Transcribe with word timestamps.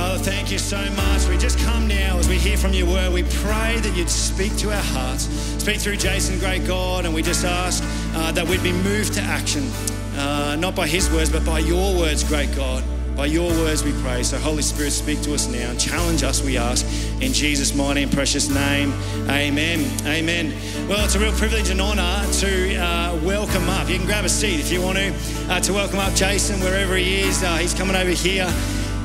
Father, 0.00 0.24
thank 0.24 0.50
you 0.50 0.56
so 0.56 0.78
much. 0.92 1.26
We 1.28 1.36
just 1.36 1.58
come 1.58 1.86
now 1.86 2.16
as 2.16 2.26
we 2.26 2.36
hear 2.36 2.56
from 2.56 2.72
your 2.72 2.86
word. 2.86 3.12
We 3.12 3.22
pray 3.22 3.80
that 3.80 3.92
you'd 3.94 4.08
speak 4.08 4.56
to 4.56 4.70
our 4.70 4.82
hearts, 4.82 5.24
speak 5.62 5.76
through 5.76 5.98
Jason, 5.98 6.38
great 6.38 6.66
God, 6.66 7.04
and 7.04 7.12
we 7.12 7.20
just 7.20 7.44
ask 7.44 7.84
uh, 8.14 8.32
that 8.32 8.48
we'd 8.48 8.62
be 8.62 8.72
moved 8.72 9.12
to 9.14 9.20
action, 9.20 9.70
uh, 10.16 10.56
not 10.58 10.74
by 10.74 10.86
his 10.86 11.10
words, 11.10 11.28
but 11.28 11.44
by 11.44 11.58
your 11.58 11.94
words, 11.98 12.24
great 12.24 12.50
God. 12.56 12.82
By 13.14 13.26
your 13.26 13.50
words 13.50 13.84
we 13.84 13.92
pray. 14.00 14.22
So, 14.22 14.38
Holy 14.38 14.62
Spirit, 14.62 14.92
speak 14.92 15.20
to 15.20 15.34
us 15.34 15.48
now. 15.48 15.68
and 15.68 15.78
Challenge 15.78 16.22
us, 16.22 16.42
we 16.42 16.56
ask. 16.56 16.86
In 17.20 17.34
Jesus' 17.34 17.74
mighty 17.74 18.02
and 18.02 18.10
precious 18.10 18.48
name. 18.48 18.94
Amen. 19.28 19.84
Amen. 20.06 20.54
Well, 20.88 21.04
it's 21.04 21.14
a 21.14 21.18
real 21.18 21.32
privilege 21.32 21.68
and 21.68 21.78
honour 21.78 22.24
to 22.40 22.76
uh, 22.76 23.20
welcome 23.22 23.68
up. 23.68 23.90
You 23.90 23.98
can 23.98 24.06
grab 24.06 24.24
a 24.24 24.30
seat 24.30 24.60
if 24.60 24.72
you 24.72 24.80
want 24.80 24.96
to, 24.96 25.14
uh, 25.50 25.60
to 25.60 25.74
welcome 25.74 25.98
up 25.98 26.14
Jason 26.14 26.58
wherever 26.60 26.96
he 26.96 27.20
is. 27.20 27.42
Uh, 27.42 27.56
he's 27.56 27.74
coming 27.74 27.96
over 27.96 28.08
here. 28.08 28.50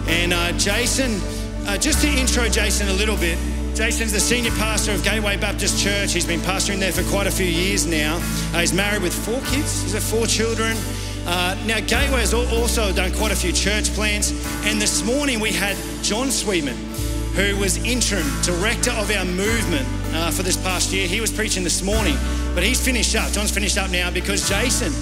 And 0.08 0.34
uh, 0.34 0.52
Jason, 0.54 1.20
uh, 1.68 1.78
just 1.78 2.02
to 2.02 2.08
intro 2.08 2.48
Jason 2.48 2.88
a 2.90 2.94
little 2.94 3.18
bit, 3.18 3.38
Jason's 3.76 4.14
the 4.14 4.20
senior 4.20 4.52
pastor 4.52 4.94
of 4.94 5.04
Gateway 5.04 5.36
Baptist 5.36 5.84
Church. 5.84 6.14
He's 6.14 6.26
been 6.26 6.40
pastoring 6.42 6.80
there 6.80 6.92
for 6.92 7.04
quite 7.10 7.28
a 7.28 7.32
few 7.32 7.46
years 7.46 7.86
now. 7.86 8.18
Uh, 8.54 8.60
he's 8.60 8.72
married 8.72 9.02
with 9.02 9.14
four 9.14 9.40
kids. 9.52 9.82
He's 9.84 9.94
got 9.94 10.02
four 10.02 10.28
children. 10.28 10.78
Uh, 11.26 11.58
now, 11.66 11.80
Gateway 11.80 12.20
has 12.20 12.34
also 12.34 12.94
done 12.94 13.12
quite 13.14 13.32
a 13.32 13.36
few 13.36 13.52
church 13.52 13.90
plants, 13.94 14.32
and 14.66 14.80
this 14.80 15.04
morning 15.04 15.40
we 15.40 15.52
had 15.52 15.76
John 16.04 16.30
Sweetman, 16.30 16.78
who 17.34 17.58
was 17.58 17.78
interim 17.84 18.28
director 18.44 18.92
of 18.92 19.10
our 19.10 19.26
movement 19.26 19.88
uh, 20.14 20.30
for 20.30 20.44
this 20.44 20.56
past 20.56 20.94
year. 20.94 21.08
He 21.08 21.20
was 21.20 21.32
preaching 21.32 21.64
this 21.64 21.82
morning, 21.82 22.16
but 22.54 22.64
he's 22.64 22.80
finished 22.80 23.16
up. 23.16 23.32
John's 23.32 23.52
finished 23.52 23.78
up 23.78 23.90
now 23.90 24.12
because 24.12 24.48
Jason 24.48 24.94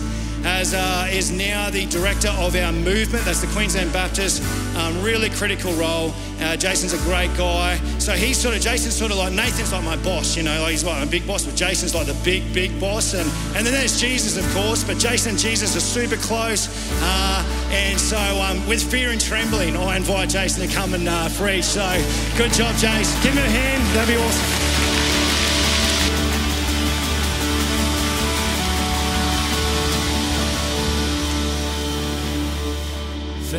has, 0.44 0.74
uh, 0.74 1.08
is 1.12 1.32
now 1.32 1.70
the 1.70 1.86
director 1.88 2.30
of 2.38 2.56
our 2.56 2.72
movement. 2.72 3.26
That's 3.26 3.42
the 3.42 3.48
Queensland 3.48 3.92
Baptist. 3.92 4.44
Um, 4.76 5.02
really 5.02 5.30
critical 5.30 5.74
role. 5.74 6.14
Uh, 6.40 6.58
Jason's 6.58 6.94
a 6.94 6.98
great 7.00 7.36
guy. 7.38 7.78
So 8.00 8.12
he's 8.14 8.38
sort 8.38 8.56
of, 8.56 8.62
Jason's 8.62 8.96
sort 8.96 9.12
of 9.12 9.18
like, 9.18 9.34
Nathan's 9.34 9.72
like 9.72 9.84
my 9.84 9.96
boss, 9.98 10.36
you 10.36 10.44
know, 10.44 10.62
like 10.62 10.72
he's 10.72 10.84
like 10.84 11.06
a 11.06 11.10
big 11.10 11.26
boss, 11.26 11.46
but 11.46 11.56
Jason's 11.56 11.96
like 11.96 12.08
the 12.08 12.20
big, 12.26 12.54
big 12.54 12.78
boss. 12.80 13.14
And, 13.14 13.30
and 13.56 13.66
then 13.66 13.74
there's 13.74 14.00
Jesus, 14.00 14.38
of 14.38 14.54
course, 14.54 14.84
but 14.84 14.98
Jason 14.98 15.32
and 15.32 15.40
Jesus 15.40 15.76
are 15.76 15.80
super 15.80 16.18
close. 16.18 16.68
Uh, 17.02 17.70
and 17.72 18.00
so 18.00 18.18
um, 18.18 18.66
with 18.68 18.84
fear 18.84 19.12
and 19.12 19.22
trembling, 19.22 19.78
I 19.78 19.98
invite 19.98 20.30
Jason 20.30 20.68
to 20.68 20.74
come 20.74 20.94
and 20.94 21.08
uh, 21.08 21.30
preach. 21.30 21.64
So 21.64 21.88
good 22.38 22.52
job, 22.52 22.76
Jason. 22.76 23.24
Give 23.24 23.34
him 23.34 23.46
a 23.46 23.50
hand. 23.50 23.96
That'd 23.96 24.14
be 24.14 24.22
awesome. 24.22 24.63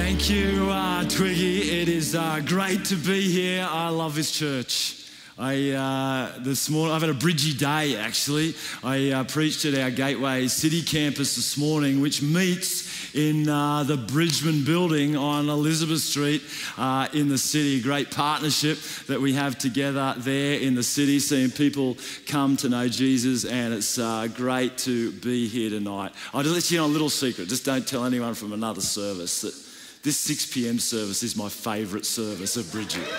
Thank 0.04 0.28
you, 0.28 0.68
uh, 0.70 1.08
Twiggy. 1.08 1.80
It 1.80 1.88
is 1.88 2.14
uh, 2.14 2.42
great 2.44 2.84
to 2.84 2.94
be 2.94 3.22
here. 3.32 3.66
I 3.66 3.88
love 3.88 4.14
this 4.14 4.30
church. 4.30 5.08
I 5.38 5.70
uh, 5.70 6.38
this 6.40 6.68
morning 6.68 6.94
I've 6.94 7.00
had 7.00 7.10
a 7.10 7.14
bridgy 7.14 7.58
day 7.58 7.96
actually. 7.96 8.54
I 8.84 9.12
uh, 9.12 9.24
preached 9.24 9.64
at 9.64 9.74
our 9.74 9.90
Gateway 9.90 10.46
City 10.48 10.82
campus 10.82 11.36
this 11.36 11.56
morning, 11.56 12.02
which 12.02 12.20
meets 12.20 13.14
in 13.14 13.48
uh, 13.48 13.84
the 13.84 13.96
Bridgeman 13.96 14.64
Building 14.64 15.16
on 15.16 15.48
Elizabeth 15.48 16.00
Street 16.00 16.42
uh, 16.76 17.08
in 17.14 17.30
the 17.30 17.38
city. 17.38 17.80
Great 17.80 18.10
partnership 18.10 18.78
that 19.06 19.18
we 19.18 19.32
have 19.32 19.56
together 19.56 20.14
there 20.18 20.60
in 20.60 20.74
the 20.74 20.82
city, 20.82 21.18
seeing 21.18 21.50
people 21.50 21.96
come 22.26 22.58
to 22.58 22.68
know 22.68 22.88
Jesus, 22.88 23.46
and 23.46 23.72
it's 23.72 23.98
uh, 23.98 24.28
great 24.36 24.76
to 24.78 25.12
be 25.12 25.48
here 25.48 25.70
tonight. 25.70 26.12
I'll 26.34 26.42
just 26.42 26.54
let 26.54 26.70
you 26.70 26.76
know 26.76 26.84
a 26.84 26.92
little 26.92 27.10
secret. 27.10 27.48
Just 27.48 27.64
don't 27.64 27.88
tell 27.88 28.04
anyone 28.04 28.34
from 28.34 28.52
another 28.52 28.82
service 28.82 29.40
that 29.40 29.54
this 30.04 30.18
6 30.18 30.46
p.m. 30.52 30.78
service 30.78 31.22
is 31.22 31.34
my 31.34 31.48
favourite 31.48 32.04
service 32.04 32.58
of 32.58 32.70
Bridget. 32.70 33.10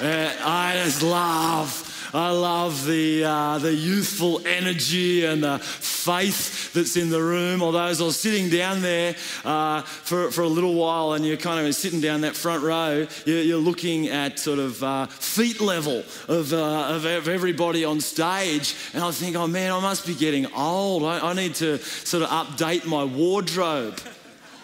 Uh, 0.00 0.32
I 0.44 0.80
just 0.84 1.02
love, 1.02 2.10
I 2.14 2.30
love 2.30 2.86
the, 2.86 3.24
uh, 3.24 3.58
the 3.58 3.74
youthful 3.74 4.46
energy 4.46 5.24
and 5.24 5.42
the 5.42 5.58
faith 5.58 6.72
that's 6.72 6.96
in 6.96 7.10
the 7.10 7.20
room. 7.20 7.60
Although 7.60 7.86
as 7.86 8.00
I 8.00 8.04
was 8.04 8.20
sitting 8.20 8.50
down 8.50 8.82
there 8.82 9.16
uh, 9.44 9.82
for, 9.82 10.30
for 10.30 10.42
a 10.42 10.46
little 10.48 10.74
while 10.74 11.14
and 11.14 11.26
you're 11.26 11.36
kind 11.36 11.66
of 11.66 11.74
sitting 11.74 12.00
down 12.00 12.20
that 12.20 12.36
front 12.36 12.62
row, 12.62 13.08
you're, 13.26 13.42
you're 13.42 13.58
looking 13.58 14.06
at 14.06 14.38
sort 14.38 14.60
of 14.60 14.80
uh, 14.84 15.06
feet 15.06 15.60
level 15.60 16.04
of, 16.28 16.52
uh, 16.52 16.86
of, 16.90 17.04
of, 17.04 17.26
everybody 17.26 17.84
on 17.84 18.00
stage. 18.00 18.76
And 18.94 19.02
I 19.02 19.10
think, 19.10 19.34
oh 19.34 19.48
man, 19.48 19.72
I 19.72 19.80
must 19.80 20.06
be 20.06 20.14
getting 20.14 20.46
old. 20.52 21.02
I, 21.02 21.30
I 21.30 21.32
need 21.32 21.56
to 21.56 21.78
sort 21.78 22.22
of 22.22 22.28
update 22.28 22.86
my 22.86 23.02
wardrobe 23.02 23.98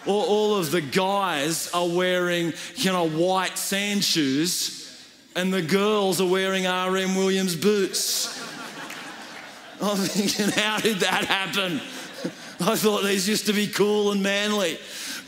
all, 0.05 0.23
all 0.23 0.55
of 0.55 0.71
the 0.71 0.81
guys 0.81 1.69
are 1.73 1.87
wearing, 1.87 2.53
you 2.75 2.91
know, 2.91 3.07
white 3.07 3.57
sand 3.57 4.03
shoes, 4.03 4.81
and 5.35 5.53
the 5.53 5.61
girls 5.61 6.21
are 6.21 6.27
wearing 6.27 6.67
R.M. 6.67 7.15
Williams 7.15 7.55
boots. 7.55 8.41
I'm 9.81 9.97
thinking, 9.97 10.49
how 10.49 10.79
did 10.79 10.99
that 10.99 11.25
happen? 11.25 11.81
I 12.61 12.75
thought 12.75 13.03
these 13.03 13.27
used 13.27 13.47
to 13.47 13.53
be 13.53 13.67
cool 13.67 14.11
and 14.11 14.23
manly. 14.23 14.77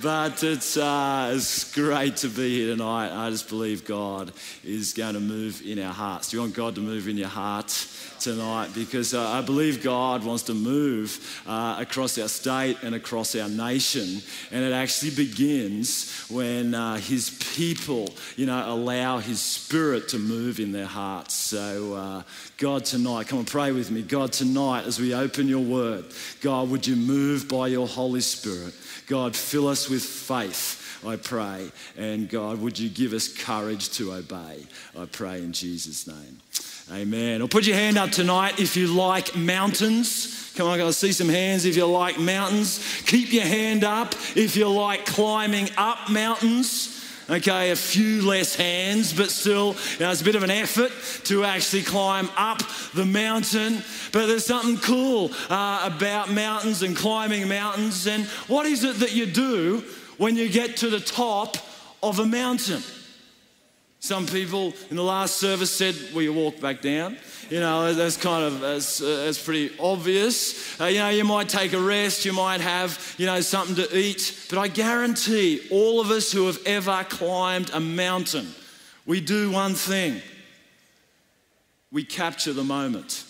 But 0.02 0.44
it's, 0.44 0.78
uh, 0.78 1.32
it's 1.36 1.74
great 1.74 2.18
to 2.18 2.28
be 2.28 2.60
here 2.60 2.76
tonight. 2.76 3.10
I 3.12 3.32
just 3.32 3.50
believe 3.50 3.84
God 3.84 4.32
is 4.64 4.94
going 4.94 5.16
to 5.16 5.20
move 5.20 5.64
in 5.66 5.80
our 5.80 5.94
hearts. 5.94 6.30
Do 6.30 6.38
you 6.38 6.42
want 6.42 6.54
God 6.54 6.76
to 6.76 6.82
move 6.82 7.08
in 7.08 7.18
your 7.18 7.30
heart? 7.30 7.74
tonight 8.20 8.70
because 8.74 9.14
uh, 9.14 9.30
I 9.30 9.42
believe 9.42 9.84
God 9.84 10.24
wants 10.24 10.44
to 10.44 10.54
move 10.54 11.42
uh, 11.48 11.78
across 11.80 12.18
our 12.18 12.28
state 12.28 12.78
and 12.84 12.96
across 12.96 13.36
our 13.36 13.50
nation. 13.50 14.22
And 14.52 14.64
it 14.64 14.74
actually 14.74 15.12
begins 15.12 16.26
when 16.30 16.74
uh, 16.74 16.98
His 16.98 17.30
people, 17.56 18.10
you 18.36 18.46
know, 18.46 18.64
allow 18.68 19.20
His 19.20 19.42
Spirit 19.42 20.10
to 20.10 20.20
move 20.20 20.60
in 20.60 20.72
their 20.72 20.86
hearts. 20.86 21.34
So, 21.34 21.94
uh, 21.94 22.24
God, 22.58 22.86
tonight, 22.86 23.28
come 23.28 23.40
and 23.40 23.48
pray 23.48 23.72
with 23.72 23.92
me. 23.92 24.02
God, 24.02 24.34
tonight, 24.34 24.86
as 24.86 25.00
we 25.00 25.14
open 25.14 25.48
your 25.48 25.64
word, 25.64 26.06
God, 26.42 26.70
would 26.70 26.88
you 26.88 26.96
move 26.96 27.48
by 27.48 27.68
your 27.68 27.88
Holy 27.88 28.22
Spirit? 28.22 28.74
God, 29.08 29.36
fill 29.36 29.68
us 29.68 29.90
with 29.90 30.04
faith. 30.04 30.84
I 31.06 31.16
pray. 31.16 31.72
And 31.98 32.30
God, 32.30 32.60
would 32.60 32.78
you 32.78 32.90
give 32.90 33.14
us 33.14 33.28
courage 33.28 33.90
to 33.92 34.14
obey? 34.14 34.66
I 34.98 35.06
pray 35.06 35.40
in 35.40 35.54
Jesus' 35.54 36.08
name. 36.08 36.40
Amen. 36.92 37.42
Or 37.42 37.48
put 37.48 37.66
your 37.68 37.76
hand 37.76 37.98
up 37.98 38.12
tonight 38.12 38.60
if 38.60 38.76
you 38.76 38.88
like 38.88 39.36
mountains. 39.36 40.52
Come 40.56 40.68
on, 40.68 40.82
I 40.82 40.90
see 40.92 41.12
some 41.12 41.30
hands 41.30 41.66
if 41.66 41.78
you 41.78 41.86
like 41.86 42.20
mountains. 42.20 43.02
Keep 43.06 43.32
your 43.32 43.44
hand 43.44 43.84
up 43.84 44.16
if 44.36 44.56
you 44.56 44.68
like 44.70 45.06
climbing 45.06 45.70
up 45.78 46.10
mountains. 46.10 46.97
Okay, 47.30 47.72
a 47.72 47.76
few 47.76 48.26
less 48.26 48.56
hands, 48.56 49.12
but 49.12 49.30
still, 49.30 49.76
you 49.94 50.00
know, 50.00 50.12
it's 50.12 50.22
a 50.22 50.24
bit 50.24 50.36
of 50.36 50.44
an 50.44 50.52
effort 50.52 50.92
to 51.26 51.44
actually 51.44 51.84
climb 51.84 52.30
up 52.38 52.62
the 52.94 53.04
mountain. 53.04 53.84
But 54.14 54.28
there's 54.28 54.46
something 54.46 54.78
cool 54.78 55.32
uh, 55.50 55.92
about 55.94 56.32
mountains 56.32 56.84
and 56.84 56.96
climbing 56.96 57.50
mountains. 57.50 58.08
And 58.08 58.26
what 58.48 58.66
is 58.66 58.86
it 58.86 59.00
that 59.00 59.14
you 59.14 59.26
do 59.26 59.84
when 60.18 60.38
you 60.38 60.48
get 60.48 60.78
to 60.78 60.90
the 60.90 61.02
top 61.02 61.58
of 62.02 62.20
a 62.20 62.26
mountain? 62.26 62.82
Some 64.00 64.28
people 64.28 64.74
in 64.90 64.96
the 64.96 65.04
last 65.04 65.38
service 65.38 65.76
said, 65.76 65.96
Will 66.14 66.22
you 66.22 66.34
walk 66.34 66.60
back 66.60 66.82
down? 66.82 67.18
You 67.50 67.60
know, 67.60 67.94
that's 67.94 68.18
kind 68.18 68.44
of 68.44 68.60
that's, 68.60 69.02
uh, 69.02 69.24
that's 69.26 69.44
pretty 69.44 69.72
obvious. 69.80 70.80
Uh, 70.80 70.86
you 70.86 71.00
know, 71.00 71.10
you 71.10 71.24
might 71.24 71.50
take 71.50 71.74
a 71.74 71.80
rest, 71.80 72.26
you 72.26 72.34
might 72.34 72.62
have, 72.62 73.16
you 73.18 73.26
know, 73.26 73.42
something 73.42 73.76
to 73.78 73.98
eat. 73.98 74.48
But 74.50 74.60
I 74.60 74.68
guarantee 74.68 75.68
all 75.72 76.00
of 76.00 76.12
us 76.12 76.32
who 76.32 76.46
have 76.46 76.60
ever 76.66 77.06
climbed 77.10 77.72
a 77.74 77.80
mountain, 77.80 78.48
we 79.06 79.20
do 79.22 79.52
one 79.52 79.74
thing 79.74 80.22
we 81.92 82.04
capture 82.04 82.54
the 82.54 82.64
moment. 82.64 83.24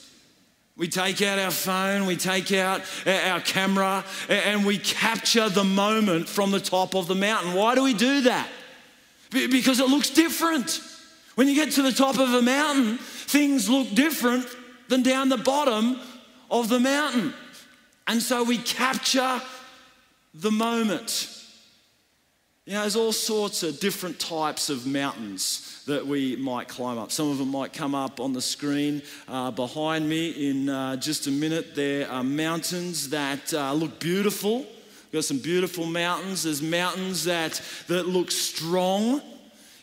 We 0.75 0.87
take 0.87 1.21
out 1.21 1.39
our 1.39 1.51
phone, 1.51 2.05
we 2.05 2.17
take 2.17 2.51
out 2.51 2.81
our 3.07 3.39
camera, 3.39 4.03
and 4.29 4.65
we 4.65 4.77
capture 4.77 5.49
the 5.49 5.63
moment 5.63 6.29
from 6.29 6.51
the 6.51 6.59
top 6.59 6.95
of 6.95 7.07
the 7.07 7.15
mountain. 7.15 7.53
Why 7.53 7.73
do 7.73 7.83
we 7.83 7.93
do 7.93 8.21
that? 8.21 8.47
Because 9.31 9.79
it 9.79 9.89
looks 9.89 10.09
different. 10.09 10.81
When 11.35 11.47
you 11.47 11.55
get 11.55 11.71
to 11.73 11.81
the 11.81 11.91
top 11.91 12.17
of 12.17 12.33
a 12.33 12.41
mountain, 12.41 12.97
things 12.97 13.69
look 13.69 13.89
different 13.93 14.45
than 14.89 15.03
down 15.03 15.29
the 15.29 15.37
bottom 15.37 15.99
of 16.49 16.69
the 16.69 16.79
mountain. 16.79 17.33
And 18.07 18.21
so 18.21 18.43
we 18.43 18.57
capture 18.57 19.41
the 20.33 20.51
moment. 20.51 21.33
You 22.65 22.73
know, 22.73 22.81
there's 22.81 22.95
all 22.95 23.13
sorts 23.13 23.63
of 23.63 23.79
different 23.79 24.19
types 24.19 24.69
of 24.69 24.85
mountains 24.85 25.83
that 25.87 26.05
we 26.05 26.35
might 26.35 26.67
climb 26.67 26.97
up. 26.97 27.11
Some 27.11 27.29
of 27.29 27.37
them 27.37 27.49
might 27.49 27.71
come 27.71 27.95
up 27.95 28.19
on 28.19 28.33
the 28.33 28.41
screen 28.41 29.01
uh, 29.27 29.51
behind 29.51 30.07
me 30.07 30.49
in 30.49 30.67
uh, 30.67 30.97
just 30.97 31.27
a 31.27 31.31
minute. 31.31 31.75
There 31.75 32.09
are 32.09 32.23
mountains 32.23 33.09
that 33.09 33.53
uh, 33.53 33.73
look 33.73 33.99
beautiful 33.99 34.65
We've 35.07 35.19
got 35.19 35.25
some 35.25 35.39
beautiful 35.39 35.85
mountains. 35.85 36.43
There's 36.43 36.61
mountains 36.61 37.23
that, 37.23 37.61
that 37.87 38.09
look 38.09 38.29
strong. 38.29 39.21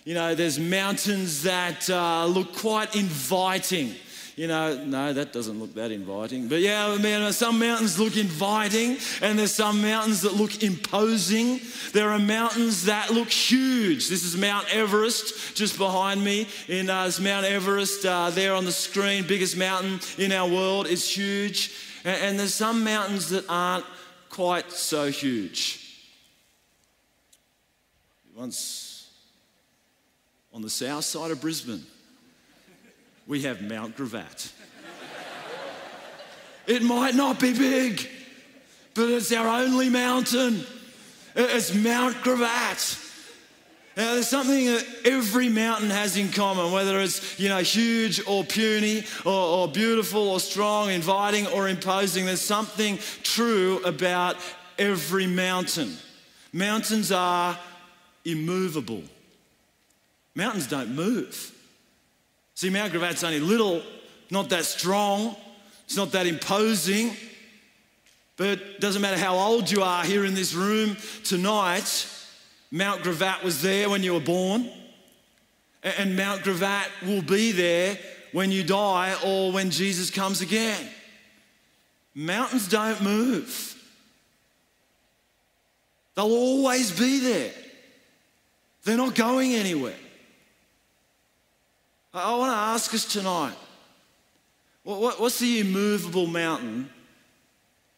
You 0.05 0.13
know, 0.13 0.35
there's 0.35 0.59
mountains 0.59 1.45
that 1.45 1.89
uh, 1.89 2.27
look 2.27 2.55
quite 2.55 2.95
inviting. 2.95 3.95
You 4.37 4.49
know, 4.49 4.85
no, 4.85 5.15
that 5.15 5.33
doesn't 5.33 5.59
look 5.59 5.73
that 5.77 5.93
inviting. 5.93 6.49
But 6.49 6.61
yeah, 6.61 6.89
I 6.89 6.99
mean, 6.99 7.33
some 7.33 7.59
mountains 7.59 7.99
look 7.99 8.19
inviting, 8.19 8.99
and 9.23 9.39
there's 9.39 9.55
some 9.55 9.81
mountains 9.81 10.21
that 10.23 10.35
look 10.35 10.63
imposing. 10.63 11.61
There 11.95 12.11
are 12.11 12.19
mountains 12.19 12.85
that 12.85 13.11
look 13.11 13.31
huge. 13.31 14.11
This 14.11 14.25
is 14.25 14.37
Mount 14.37 14.67
Everest 14.75 15.57
just 15.57 15.79
behind 15.79 16.23
me. 16.23 16.49
In 16.69 16.91
uh, 16.91 17.11
Mount 17.23 17.47
Everest 17.47 18.05
uh, 18.05 18.29
there 18.29 18.53
on 18.55 18.67
the 18.67 18.73
screen, 18.73 19.27
biggest 19.27 19.57
mountain 19.57 20.01
in 20.19 20.33
our 20.33 20.47
world. 20.51 20.87
It's 20.87 21.09
huge. 21.09 21.73
And, 22.05 22.21
and 22.21 22.39
there's 22.39 22.53
some 22.53 22.85
mountains 22.85 23.31
that 23.31 23.45
aren't 23.49 23.87
quite 24.35 24.73
so 24.73 25.09
huge. 25.13 25.81
Once 28.35 29.09
on 30.53 30.61
the 30.61 30.69
south 30.69 31.05
side 31.05 31.31
of 31.31 31.41
Brisbane, 31.41 31.85
we 33.29 33.43
have 33.43 33.63
Mount 33.63 33.97
Gravatt. 33.97 34.51
It 36.67 36.83
might 36.83 37.15
not 37.15 37.39
be 37.39 37.57
big, 37.57 38.09
but 38.95 39.09
it's 39.09 39.31
our 39.31 39.47
only 39.47 39.89
mountain. 39.89 40.67
It's 41.37 41.73
Mount 41.73 42.17
Gravatt. 42.17 43.04
Now, 43.97 44.15
there's 44.15 44.29
something 44.29 44.67
that 44.67 44.85
every 45.05 45.49
mountain 45.49 45.91
has 45.91 46.17
in 46.17 46.31
common, 46.31 46.73
whether 46.73 47.01
it's 47.01 47.39
you 47.39 47.49
know 47.49 47.59
huge 47.59 48.21
or 48.27 48.43
puny, 48.43 49.05
or, 49.25 49.33
or 49.33 49.69
beautiful 49.69 50.31
or 50.31 50.41
strong, 50.41 50.91
inviting 50.91 51.47
or 51.47 51.69
imposing. 51.69 52.27
There's 52.27 52.41
something 52.41 52.99
true 53.23 53.81
about 53.85 54.37
every 54.79 55.27
mountain. 55.27 55.97
Mountains 56.53 57.13
are 57.13 57.59
immovable. 58.25 59.03
Mountains 60.35 60.67
don't 60.67 60.95
move. 60.95 61.53
See, 62.55 62.71
Mount 62.71 62.93
Gravatt's 62.93 63.23
only 63.23 63.41
little, 63.41 63.83
not 64.31 64.49
that 64.51 64.65
strong, 64.65 65.37
it's 65.85 65.97
not 65.97 66.13
that 66.13 66.27
imposing. 66.27 67.17
But 68.37 68.47
it 68.47 68.81
doesn't 68.81 69.01
matter 69.01 69.17
how 69.17 69.37
old 69.37 69.71
you 69.71 69.83
are 69.83 70.05
here 70.05 70.25
in 70.25 70.35
this 70.35 70.55
room 70.55 70.97
tonight, 71.23 72.09
Mount 72.71 73.03
Gravatt 73.03 73.43
was 73.43 73.63
there 73.63 73.89
when 73.89 74.03
you 74.03 74.15
were 74.15 74.21
born, 74.21 74.69
and 75.83 76.17
Mount 76.17 76.43
Gravatt 76.43 76.89
will 77.03 77.23
be 77.23 77.53
there 77.53 77.99
when 78.33 78.51
you 78.51 78.65
die 78.65 79.17
or 79.25 79.53
when 79.53 79.71
Jesus 79.71 80.11
comes 80.11 80.41
again. 80.41 80.89
Mountains 82.15 82.69
don't 82.69 83.01
move, 83.03 83.77
they'll 86.15 86.25
always 86.25 86.97
be 86.99 87.21
there. 87.21 87.53
They're 88.85 88.97
not 88.99 89.15
going 89.15 89.55
anywhere. 89.55 89.97
I 92.13 92.37
want 92.37 92.53
to 92.53 92.57
ask 92.57 92.93
us 92.95 93.05
tonight 93.05 93.55
what's 94.85 95.39
the 95.39 95.61
immovable 95.61 96.27
mountain 96.27 96.91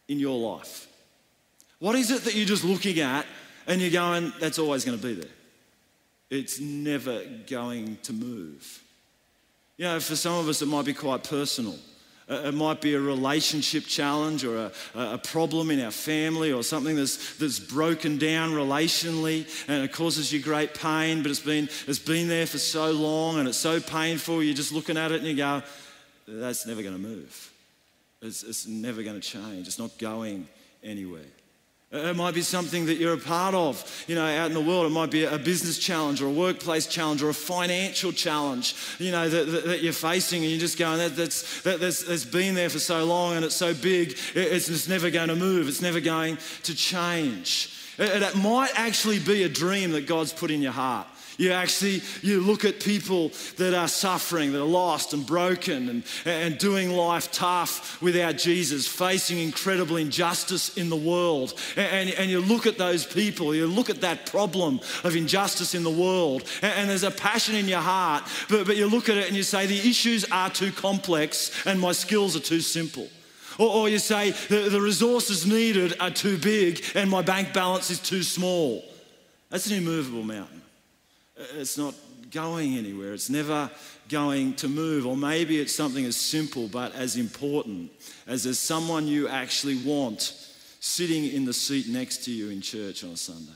in 0.07 0.19
your 0.19 0.39
life? 0.39 0.87
What 1.79 1.95
is 1.95 2.09
it 2.09 2.23
that 2.23 2.33
you're 2.33 2.45
just 2.45 2.63
looking 2.63 2.99
at 2.99 3.25
and 3.67 3.81
you're 3.81 3.91
going, 3.91 4.33
that's 4.39 4.59
always 4.59 4.85
going 4.85 4.97
to 4.97 5.05
be 5.05 5.13
there? 5.13 5.31
It's 6.29 6.59
never 6.59 7.23
going 7.47 7.97
to 8.03 8.13
move. 8.13 8.83
You 9.77 9.85
know, 9.85 9.99
for 9.99 10.15
some 10.15 10.33
of 10.33 10.47
us, 10.47 10.61
it 10.61 10.67
might 10.67 10.85
be 10.85 10.93
quite 10.93 11.23
personal. 11.23 11.75
Uh, 12.29 12.41
it 12.45 12.53
might 12.53 12.81
be 12.81 12.93
a 12.93 12.99
relationship 12.99 13.85
challenge 13.85 14.43
or 14.43 14.57
a, 14.57 14.71
a, 14.95 15.17
problem 15.17 15.71
in 15.71 15.79
our 15.79 15.91
family 15.91 16.51
or 16.51 16.61
something 16.61 16.93
that's, 16.97 17.37
that's 17.37 17.57
broken 17.57 18.17
down 18.17 18.51
relationally 18.51 19.47
and 19.69 19.85
it 19.85 19.93
causes 19.93 20.33
you 20.33 20.41
great 20.41 20.73
pain, 20.73 21.21
but 21.21 21.31
it's 21.31 21.39
been, 21.39 21.69
it's 21.87 21.99
been 21.99 22.27
there 22.27 22.45
for 22.45 22.57
so 22.57 22.91
long 22.91 23.39
and 23.39 23.47
it's 23.47 23.57
so 23.57 23.79
painful. 23.79 24.43
You're 24.43 24.55
just 24.55 24.73
looking 24.73 24.97
at 24.97 25.13
it 25.13 25.19
and 25.19 25.27
you 25.27 25.37
go, 25.37 25.63
that's 26.27 26.65
never 26.65 26.81
going 26.81 26.95
to 26.95 27.01
move. 27.01 27.53
It's, 28.21 28.43
it's 28.43 28.67
never 28.67 29.03
going 29.03 29.19
to 29.19 29.25
change. 29.25 29.67
It's 29.67 29.79
not 29.79 29.97
going 29.97 30.49
anywhere. 30.83 31.21
It 31.89 32.17
might 32.17 32.33
be 32.33 32.41
something 32.41 32.85
that 32.87 32.95
you're 32.95 33.13
a 33.13 33.17
part 33.17 33.55
of, 33.55 34.05
you 34.07 34.15
know, 34.15 34.25
out 34.25 34.47
in 34.47 34.53
the 34.53 34.61
world. 34.61 34.87
It 34.87 34.89
might 34.89 35.09
be 35.09 35.23
a 35.23 35.37
business 35.37 35.79
challenge 35.79 36.21
or 36.21 36.27
a 36.27 36.31
workplace 36.31 36.85
challenge 36.85 37.23
or 37.23 37.29
a 37.29 37.33
financial 37.33 38.11
challenge, 38.11 38.75
you 38.99 39.09
know, 39.09 39.29
that, 39.29 39.45
that, 39.45 39.65
that 39.65 39.81
you're 39.81 39.93
facing, 39.93 40.41
and 40.41 40.51
you're 40.51 40.59
just 40.59 40.77
going, 40.77 40.97
that, 40.97 41.15
that's, 41.15 41.61
that, 41.61 41.79
that's, 41.79 42.03
that's 42.03 42.25
been 42.25 42.55
there 42.55 42.69
for 42.69 42.79
so 42.79 43.05
long 43.05 43.37
and 43.37 43.45
it's 43.45 43.55
so 43.55 43.73
big, 43.73 44.17
it's, 44.35 44.67
it's 44.67 44.89
never 44.89 45.09
going 45.09 45.29
to 45.29 45.35
move, 45.35 45.69
it's 45.69 45.81
never 45.81 46.01
going 46.01 46.37
to 46.63 46.75
change. 46.75 47.73
It, 47.97 48.21
it 48.21 48.35
might 48.35 48.71
actually 48.75 49.19
be 49.19 49.43
a 49.43 49.49
dream 49.49 49.91
that 49.91 50.07
God's 50.07 50.33
put 50.33 50.51
in 50.51 50.61
your 50.61 50.73
heart. 50.73 51.07
You 51.37 51.51
actually 51.51 52.01
you 52.23 52.41
look 52.41 52.65
at 52.65 52.79
people 52.79 53.31
that 53.57 53.75
are 53.75 53.87
suffering, 53.87 54.51
that 54.53 54.61
are 54.61 54.65
lost 54.65 55.13
and 55.13 55.25
broken 55.25 55.89
and, 55.89 56.03
and 56.25 56.57
doing 56.57 56.91
life 56.91 57.31
tough 57.31 58.01
without 58.01 58.37
Jesus, 58.37 58.87
facing 58.87 59.37
incredible 59.37 59.97
injustice 59.97 60.75
in 60.77 60.89
the 60.89 60.95
world. 60.95 61.53
And, 61.75 62.09
and 62.09 62.31
you 62.31 62.41
look 62.41 62.65
at 62.65 62.79
those 62.79 63.05
people, 63.05 63.53
you 63.53 63.67
look 63.67 63.91
at 63.91 64.01
that 64.01 64.25
problem 64.25 64.79
of 65.03 65.15
injustice 65.15 65.75
in 65.75 65.83
the 65.83 65.91
world, 65.91 66.43
and, 66.63 66.73
and 66.73 66.89
there's 66.89 67.03
a 67.03 67.11
passion 67.11 67.55
in 67.55 67.67
your 67.67 67.81
heart, 67.81 68.23
but, 68.49 68.65
but 68.65 68.75
you 68.75 68.87
look 68.87 69.07
at 69.07 69.17
it 69.17 69.27
and 69.27 69.35
you 69.35 69.43
say, 69.43 69.67
the 69.67 69.89
issues 69.89 70.25
are 70.31 70.49
too 70.49 70.71
complex 70.71 71.51
and 71.65 71.79
my 71.79 71.91
skills 71.91 72.35
are 72.35 72.41
too 72.41 72.61
simple. 72.61 73.07
Or, 73.59 73.69
or 73.69 73.89
you 73.89 73.99
say, 73.99 74.31
the, 74.49 74.69
the 74.69 74.81
resources 74.81 75.45
needed 75.45 75.95
are 75.99 76.11
too 76.11 76.37
big 76.37 76.83
and 76.95 77.09
my 77.09 77.21
bank 77.21 77.53
balance 77.53 77.91
is 77.91 77.99
too 77.99 78.23
small. 78.23 78.83
That's 79.49 79.67
an 79.67 79.77
immovable 79.77 80.23
mountain. 80.23 80.61
It's 81.55 81.77
not 81.77 81.93
going 82.31 82.77
anywhere. 82.77 83.13
It's 83.13 83.29
never 83.29 83.69
going 84.09 84.53
to 84.55 84.67
move. 84.67 85.05
Or 85.05 85.15
maybe 85.15 85.59
it's 85.59 85.75
something 85.75 86.05
as 86.05 86.15
simple 86.15 86.67
but 86.67 86.93
as 86.95 87.15
important 87.15 87.91
as 88.25 88.43
there's 88.43 88.59
someone 88.59 89.07
you 89.07 89.27
actually 89.27 89.77
want 89.77 90.33
sitting 90.79 91.25
in 91.25 91.45
the 91.45 91.53
seat 91.53 91.87
next 91.87 92.23
to 92.25 92.31
you 92.31 92.49
in 92.49 92.61
church 92.61 93.03
on 93.03 93.11
a 93.11 93.17
Sunday. 93.17 93.51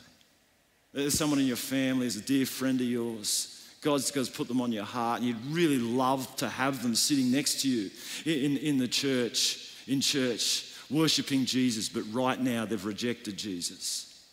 There's 0.93 1.17
someone 1.17 1.39
in 1.39 1.45
your 1.45 1.55
family, 1.55 2.01
there's 2.01 2.17
a 2.17 2.21
dear 2.21 2.45
friend 2.45 2.79
of 2.81 2.87
yours. 2.87 3.57
God's, 3.81 4.11
God's 4.11 4.29
put 4.29 4.47
them 4.47 4.61
on 4.61 4.71
your 4.71 4.83
heart, 4.83 5.21
and 5.21 5.27
you'd 5.27 5.45
really 5.47 5.79
love 5.79 6.35
to 6.35 6.47
have 6.47 6.83
them 6.83 6.93
sitting 6.93 7.31
next 7.31 7.61
to 7.61 7.69
you 7.69 7.89
in, 8.25 8.57
in 8.57 8.77
the 8.77 8.87
church, 8.87 9.73
in 9.87 10.01
church, 10.01 10.75
worshiping 10.91 11.45
Jesus, 11.45 11.89
but 11.89 12.03
right 12.11 12.39
now 12.39 12.65
they've 12.65 12.85
rejected 12.85 13.37
Jesus. 13.37 14.23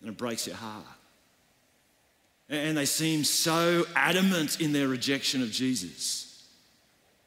And 0.00 0.08
it 0.08 0.16
breaks 0.16 0.46
your 0.46 0.56
heart. 0.56 0.84
And 2.50 2.76
they 2.76 2.84
seem 2.84 3.22
so 3.22 3.86
adamant 3.94 4.60
in 4.60 4.72
their 4.72 4.88
rejection 4.88 5.40
of 5.40 5.52
Jesus 5.52 6.44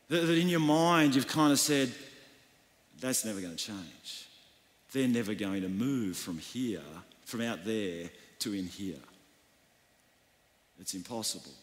that 0.10 0.30
in 0.30 0.50
your 0.50 0.60
mind 0.60 1.16
you've 1.16 1.28
kind 1.28 1.54
of 1.54 1.60
said, 1.60 1.90
that's 3.00 3.24
never 3.24 3.40
going 3.40 3.56
to 3.56 3.66
change. 3.66 4.28
They're 4.92 5.08
never 5.08 5.34
going 5.34 5.62
to 5.62 5.70
move 5.70 6.18
from 6.18 6.38
here, 6.38 6.82
from 7.26 7.42
out 7.42 7.64
there 7.64 8.10
to 8.40 8.54
in 8.54 8.68
here. 8.68 9.00
It's 10.80 10.94
impossible. 10.94 11.54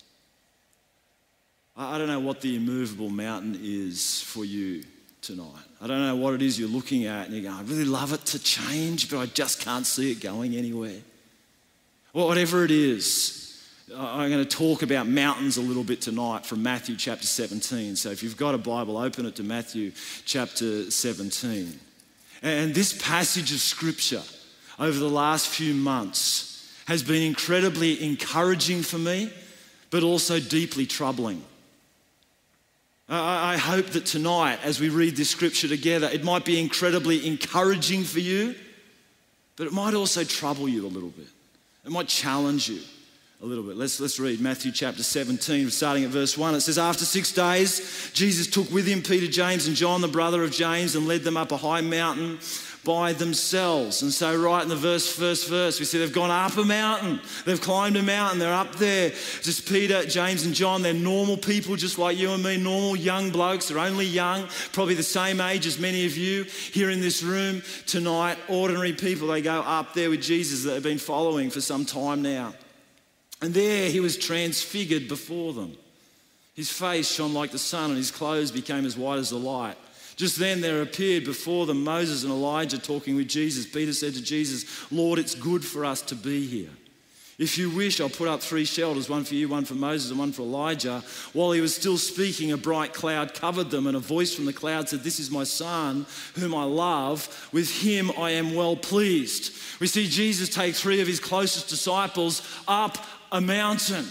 I 1.77 1.99
don't 1.99 2.09
know 2.09 2.21
what 2.21 2.40
the 2.40 2.57
immovable 2.57 3.11
mountain 3.11 3.59
is 3.62 4.23
for 4.23 4.45
you 4.45 4.85
tonight. 5.21 5.47
I 5.81 5.87
don't 5.87 6.00
know 6.00 6.17
what 6.17 6.35
it 6.35 6.43
is 6.43 6.59
you're 6.59 6.69
looking 6.69 7.05
at 7.05 7.26
and 7.26 7.35
you're 7.35 7.45
going, 7.45 7.55
I 7.55 7.62
really 7.69 7.85
love 7.85 8.12
it 8.12 8.25
to 8.26 8.38
change, 8.38 9.11
but 9.11 9.19
I 9.19 9.26
just 9.26 9.61
can't 9.61 9.87
see 9.87 10.11
it 10.11 10.21
going 10.21 10.57
anywhere. 10.57 11.00
Well, 12.12 12.26
whatever 12.26 12.64
it 12.64 12.71
is, 12.71 13.39
I'm 13.97 14.30
going 14.30 14.44
to 14.44 14.56
talk 14.56 14.82
about 14.82 15.09
mountains 15.09 15.56
a 15.56 15.61
little 15.61 15.82
bit 15.82 16.00
tonight 16.00 16.47
from 16.47 16.62
Matthew 16.62 16.94
chapter 16.94 17.26
17. 17.26 17.97
So 17.97 18.11
if 18.11 18.23
you've 18.23 18.37
got 18.37 18.54
a 18.54 18.59
Bible, 18.59 18.97
open 18.97 19.26
it 19.26 19.35
to 19.37 19.42
Matthew 19.42 19.90
chapter 20.25 20.88
17. 20.90 21.80
And 22.42 22.73
this 22.73 22.97
passage 23.02 23.52
of 23.52 23.59
scripture 23.59 24.23
over 24.78 24.97
the 24.97 25.09
last 25.09 25.49
few 25.49 25.75
months 25.75 26.73
has 26.87 27.02
been 27.02 27.23
incredibly 27.23 28.04
encouraging 28.04 28.82
for 28.82 28.99
me, 28.99 29.32
but 29.90 30.04
also 30.04 30.38
deeply 30.38 30.87
troubling. 30.87 31.42
I 33.09 33.56
hope 33.56 33.87
that 33.87 34.06
tonight, 34.06 34.61
as 34.62 34.78
we 34.78 34.88
read 34.88 35.16
this 35.16 35.30
scripture 35.30 35.66
together, 35.66 36.09
it 36.12 36.23
might 36.23 36.44
be 36.44 36.61
incredibly 36.61 37.26
encouraging 37.26 38.04
for 38.04 38.20
you, 38.20 38.54
but 39.56 39.66
it 39.66 39.73
might 39.73 39.94
also 39.94 40.23
trouble 40.23 40.68
you 40.68 40.87
a 40.87 40.88
little 40.88 41.09
bit. 41.09 41.26
It 41.85 41.90
might 41.90 42.06
challenge 42.06 42.68
you 42.68 42.80
a 43.42 43.47
little 43.47 43.64
bit. 43.64 43.76
Let's, 43.76 43.99
let's 44.00 44.20
read 44.20 44.38
Matthew 44.38 44.70
chapter 44.70 45.02
17, 45.02 45.70
starting 45.70 46.04
at 46.04 46.11
verse 46.11 46.37
1. 46.37 46.54
It 46.54 46.61
says, 46.61 46.76
After 46.76 47.06
six 47.06 47.32
days, 47.32 48.11
Jesus 48.12 48.47
took 48.47 48.70
with 48.70 48.87
him 48.87 49.02
Peter, 49.02 49.28
James, 49.28 49.66
and 49.66 49.75
John, 49.75 50.02
the 50.02 50.09
brother 50.09 50.44
of 50.44 50.50
James, 50.50 50.94
and 50.94 51.09
led 51.09 51.23
them 51.23 51.38
up 51.38 51.50
a 51.50 51.56
high 51.56 51.80
mountain 51.80 52.38
by 52.85 53.14
themselves. 53.14 54.02
And 54.02 54.12
so, 54.12 54.38
right 54.38 54.62
in 54.62 54.68
the 54.68 54.76
verse, 54.76 55.11
first 55.11 55.49
verse, 55.49 55.78
we 55.78 55.87
see 55.87 55.99
they've 55.99 56.12
gone 56.12 56.30
up 56.30 56.54
a 56.59 56.64
mountain. 56.64 57.18
They've 57.47 57.61
climbed 57.61 57.97
a 57.97 58.02
mountain. 58.02 58.40
They're 58.40 58.52
up 58.52 58.75
there. 58.75 59.09
Just 59.09 59.66
Peter, 59.66 60.04
James, 60.04 60.44
and 60.44 60.54
John. 60.54 60.82
They're 60.82 60.92
normal 60.92 61.38
people, 61.38 61.76
just 61.76 61.99
like 61.99 62.18
you 62.18 62.32
and 62.32 62.42
me, 62.42 62.59
normal 62.59 62.94
young 62.94 63.30
blokes. 63.30 63.68
They're 63.68 63.78
only 63.78 64.06
young, 64.06 64.49
probably 64.73 64.97
the 64.97 65.02
same 65.02 65.40
age 65.40 65.66
as 65.66 65.78
many 65.78 66.04
of 66.04 66.14
you 66.14 66.44
here 66.44 66.90
in 66.90 67.00
this 67.00 67.23
room 67.23 67.62
tonight. 67.87 68.37
Ordinary 68.49 68.92
people. 68.92 69.28
They 69.28 69.40
go 69.40 69.61
up 69.61 69.94
there 69.94 70.11
with 70.11 70.20
Jesus 70.20 70.64
that 70.64 70.73
they've 70.73 70.82
been 70.82 70.99
following 70.99 71.49
for 71.49 71.62
some 71.62 71.87
time 71.87 72.20
now. 72.20 72.52
And 73.42 73.54
there 73.54 73.88
he 73.90 74.00
was 74.00 74.16
transfigured 74.16 75.09
before 75.09 75.52
them. 75.52 75.76
His 76.54 76.70
face 76.70 77.11
shone 77.11 77.32
like 77.32 77.52
the 77.52 77.59
sun, 77.59 77.90
and 77.90 77.97
his 77.97 78.11
clothes 78.11 78.50
became 78.50 78.85
as 78.85 78.97
white 78.97 79.18
as 79.18 79.30
the 79.30 79.38
light. 79.38 79.76
Just 80.16 80.38
then 80.38 80.61
there 80.61 80.82
appeared 80.82 81.25
before 81.25 81.64
them 81.64 81.82
Moses 81.82 82.25
and 82.25 82.32
Elijah 82.32 82.78
talking 82.78 83.16
with 83.16 83.28
Jesus. 83.28 83.64
Peter 83.64 83.94
said 83.94 84.12
to 84.14 84.23
Jesus, 84.23 84.92
Lord, 84.92 85.18
it's 85.18 85.35
good 85.35 85.64
for 85.64 85.87
us 85.87 86.02
to 86.02 86.14
be 86.14 86.47
here. 86.47 86.68
If 87.38 87.56
you 87.56 87.70
wish, 87.70 88.02
I'll 88.02 88.11
put 88.11 88.28
up 88.28 88.42
three 88.42 88.66
shelters 88.66 89.09
one 89.09 89.25
for 89.25 89.35
you, 89.35 89.49
one 89.49 89.64
for 89.64 89.73
Moses, 89.73 90.11
and 90.11 90.18
one 90.18 90.32
for 90.32 90.42
Elijah. 90.42 91.02
While 91.32 91.52
he 91.52 91.62
was 91.62 91.75
still 91.75 91.97
speaking, 91.97 92.52
a 92.52 92.59
bright 92.59 92.92
cloud 92.92 93.32
covered 93.32 93.70
them, 93.70 93.87
and 93.87 93.97
a 93.97 94.00
voice 94.00 94.35
from 94.35 94.44
the 94.44 94.52
cloud 94.52 94.90
said, 94.90 95.02
This 95.02 95.18
is 95.18 95.30
my 95.30 95.44
son, 95.44 96.04
whom 96.35 96.54
I 96.54 96.64
love. 96.64 97.49
With 97.50 97.80
him 97.80 98.11
I 98.18 98.32
am 98.32 98.54
well 98.54 98.76
pleased. 98.76 99.54
We 99.80 99.87
see 99.87 100.06
Jesus 100.06 100.50
take 100.50 100.75
three 100.75 101.00
of 101.00 101.06
his 101.06 101.18
closest 101.18 101.70
disciples 101.70 102.47
up 102.68 102.99
a 103.33 103.41
mountain. 103.41 104.07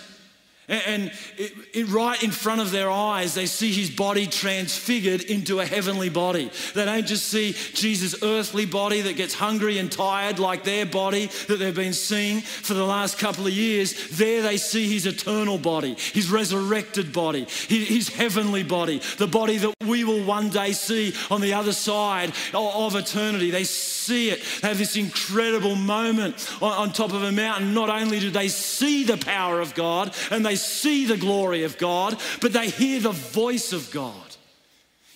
And 0.69 1.11
it, 1.35 1.51
it, 1.73 1.87
right 1.87 2.21
in 2.21 2.29
front 2.29 2.61
of 2.61 2.69
their 2.69 2.91
eyes, 2.91 3.33
they 3.33 3.47
see 3.47 3.71
his 3.71 3.89
body 3.89 4.27
transfigured 4.27 5.21
into 5.21 5.59
a 5.59 5.65
heavenly 5.65 6.09
body. 6.09 6.51
They 6.75 6.85
don't 6.85 7.07
just 7.07 7.27
see 7.27 7.53
Jesus' 7.73 8.21
earthly 8.21 8.67
body 8.67 9.01
that 9.01 9.15
gets 9.15 9.33
hungry 9.33 9.79
and 9.79 9.91
tired 9.91 10.37
like 10.37 10.63
their 10.63 10.85
body 10.85 11.25
that 11.47 11.57
they've 11.57 11.75
been 11.75 11.93
seeing 11.93 12.41
for 12.41 12.75
the 12.75 12.85
last 12.85 13.17
couple 13.17 13.47
of 13.47 13.53
years. 13.53 14.09
There 14.11 14.43
they 14.43 14.57
see 14.57 14.93
his 14.93 15.07
eternal 15.07 15.57
body, 15.57 15.95
his 16.13 16.29
resurrected 16.29 17.11
body, 17.11 17.47
his, 17.67 17.87
his 17.87 18.09
heavenly 18.09 18.61
body, 18.61 19.01
the 19.17 19.27
body 19.27 19.57
that 19.57 19.73
we 19.87 20.03
will 20.03 20.23
one 20.23 20.49
day 20.49 20.73
see 20.73 21.15
on 21.31 21.41
the 21.41 21.53
other 21.53 21.73
side 21.73 22.31
of, 22.53 22.95
eternity. 22.95 23.49
They 23.49 23.63
see 23.63 24.29
it, 24.29 24.43
they 24.61 24.67
have 24.67 24.77
this 24.77 24.95
incredible 24.95 25.75
moment 25.75 26.49
on, 26.61 26.73
on 26.73 26.91
top 26.91 27.13
of 27.13 27.23
a 27.23 27.31
mountain. 27.31 27.73
Not 27.73 27.89
only 27.89 28.19
do 28.19 28.29
they 28.29 28.49
see 28.49 29.03
the 29.03 29.17
power 29.17 29.61
of 29.61 29.73
God 29.73 30.13
and 30.31 30.45
they 30.45 30.55
see 30.59 31.05
the 31.05 31.17
glory 31.17 31.63
of 31.63 31.77
God, 31.77 32.19
but 32.41 32.53
they 32.53 32.69
hear 32.69 32.99
the 32.99 33.11
voice 33.11 33.73
of 33.73 33.89
God. 33.91 34.35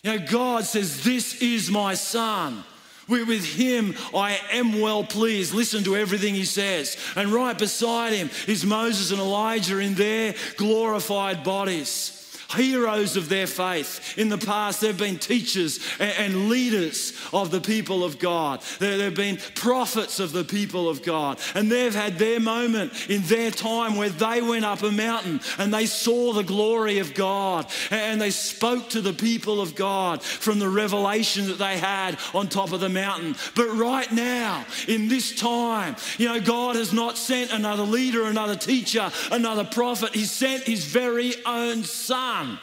You 0.03 0.17
know, 0.17 0.25
God 0.25 0.65
says, 0.65 1.03
This 1.03 1.41
is 1.41 1.69
my 1.69 1.93
son. 1.93 2.63
We're 3.07 3.25
With 3.25 3.45
him, 3.45 3.95
I 4.15 4.39
am 4.51 4.79
well 4.79 5.03
pleased. 5.03 5.53
Listen 5.53 5.83
to 5.83 5.97
everything 5.97 6.35
he 6.35 6.45
says. 6.45 6.95
And 7.17 7.33
right 7.33 7.57
beside 7.57 8.13
him 8.13 8.29
is 8.47 8.65
Moses 8.65 9.11
and 9.11 9.19
Elijah 9.19 9.79
in 9.79 9.95
their 9.95 10.35
glorified 10.55 11.43
bodies 11.43 12.12
heroes 12.53 13.17
of 13.17 13.29
their 13.29 13.47
faith. 13.47 14.17
In 14.17 14.29
the 14.29 14.37
past, 14.37 14.81
they've 14.81 14.97
been 14.97 15.17
teachers 15.17 15.79
and 15.99 16.49
leaders 16.49 17.13
of 17.31 17.51
the 17.51 17.61
people 17.61 18.03
of 18.03 18.19
God. 18.19 18.61
They've 18.79 19.15
been 19.15 19.37
prophets 19.55 20.19
of 20.19 20.31
the 20.31 20.43
people 20.43 20.89
of 20.89 21.03
God. 21.03 21.39
And 21.55 21.71
they've 21.71 21.93
had 21.93 22.17
their 22.17 22.39
moment 22.39 23.09
in 23.09 23.21
their 23.23 23.51
time 23.51 23.95
where 23.95 24.09
they 24.09 24.41
went 24.41 24.65
up 24.65 24.83
a 24.83 24.91
mountain 24.91 25.41
and 25.57 25.73
they 25.73 25.85
saw 25.85 26.33
the 26.33 26.43
glory 26.43 26.99
of 26.99 27.13
God 27.13 27.67
and 27.91 28.19
they 28.19 28.31
spoke 28.31 28.89
to 28.89 29.01
the 29.01 29.13
people 29.13 29.61
of 29.61 29.75
God 29.75 30.21
from 30.21 30.59
the 30.59 30.69
revelation 30.69 31.47
that 31.47 31.57
they 31.57 31.77
had 31.77 32.17
on 32.33 32.47
top 32.47 32.71
of 32.71 32.79
the 32.79 32.89
mountain. 32.89 33.35
But 33.55 33.69
right 33.69 34.11
now, 34.11 34.65
in 34.87 35.07
this 35.07 35.35
time, 35.35 35.95
you 36.17 36.27
know, 36.27 36.39
God 36.39 36.75
has 36.75 36.93
not 36.93 37.17
sent 37.17 37.51
another 37.51 37.83
leader, 37.83 38.25
another 38.25 38.55
teacher, 38.55 39.11
another 39.31 39.63
prophet. 39.63 40.13
He 40.13 40.25
sent 40.25 40.63
his 40.63 40.85
very 40.85 41.33
own 41.45 41.83
son 41.83 42.42
son. 42.43 42.59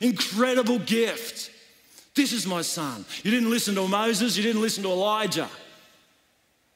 Incredible 0.00 0.78
gift. 0.78 1.50
This 2.14 2.32
is 2.32 2.46
my 2.46 2.62
son. 2.62 3.04
You 3.22 3.30
didn't 3.30 3.50
listen 3.50 3.74
to 3.76 3.86
Moses, 3.86 4.36
you 4.36 4.42
didn't 4.42 4.62
listen 4.62 4.82
to 4.82 4.90
Elijah. 4.90 5.48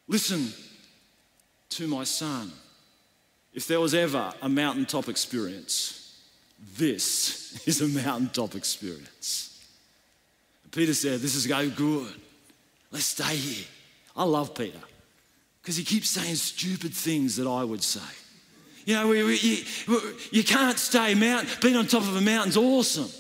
Listen 0.09 0.53
to 1.71 1.87
my 1.87 2.05
son. 2.05 2.53
If 3.55 3.67
there 3.67 3.81
was 3.81 3.95
ever 3.95 4.33
a 4.41 4.49
mountaintop 4.49 5.09
experience, 5.09 6.21
this 6.77 7.63
is 7.67 7.81
a 7.81 7.89
mountaintop 7.89 8.55
experience. 8.55 9.49
Peter 10.71 10.95
said, 10.95 11.21
This 11.21 11.35
is 11.35 11.47
going 11.47 11.71
good. 11.71 12.15
Let's 12.91 13.07
stay 13.07 13.37
here. 13.37 13.67
I 14.17 14.25
love 14.25 14.55
Peter 14.55 14.79
because 15.61 15.77
he 15.77 15.85
keeps 15.85 16.09
saying 16.09 16.35
stupid 16.37 16.93
things 16.93 17.37
that 17.37 17.49
I 17.49 17.65
would 17.65 17.83
say. 17.83 18.01
You 18.85 18.95
know, 18.95 19.09
we, 19.09 19.23
we, 19.23 19.37
you, 19.37 20.15
you 20.31 20.45
can't 20.45 20.79
stay. 20.79 21.15
mountain. 21.15 21.49
being 21.61 21.77
on 21.77 21.87
top 21.87 22.03
of 22.03 22.17
a 22.17 22.21
mountain's 22.21 22.57
awesome. 22.57 23.11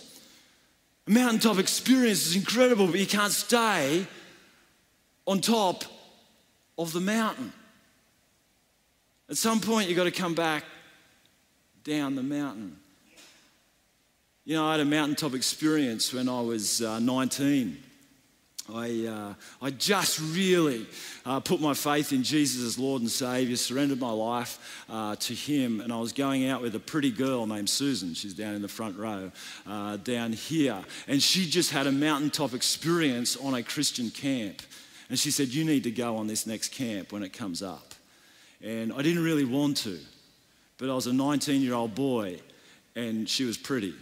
A 1.06 1.10
mountaintop 1.10 1.58
experience 1.58 2.26
is 2.26 2.36
incredible, 2.36 2.86
but 2.86 2.98
you 2.98 3.06
can't 3.06 3.32
stay 3.32 4.06
on 5.26 5.40
top 5.40 5.84
of 6.78 6.92
the 6.92 7.00
mountain. 7.00 7.52
At 9.28 9.36
some 9.36 9.60
point, 9.60 9.88
you've 9.88 9.96
got 9.96 10.04
to 10.04 10.10
come 10.10 10.34
back 10.34 10.64
down 11.84 12.14
the 12.14 12.22
mountain. 12.22 12.76
You 14.44 14.56
know, 14.56 14.66
I 14.66 14.72
had 14.72 14.80
a 14.80 14.84
mountaintop 14.84 15.34
experience 15.34 16.12
when 16.12 16.28
I 16.28 16.40
was 16.40 16.82
uh, 16.82 16.98
19. 16.98 17.82
I, 18.74 19.06
uh, 19.06 19.34
I 19.60 19.70
just 19.70 20.18
really 20.18 20.86
uh, 21.26 21.40
put 21.40 21.60
my 21.60 21.74
faith 21.74 22.12
in 22.12 22.22
Jesus 22.22 22.62
as 22.62 22.78
Lord 22.78 23.02
and 23.02 23.10
Savior, 23.10 23.56
surrendered 23.56 24.00
my 24.00 24.10
life 24.10 24.84
uh, 24.88 25.16
to 25.16 25.34
Him, 25.34 25.80
and 25.80 25.92
I 25.92 25.98
was 25.98 26.12
going 26.12 26.48
out 26.48 26.62
with 26.62 26.74
a 26.74 26.80
pretty 26.80 27.10
girl 27.10 27.46
named 27.46 27.68
Susan. 27.68 28.14
She's 28.14 28.34
down 28.34 28.54
in 28.54 28.62
the 28.62 28.68
front 28.68 28.96
row, 28.96 29.30
uh, 29.66 29.98
down 29.98 30.32
here. 30.32 30.78
And 31.06 31.22
she 31.22 31.48
just 31.48 31.70
had 31.70 31.86
a 31.86 31.92
mountaintop 31.92 32.54
experience 32.54 33.36
on 33.36 33.54
a 33.54 33.62
Christian 33.62 34.10
camp. 34.10 34.62
And 35.08 35.18
she 35.18 35.30
said, 35.30 35.48
You 35.48 35.64
need 35.64 35.84
to 35.84 35.90
go 35.90 36.16
on 36.16 36.26
this 36.26 36.46
next 36.46 36.68
camp 36.68 37.12
when 37.12 37.22
it 37.22 37.32
comes 37.32 37.62
up. 37.62 37.94
And 38.62 38.92
I 38.92 39.02
didn't 39.02 39.22
really 39.22 39.44
want 39.44 39.76
to, 39.78 39.98
but 40.78 40.88
I 40.88 40.94
was 40.94 41.06
a 41.06 41.12
19 41.12 41.60
year 41.60 41.74
old 41.74 41.94
boy, 41.94 42.38
and 42.96 43.28
she 43.28 43.44
was 43.44 43.58
pretty. 43.58 43.94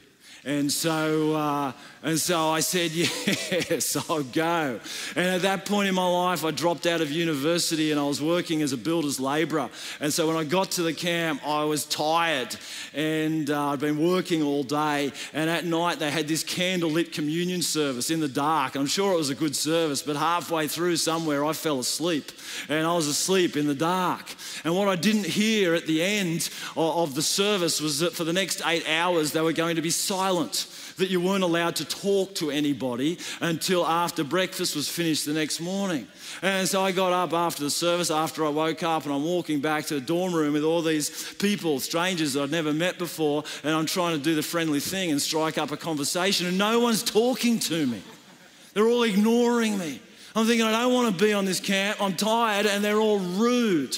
And 0.44 0.72
so, 0.72 1.34
uh, 1.34 1.72
and 2.02 2.18
so 2.18 2.48
I 2.48 2.60
said, 2.60 2.90
yes, 2.92 3.94
I'll 4.08 4.22
go. 4.22 4.80
And 5.14 5.26
at 5.26 5.42
that 5.42 5.66
point 5.66 5.88
in 5.88 5.94
my 5.94 6.06
life, 6.06 6.46
I 6.46 6.50
dropped 6.50 6.86
out 6.86 7.02
of 7.02 7.10
university 7.10 7.90
and 7.90 8.00
I 8.00 8.04
was 8.04 8.22
working 8.22 8.62
as 8.62 8.72
a 8.72 8.78
builder's 8.78 9.20
labourer. 9.20 9.68
And 10.00 10.10
so 10.10 10.26
when 10.26 10.36
I 10.38 10.44
got 10.44 10.70
to 10.72 10.82
the 10.82 10.94
camp, 10.94 11.46
I 11.46 11.64
was 11.64 11.84
tired 11.84 12.56
and 12.94 13.50
uh, 13.50 13.68
I'd 13.68 13.80
been 13.80 14.02
working 14.02 14.42
all 14.42 14.62
day. 14.62 15.12
And 15.34 15.50
at 15.50 15.66
night, 15.66 15.98
they 15.98 16.10
had 16.10 16.26
this 16.26 16.42
candlelit 16.42 17.12
communion 17.12 17.60
service 17.60 18.10
in 18.10 18.20
the 18.20 18.28
dark. 18.28 18.76
I'm 18.76 18.86
sure 18.86 19.12
it 19.12 19.18
was 19.18 19.30
a 19.30 19.34
good 19.34 19.54
service, 19.54 20.00
but 20.00 20.16
halfway 20.16 20.68
through 20.68 20.96
somewhere, 20.96 21.44
I 21.44 21.52
fell 21.52 21.80
asleep. 21.80 22.32
And 22.70 22.86
I 22.86 22.94
was 22.94 23.08
asleep 23.08 23.58
in 23.58 23.66
the 23.66 23.74
dark. 23.74 24.24
And 24.64 24.74
what 24.74 24.88
I 24.88 24.96
didn't 24.96 25.26
hear 25.26 25.74
at 25.74 25.86
the 25.86 26.02
end 26.02 26.48
of 26.76 27.14
the 27.14 27.22
service 27.22 27.78
was 27.78 27.98
that 27.98 28.14
for 28.14 28.24
the 28.24 28.32
next 28.32 28.62
eight 28.64 28.88
hours, 28.88 29.32
they 29.32 29.42
were 29.42 29.52
going 29.52 29.76
to 29.76 29.82
be 29.82 29.90
silent 29.90 30.29
silent, 30.30 30.66
that 30.98 31.10
you 31.10 31.20
weren't 31.20 31.42
allowed 31.42 31.76
to 31.76 31.84
talk 31.84 32.34
to 32.36 32.50
anybody 32.50 33.18
until 33.40 33.84
after 33.86 34.22
breakfast 34.22 34.76
was 34.76 34.88
finished 34.88 35.26
the 35.26 35.32
next 35.32 35.60
morning. 35.60 36.06
And 36.42 36.68
so 36.68 36.82
I 36.82 36.92
got 36.92 37.12
up 37.12 37.32
after 37.32 37.64
the 37.64 37.70
service, 37.70 38.10
after 38.10 38.44
I 38.44 38.48
woke 38.48 38.82
up, 38.82 39.04
and 39.04 39.12
I'm 39.12 39.24
walking 39.24 39.60
back 39.60 39.86
to 39.86 39.94
the 39.94 40.00
dorm 40.00 40.32
room 40.32 40.52
with 40.52 40.62
all 40.62 40.82
these 40.82 41.34
people, 41.34 41.80
strangers 41.80 42.34
that 42.34 42.44
I'd 42.44 42.50
never 42.50 42.72
met 42.72 42.96
before, 42.98 43.42
and 43.64 43.74
I'm 43.74 43.86
trying 43.86 44.16
to 44.16 44.22
do 44.22 44.34
the 44.34 44.42
friendly 44.42 44.80
thing 44.80 45.10
and 45.10 45.20
strike 45.20 45.58
up 45.58 45.72
a 45.72 45.76
conversation, 45.76 46.46
and 46.46 46.56
no 46.56 46.78
one's 46.78 47.02
talking 47.02 47.58
to 47.60 47.86
me. 47.86 48.02
They're 48.74 48.88
all 48.88 49.02
ignoring 49.02 49.78
me. 49.78 50.00
I'm 50.36 50.46
thinking, 50.46 50.64
I 50.64 50.82
don't 50.82 50.94
want 50.94 51.18
to 51.18 51.24
be 51.24 51.32
on 51.32 51.44
this 51.44 51.58
camp. 51.58 52.00
I'm 52.00 52.14
tired, 52.14 52.66
and 52.66 52.84
they're 52.84 53.00
all 53.00 53.18
rude. 53.18 53.96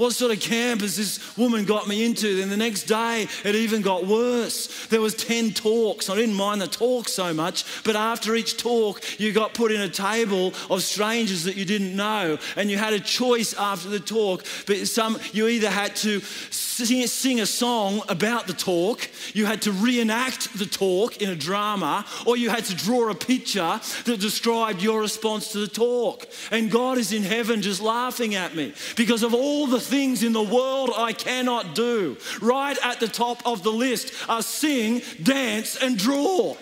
What 0.00 0.14
sort 0.14 0.32
of 0.32 0.40
camp 0.40 0.80
has 0.80 0.96
this 0.96 1.36
woman 1.36 1.66
got 1.66 1.86
me 1.86 2.06
into? 2.06 2.36
Then 2.36 2.48
the 2.48 2.56
next 2.56 2.84
day, 2.84 3.28
it 3.44 3.54
even 3.54 3.82
got 3.82 4.06
worse. 4.06 4.86
There 4.86 5.02
was 5.02 5.14
10 5.14 5.50
talks. 5.50 6.08
I 6.08 6.16
didn't 6.16 6.36
mind 6.36 6.62
the 6.62 6.68
talk 6.68 7.06
so 7.06 7.34
much, 7.34 7.66
but 7.84 7.96
after 7.96 8.34
each 8.34 8.56
talk, 8.56 9.02
you 9.20 9.30
got 9.34 9.52
put 9.52 9.70
in 9.70 9.82
a 9.82 9.90
table 9.90 10.54
of 10.70 10.82
strangers 10.82 11.44
that 11.44 11.56
you 11.56 11.66
didn't 11.66 11.94
know, 11.94 12.38
and 12.56 12.70
you 12.70 12.78
had 12.78 12.94
a 12.94 12.98
choice 12.98 13.52
after 13.52 13.90
the 13.90 14.00
talk. 14.00 14.46
But 14.66 14.88
some, 14.88 15.18
you 15.34 15.48
either 15.48 15.68
had 15.68 15.94
to 15.96 16.20
sing, 16.20 17.06
sing 17.06 17.40
a 17.40 17.44
song 17.44 18.00
about 18.08 18.46
the 18.46 18.54
talk, 18.54 19.06
you 19.34 19.44
had 19.44 19.60
to 19.62 19.72
reenact 19.72 20.58
the 20.58 20.64
talk 20.64 21.20
in 21.20 21.28
a 21.28 21.36
drama, 21.36 22.06
or 22.26 22.38
you 22.38 22.48
had 22.48 22.64
to 22.64 22.74
draw 22.74 23.10
a 23.10 23.14
picture 23.14 23.78
that 24.06 24.18
described 24.18 24.80
your 24.80 25.02
response 25.02 25.52
to 25.52 25.58
the 25.58 25.68
talk. 25.68 26.26
And 26.50 26.70
God 26.70 26.96
is 26.96 27.12
in 27.12 27.22
heaven 27.22 27.60
just 27.60 27.82
laughing 27.82 28.34
at 28.34 28.56
me 28.56 28.72
because 28.96 29.22
of 29.22 29.34
all 29.34 29.66
the 29.66 29.89
things 29.90 30.22
in 30.22 30.32
the 30.32 30.42
world 30.42 30.90
I 30.96 31.12
cannot 31.12 31.74
do. 31.74 32.16
Right 32.40 32.78
at 32.82 33.00
the 33.00 33.08
top 33.08 33.46
of 33.46 33.62
the 33.62 33.72
list 33.72 34.14
are 34.28 34.42
sing, 34.42 35.02
dance, 35.22 35.76
and 35.76 35.98
draw. 35.98 36.56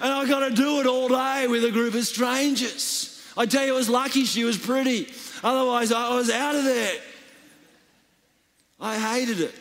And 0.00 0.12
I 0.12 0.26
got 0.26 0.48
to 0.48 0.54
do 0.54 0.80
it 0.80 0.86
all 0.86 1.08
day 1.08 1.46
with 1.46 1.64
a 1.64 1.70
group 1.70 1.94
of 1.94 2.06
strangers. 2.06 3.22
I 3.36 3.46
tell 3.46 3.66
you, 3.66 3.74
I 3.74 3.76
was 3.76 3.90
lucky 3.90 4.24
she 4.24 4.44
was 4.44 4.56
pretty. 4.56 5.12
Otherwise, 5.42 5.92
I 5.92 6.14
was 6.14 6.30
out 6.30 6.54
of 6.54 6.64
there. 6.64 6.94
I 8.80 8.98
hated 8.98 9.40
it. 9.40 9.54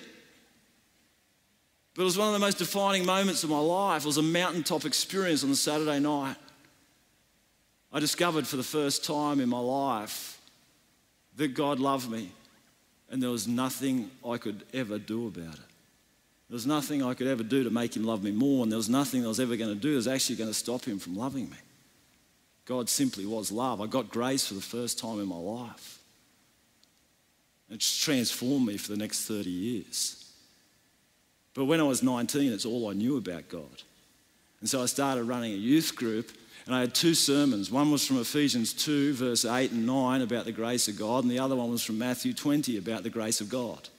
But 1.95 2.03
it 2.03 2.05
was 2.05 2.17
one 2.17 2.27
of 2.27 2.33
the 2.33 2.39
most 2.39 2.57
defining 2.57 3.05
moments 3.05 3.43
of 3.43 3.49
my 3.49 3.59
life. 3.59 4.03
It 4.03 4.07
was 4.07 4.17
a 4.17 4.23
mountaintop 4.23 4.85
experience 4.85 5.43
on 5.43 5.49
the 5.49 5.55
Saturday 5.55 5.99
night. 5.99 6.37
I 7.91 7.99
discovered 7.99 8.47
for 8.47 8.55
the 8.55 8.63
first 8.63 9.03
time 9.03 9.41
in 9.41 9.49
my 9.49 9.59
life 9.59 10.39
that 11.35 11.49
God 11.49 11.79
loved 11.79 12.09
me 12.09 12.31
and 13.09 13.21
there 13.21 13.29
was 13.29 13.47
nothing 13.47 14.11
I 14.27 14.37
could 14.37 14.63
ever 14.73 14.99
do 14.99 15.27
about 15.27 15.55
it. 15.55 15.69
There 16.49 16.55
was 16.55 16.65
nothing 16.65 17.03
I 17.03 17.13
could 17.13 17.27
ever 17.27 17.43
do 17.43 17.63
to 17.63 17.69
make 17.69 17.95
him 17.95 18.03
love 18.03 18.23
me 18.23 18.31
more, 18.31 18.63
and 18.63 18.71
there 18.71 18.77
was 18.77 18.89
nothing 18.89 19.23
I 19.23 19.27
was 19.27 19.39
ever 19.39 19.55
going 19.55 19.73
to 19.73 19.79
do 19.79 19.91
that 19.91 19.97
was 19.97 20.07
actually 20.07 20.35
going 20.35 20.49
to 20.49 20.53
stop 20.53 20.83
him 20.85 20.97
from 20.97 21.15
loving 21.15 21.49
me. 21.49 21.57
God 22.65 22.89
simply 22.89 23.25
was 23.25 23.51
love. 23.51 23.81
I 23.81 23.87
got 23.87 24.09
grace 24.09 24.47
for 24.47 24.53
the 24.53 24.61
first 24.61 24.99
time 24.99 25.19
in 25.19 25.27
my 25.27 25.37
life. 25.37 25.99
It's 27.69 28.03
transformed 28.03 28.67
me 28.67 28.77
for 28.77 28.91
the 28.91 28.97
next 28.97 29.27
30 29.27 29.49
years. 29.49 30.25
But 31.53 31.65
when 31.65 31.79
I 31.79 31.83
was 31.83 32.01
19, 32.01 32.51
it's 32.51 32.65
all 32.65 32.89
I 32.89 32.93
knew 32.93 33.17
about 33.17 33.49
God. 33.49 33.83
And 34.59 34.69
so 34.69 34.81
I 34.81 34.87
started 34.87 35.23
running 35.23 35.53
a 35.53 35.57
youth 35.57 35.95
group, 35.95 36.31
and 36.69 36.75
I 36.75 36.81
had 36.81 36.93
two 36.93 37.15
sermons. 37.15 37.71
One 37.71 37.89
was 37.89 38.05
from 38.05 38.21
Ephesians 38.21 38.73
2, 38.73 39.15
verse 39.15 39.43
8 39.43 39.71
and 39.71 39.87
9, 39.87 40.21
about 40.21 40.45
the 40.45 40.51
grace 40.51 40.87
of 40.87 40.99
God, 40.99 41.23
and 41.23 41.31
the 41.31 41.39
other 41.39 41.55
one 41.55 41.71
was 41.71 41.83
from 41.83 41.97
Matthew 41.97 42.31
20, 42.31 42.77
about 42.77 43.01
the 43.01 43.09
grace 43.09 43.41
of 43.41 43.49
God. 43.49 43.89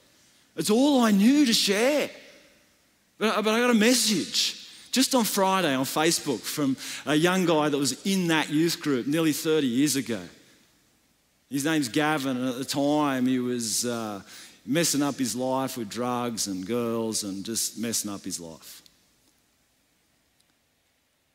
It's 0.55 0.71
all 0.71 1.01
I 1.01 1.11
knew 1.11 1.45
to 1.47 1.53
share. 1.53 2.09
But, 3.19 3.37
I 3.37 3.43
got 3.43 3.71
a 3.71 3.75
message 3.75 4.69
just 4.93 5.17
on 5.17 5.25
Friday 5.25 5.75
on 5.75 5.85
Facebook 5.85 6.39
from 6.39 6.77
a 7.07 7.17
young 7.17 7.45
guy 7.45 7.71
that 7.71 7.77
was 7.77 8.07
in 8.07 8.29
that 8.29 8.51
youth 8.51 8.81
group 8.81 9.09
nearly 9.09 9.33
30 9.33 9.67
years 9.67 9.97
ago. 9.97 10.21
His 11.51 11.65
name's 11.65 11.89
Gavin, 11.89 12.37
and 12.37 12.51
at 12.51 12.59
the 12.59 12.65
time 12.65 13.27
he 13.27 13.41
was 13.41 13.85
uh, 13.85 14.23
messing 14.65 15.03
up 15.03 15.17
his 15.17 15.35
life 15.35 15.77
with 15.77 15.89
drugs 15.89 16.47
and 16.47 16.65
girls 16.65 17.25
and 17.25 17.45
just 17.45 17.79
messing 17.79 18.13
up 18.13 18.25
his 18.25 18.39
life. 18.39 18.83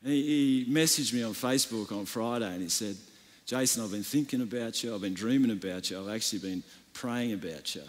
He 0.06 0.64
messaged 0.68 1.12
me 1.12 1.24
on 1.24 1.32
Facebook 1.32 1.90
on 1.90 2.06
Friday 2.06 2.46
and 2.46 2.62
he 2.62 2.68
said, 2.68 2.96
Jason, 3.44 3.82
I've 3.82 3.90
been 3.90 4.04
thinking 4.04 4.40
about 4.40 4.82
you, 4.84 4.94
I've 4.94 5.00
been 5.00 5.14
dreaming 5.14 5.50
about 5.50 5.90
you, 5.90 5.98
I've 5.98 6.14
actually 6.14 6.38
been 6.38 6.62
praying 6.92 7.32
about 7.32 7.74
you. 7.74 7.82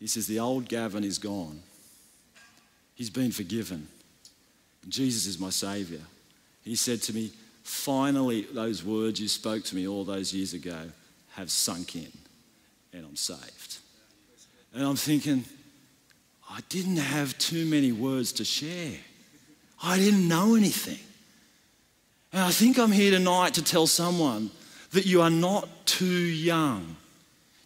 He 0.00 0.08
says, 0.08 0.26
The 0.26 0.40
old 0.40 0.68
Gavin 0.68 1.04
is 1.04 1.18
gone. 1.18 1.62
He's 2.96 3.10
been 3.10 3.30
forgiven. 3.30 3.86
Jesus 4.88 5.26
is 5.26 5.38
my 5.38 5.50
Savior. 5.50 6.00
He 6.64 6.74
said 6.74 7.00
to 7.02 7.14
me, 7.14 7.30
Finally, 7.62 8.42
those 8.52 8.84
words 8.84 9.20
you 9.20 9.28
spoke 9.28 9.62
to 9.64 9.76
me 9.76 9.86
all 9.86 10.02
those 10.02 10.34
years 10.34 10.52
ago 10.52 10.90
have 11.34 11.48
sunk 11.48 11.94
in, 11.94 12.10
and 12.92 13.06
I'm 13.06 13.14
saved. 13.14 13.78
And 14.74 14.84
I'm 14.84 14.96
thinking, 14.96 15.44
I 16.50 16.58
didn't 16.68 16.96
have 16.96 17.38
too 17.38 17.66
many 17.66 17.92
words 17.92 18.32
to 18.32 18.44
share. 18.44 18.98
I 19.82 19.98
didn't 19.98 20.28
know 20.28 20.54
anything. 20.54 20.98
And 22.32 22.42
I 22.42 22.50
think 22.50 22.78
I'm 22.78 22.92
here 22.92 23.10
tonight 23.10 23.54
to 23.54 23.64
tell 23.64 23.86
someone 23.86 24.50
that 24.92 25.06
you 25.06 25.22
are 25.22 25.30
not 25.30 25.68
too 25.86 26.06
young 26.06 26.96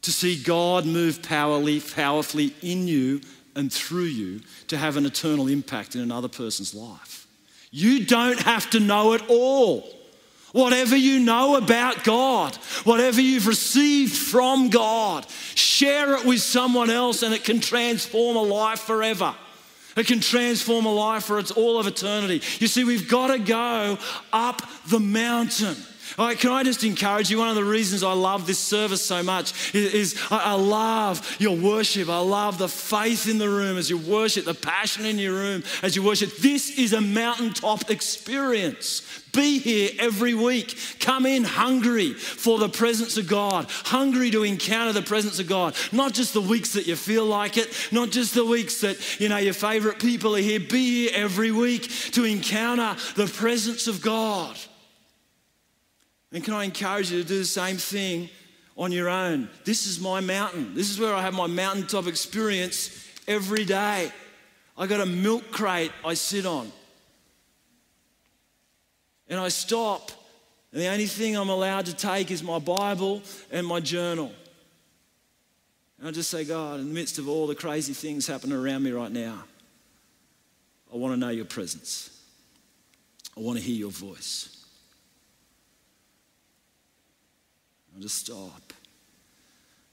to 0.02 0.12
see 0.12 0.40
God 0.40 0.86
move 0.86 1.22
powerfully, 1.22 1.80
powerfully 1.80 2.54
in 2.62 2.88
you 2.88 3.20
and 3.54 3.72
through 3.72 4.04
you 4.04 4.40
to 4.68 4.76
have 4.76 4.96
an 4.96 5.06
eternal 5.06 5.48
impact 5.48 5.94
in 5.94 6.00
another 6.00 6.28
person's 6.28 6.74
life. 6.74 7.26
You 7.70 8.04
don't 8.04 8.40
have 8.40 8.70
to 8.70 8.80
know 8.80 9.12
it 9.14 9.22
all. 9.28 9.88
Whatever 10.52 10.96
you 10.96 11.18
know 11.18 11.56
about 11.56 12.04
God, 12.04 12.56
whatever 12.84 13.20
you've 13.20 13.46
received 13.46 14.16
from 14.16 14.70
God, 14.70 15.26
share 15.54 16.14
it 16.16 16.24
with 16.24 16.40
someone 16.40 16.88
else 16.88 17.22
and 17.22 17.34
it 17.34 17.44
can 17.44 17.60
transform 17.60 18.36
a 18.36 18.42
life 18.42 18.80
forever. 18.80 19.34
It 19.96 20.06
can 20.06 20.20
transform 20.20 20.84
a 20.84 20.92
life 20.92 21.24
for 21.24 21.38
it's 21.38 21.50
all 21.50 21.78
of 21.80 21.86
eternity. 21.86 22.42
You 22.58 22.66
see, 22.66 22.84
we've 22.84 23.08
got 23.08 23.28
to 23.28 23.38
go 23.38 23.98
up 24.32 24.62
the 24.88 25.00
mountain. 25.00 25.76
Can 26.16 26.50
I 26.50 26.62
just 26.62 26.84
encourage 26.84 27.30
you? 27.30 27.38
One 27.38 27.48
of 27.48 27.56
the 27.56 27.64
reasons 27.64 28.02
I 28.02 28.12
love 28.12 28.46
this 28.46 28.58
service 28.58 29.04
so 29.04 29.22
much 29.22 29.74
is, 29.74 29.94
is 29.94 30.22
I, 30.30 30.38
I 30.38 30.52
love 30.52 31.36
your 31.38 31.56
worship. 31.56 32.08
I 32.08 32.18
love 32.18 32.58
the 32.58 32.68
faith 32.68 33.28
in 33.28 33.38
the 33.38 33.48
room 33.48 33.76
as 33.76 33.90
you 33.90 33.98
worship, 33.98 34.44
the 34.44 34.54
passion 34.54 35.04
in 35.04 35.18
your 35.18 35.34
room 35.34 35.62
as 35.82 35.96
you 35.96 36.02
worship. 36.02 36.36
This 36.36 36.78
is 36.78 36.92
a 36.92 37.00
mountaintop 37.00 37.90
experience. 37.90 39.02
Be 39.32 39.58
here 39.58 39.90
every 39.98 40.32
week. 40.32 40.78
Come 40.98 41.26
in 41.26 41.44
hungry 41.44 42.14
for 42.14 42.58
the 42.58 42.70
presence 42.70 43.18
of 43.18 43.28
God, 43.28 43.66
hungry 43.68 44.30
to 44.30 44.44
encounter 44.44 44.94
the 44.94 45.02
presence 45.02 45.38
of 45.38 45.46
God. 45.46 45.74
Not 45.92 46.14
just 46.14 46.32
the 46.32 46.40
weeks 46.40 46.72
that 46.72 46.86
you 46.86 46.96
feel 46.96 47.26
like 47.26 47.58
it, 47.58 47.70
not 47.92 48.10
just 48.10 48.34
the 48.34 48.46
weeks 48.46 48.80
that, 48.80 49.20
you 49.20 49.28
know, 49.28 49.36
your 49.36 49.52
favorite 49.52 49.98
people 49.98 50.34
are 50.36 50.40
here. 50.40 50.60
Be 50.60 51.06
here 51.06 51.10
every 51.14 51.50
week 51.50 51.90
to 52.12 52.24
encounter 52.24 52.96
the 53.14 53.26
presence 53.26 53.86
of 53.86 54.00
God. 54.00 54.56
And 56.32 56.44
can 56.44 56.54
I 56.54 56.64
encourage 56.64 57.10
you 57.10 57.22
to 57.22 57.28
do 57.28 57.38
the 57.38 57.44
same 57.44 57.76
thing 57.76 58.28
on 58.76 58.92
your 58.92 59.08
own? 59.08 59.48
This 59.64 59.86
is 59.86 60.00
my 60.00 60.20
mountain. 60.20 60.74
This 60.74 60.90
is 60.90 60.98
where 60.98 61.14
I 61.14 61.22
have 61.22 61.34
my 61.34 61.46
mountaintop 61.46 62.06
experience 62.06 63.08
every 63.26 63.64
day. 63.64 64.10
I 64.76 64.86
got 64.86 65.00
a 65.00 65.06
milk 65.06 65.50
crate 65.50 65.92
I 66.04 66.14
sit 66.14 66.46
on. 66.46 66.70
And 69.28 69.40
I 69.40 69.48
stop, 69.48 70.12
and 70.72 70.80
the 70.80 70.86
only 70.86 71.06
thing 71.06 71.36
I'm 71.36 71.48
allowed 71.48 71.86
to 71.86 71.96
take 71.96 72.30
is 72.30 72.44
my 72.44 72.60
Bible 72.60 73.22
and 73.50 73.66
my 73.66 73.80
journal. 73.80 74.30
And 75.98 76.06
I 76.06 76.10
just 76.12 76.30
say, 76.30 76.44
God, 76.44 76.78
in 76.78 76.88
the 76.88 76.94
midst 76.94 77.18
of 77.18 77.28
all 77.28 77.48
the 77.48 77.54
crazy 77.54 77.92
things 77.92 78.26
happening 78.26 78.56
around 78.56 78.84
me 78.84 78.92
right 78.92 79.10
now, 79.10 79.42
I 80.92 80.96
want 80.96 81.14
to 81.14 81.16
know 81.16 81.30
your 81.30 81.44
presence. 81.44 82.10
I 83.36 83.40
want 83.40 83.58
to 83.58 83.64
hear 83.64 83.74
your 83.74 83.90
voice. 83.90 84.55
I'll 87.96 88.02
just 88.02 88.18
stop. 88.18 88.74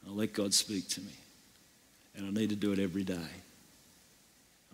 I'll 0.06 0.14
let 0.14 0.34
God 0.34 0.54
speak 0.54 0.90
to 0.90 1.02
me. 1.02 1.14
And 2.18 2.28
I 2.28 2.32
need 2.32 2.50
to 2.50 2.56
do 2.56 2.74
it 2.74 2.80
every 2.80 3.06
day. 3.06 3.16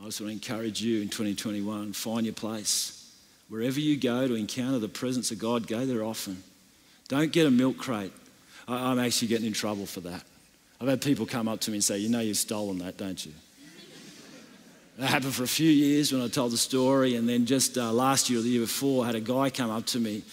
I 0.04 0.10
to 0.10 0.28
encourage 0.28 0.82
you 0.82 1.02
in 1.02 1.10
2021 1.10 1.94
find 1.94 2.26
your 2.26 2.34
place. 2.34 3.13
Wherever 3.48 3.80
you 3.80 3.98
go 3.98 4.28
to 4.28 4.34
encounter 4.34 4.80
the 4.80 4.88
presence 4.88 5.30
of 5.30 5.38
God, 5.38 5.68
go 5.68 5.86
there 5.86 6.04
often. 6.04 6.42
Don't 7.08 7.32
get 7.32 7.46
a 7.46 7.52
milk 7.52 7.78
crate. 7.78 8.13
I'm 8.68 9.00
actually 9.00 9.28
getting 9.28 9.46
in 9.46 9.54
trouble 9.54 9.86
for 9.86 10.00
that. 10.02 10.24
I've 10.82 10.88
had 10.88 11.02
people 11.02 11.26
come 11.26 11.48
up 11.48 11.60
to 11.62 11.72
me 11.72 11.78
and 11.78 11.84
say, 11.84 12.00
You 12.00 12.10
know, 12.10 12.22
you've 12.22 12.38
stolen 12.38 12.80
that, 12.80 12.98
don't 12.98 13.24
you? 13.24 13.34
That 14.98 15.08
happened 15.08 15.34
for 15.34 15.44
a 15.44 15.48
few 15.48 15.70
years 15.70 16.12
when 16.12 16.22
I 16.22 16.28
told 16.28 16.52
the 16.52 16.58
story, 16.58 17.15
and 17.15 17.28
then 17.28 17.46
just 17.46 17.78
uh, 17.78 17.92
last 17.92 18.30
year 18.30 18.39
or 18.39 18.42
the 18.42 18.50
year 18.50 18.62
before, 18.62 19.04
I 19.04 19.08
had 19.08 19.15
a 19.15 19.22
guy 19.22 19.50
come 19.50 19.70
up 19.70 19.86
to 19.88 20.00
me 20.00 20.24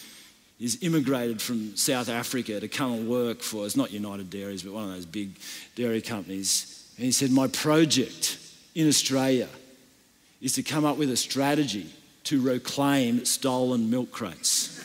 He's 0.58 0.82
immigrated 0.82 1.42
from 1.42 1.76
South 1.76 2.08
Africa 2.08 2.60
to 2.60 2.68
come 2.68 2.92
and 2.92 3.08
work 3.08 3.42
for, 3.42 3.66
it's 3.66 3.76
not 3.76 3.92
United 3.92 4.30
Dairies, 4.30 4.62
but 4.62 4.72
one 4.72 4.84
of 4.84 4.90
those 4.90 5.04
big 5.04 5.38
dairy 5.74 6.00
companies. 6.00 6.90
And 6.96 7.04
he 7.04 7.12
said, 7.12 7.30
My 7.30 7.46
project 7.48 8.38
in 8.74 8.88
Australia 8.88 9.48
is 10.40 10.54
to 10.54 10.62
come 10.62 10.84
up 10.84 10.96
with 10.96 11.10
a 11.10 11.16
strategy 11.16 11.90
to 12.24 12.40
reclaim 12.40 13.24
stolen 13.24 13.90
milk 13.90 14.10
crates. 14.10 14.82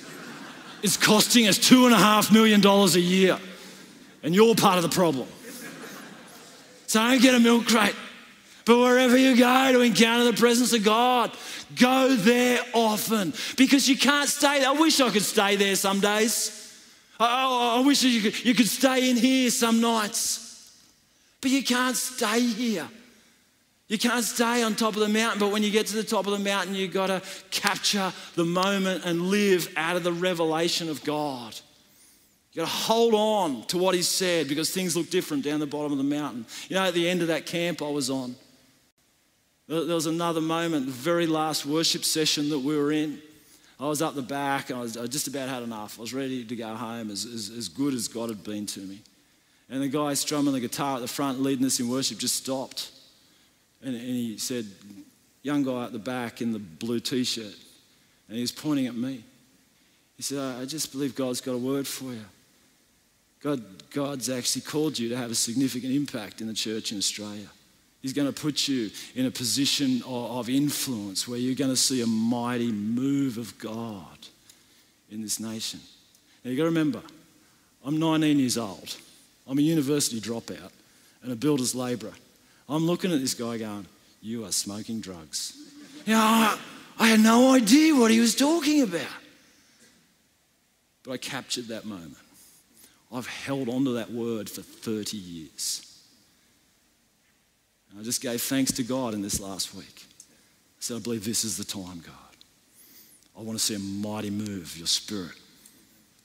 it's 0.83 0.97
costing 0.97 1.47
us 1.47 1.57
$2.5 1.57 2.33
million 2.33 2.65
a 2.65 2.87
year, 2.99 3.39
and 4.23 4.35
you're 4.35 4.55
part 4.55 4.77
of 4.77 4.83
the 4.83 4.89
problem. 4.89 5.27
So 6.87 6.99
don't 6.99 7.21
get 7.21 7.33
a 7.33 7.39
milk 7.39 7.67
crate. 7.67 7.95
But 8.65 8.77
wherever 8.77 9.17
you 9.17 9.35
go 9.35 9.71
to 9.71 9.81
encounter 9.81 10.25
the 10.25 10.37
presence 10.37 10.73
of 10.73 10.83
God, 10.83 11.31
go 11.75 12.15
there 12.15 12.59
often 12.73 13.33
because 13.57 13.89
you 13.89 13.97
can't 13.97 14.29
stay 14.29 14.59
there. 14.59 14.69
I 14.69 14.73
wish 14.73 14.99
I 14.99 15.09
could 15.09 15.23
stay 15.23 15.55
there 15.55 15.75
some 15.75 15.99
days. 15.99 16.57
I, 17.19 17.77
I 17.79 17.85
wish 17.85 18.03
you 18.03 18.21
could, 18.21 18.45
you 18.45 18.53
could 18.53 18.67
stay 18.67 19.09
in 19.09 19.17
here 19.17 19.49
some 19.49 19.81
nights. 19.81 20.47
But 21.41 21.49
you 21.49 21.63
can't 21.63 21.97
stay 21.97 22.39
here. 22.39 22.87
You 23.87 23.97
can't 23.97 24.23
stay 24.23 24.63
on 24.63 24.75
top 24.75 24.93
of 24.93 25.01
the 25.01 25.09
mountain, 25.09 25.39
but 25.39 25.51
when 25.51 25.63
you 25.63 25.71
get 25.71 25.87
to 25.87 25.95
the 25.95 26.03
top 26.03 26.25
of 26.25 26.31
the 26.31 26.39
mountain, 26.39 26.75
you've 26.75 26.93
got 26.93 27.07
to 27.07 27.21
capture 27.49 28.13
the 28.35 28.45
moment 28.45 29.03
and 29.03 29.23
live 29.23 29.73
out 29.75 29.97
of 29.97 30.03
the 30.03 30.13
revelation 30.13 30.87
of 30.87 31.03
God. 31.03 31.59
You've 32.53 32.65
got 32.65 32.71
to 32.71 32.77
hold 32.77 33.13
on 33.13 33.65
to 33.67 33.77
what 33.77 33.93
He 33.93 34.01
said 34.01 34.47
because 34.47 34.69
things 34.69 34.95
look 34.95 35.09
different 35.09 35.43
down 35.43 35.59
the 35.59 35.67
bottom 35.67 35.91
of 35.91 35.97
the 35.97 36.05
mountain. 36.05 36.45
You 36.69 36.77
know, 36.77 36.83
at 36.83 36.93
the 36.93 37.09
end 37.09 37.21
of 37.21 37.27
that 37.27 37.45
camp 37.45 37.81
I 37.81 37.89
was 37.89 38.09
on, 38.09 38.35
there 39.79 39.95
was 39.95 40.05
another 40.05 40.41
moment, 40.41 40.85
the 40.85 40.91
very 40.91 41.25
last 41.25 41.65
worship 41.65 42.03
session 42.03 42.49
that 42.49 42.59
we 42.59 42.75
were 42.75 42.91
in. 42.91 43.19
I 43.79 43.87
was 43.87 44.01
up 44.01 44.15
the 44.15 44.21
back, 44.21 44.69
I, 44.69 44.79
was, 44.79 44.97
I 44.97 45.07
just 45.07 45.27
about 45.27 45.47
had 45.47 45.63
enough. 45.63 45.97
I 45.97 46.01
was 46.01 46.13
ready 46.13 46.43
to 46.43 46.55
go 46.55 46.75
home, 46.75 47.09
as, 47.09 47.25
as, 47.25 47.49
as 47.49 47.69
good 47.69 47.93
as 47.93 48.07
God 48.09 48.29
had 48.29 48.43
been 48.43 48.65
to 48.67 48.81
me. 48.81 48.99
And 49.69 49.81
the 49.81 49.87
guy 49.87 50.13
strumming 50.13 50.53
the 50.53 50.59
guitar 50.59 50.97
at 50.97 51.01
the 51.01 51.07
front, 51.07 51.41
leading 51.41 51.65
us 51.65 51.79
in 51.79 51.89
worship, 51.89 52.17
just 52.17 52.35
stopped. 52.35 52.91
And, 53.81 53.95
and 53.95 54.03
he 54.03 54.37
said, 54.37 54.65
Young 55.41 55.63
guy 55.63 55.85
at 55.85 55.93
the 55.93 55.99
back 55.99 56.41
in 56.41 56.51
the 56.51 56.59
blue 56.59 56.99
t 56.99 57.23
shirt. 57.23 57.55
And 58.27 58.35
he 58.35 58.41
was 58.41 58.51
pointing 58.51 58.87
at 58.87 58.95
me. 58.95 59.23
He 60.17 60.21
said, 60.21 60.37
I 60.37 60.65
just 60.65 60.91
believe 60.91 61.15
God's 61.15 61.41
got 61.41 61.53
a 61.53 61.57
word 61.57 61.87
for 61.87 62.11
you. 62.11 62.25
God, 63.41 63.89
God's 63.89 64.29
actually 64.29 64.61
called 64.61 64.99
you 64.99 65.09
to 65.09 65.17
have 65.17 65.31
a 65.31 65.35
significant 65.35 65.93
impact 65.93 66.41
in 66.41 66.47
the 66.47 66.53
church 66.53 66.91
in 66.91 66.97
Australia. 66.97 67.47
He's 68.01 68.13
going 68.13 68.31
to 68.31 68.41
put 68.41 68.67
you 68.67 68.89
in 69.15 69.27
a 69.27 69.31
position 69.31 70.01
of 70.07 70.49
influence 70.49 71.27
where 71.27 71.37
you're 71.37 71.55
going 71.55 71.69
to 71.69 71.77
see 71.77 72.01
a 72.01 72.07
mighty 72.07 72.71
move 72.71 73.37
of 73.37 73.57
God 73.59 74.17
in 75.11 75.21
this 75.21 75.39
nation. 75.39 75.79
Now, 76.43 76.49
you've 76.49 76.57
got 76.57 76.63
to 76.63 76.69
remember, 76.69 77.01
I'm 77.85 77.99
19 77.99 78.39
years 78.39 78.57
old. 78.57 78.97
I'm 79.47 79.59
a 79.59 79.61
university 79.61 80.19
dropout 80.19 80.71
and 81.21 81.31
a 81.31 81.35
builder's 81.35 81.75
labourer. 81.75 82.13
I'm 82.67 82.87
looking 82.87 83.11
at 83.11 83.19
this 83.19 83.33
guy 83.33 83.57
going, 83.57 83.85
You 84.21 84.45
are 84.45 84.51
smoking 84.51 85.01
drugs. 85.01 85.57
You 86.05 86.13
know, 86.13 86.19
I, 86.19 86.57
I 86.97 87.07
had 87.07 87.19
no 87.19 87.53
idea 87.53 87.93
what 87.93 88.09
he 88.09 88.19
was 88.19 88.33
talking 88.33 88.81
about. 88.81 89.07
But 91.03 91.11
I 91.11 91.17
captured 91.17 91.67
that 91.67 91.85
moment. 91.85 92.17
I've 93.13 93.27
held 93.27 93.69
on 93.69 93.85
to 93.85 93.91
that 93.91 94.11
word 94.11 94.49
for 94.49 94.61
30 94.61 95.17
years. 95.17 95.90
And 97.91 97.99
I 97.99 98.03
just 98.03 98.21
gave 98.21 98.41
thanks 98.41 98.71
to 98.73 98.83
God 98.83 99.13
in 99.13 99.21
this 99.21 99.39
last 99.39 99.75
week. 99.75 100.05
I 100.05 100.79
said, 100.79 100.97
I 100.97 100.99
believe 100.99 101.25
this 101.25 101.43
is 101.43 101.57
the 101.57 101.63
time, 101.63 102.01
God. 102.05 102.15
I 103.37 103.41
want 103.41 103.57
to 103.57 103.63
see 103.63 103.75
a 103.75 103.79
mighty 103.79 104.29
move 104.29 104.63
of 104.63 104.77
your 104.77 104.87
spirit, 104.87 105.33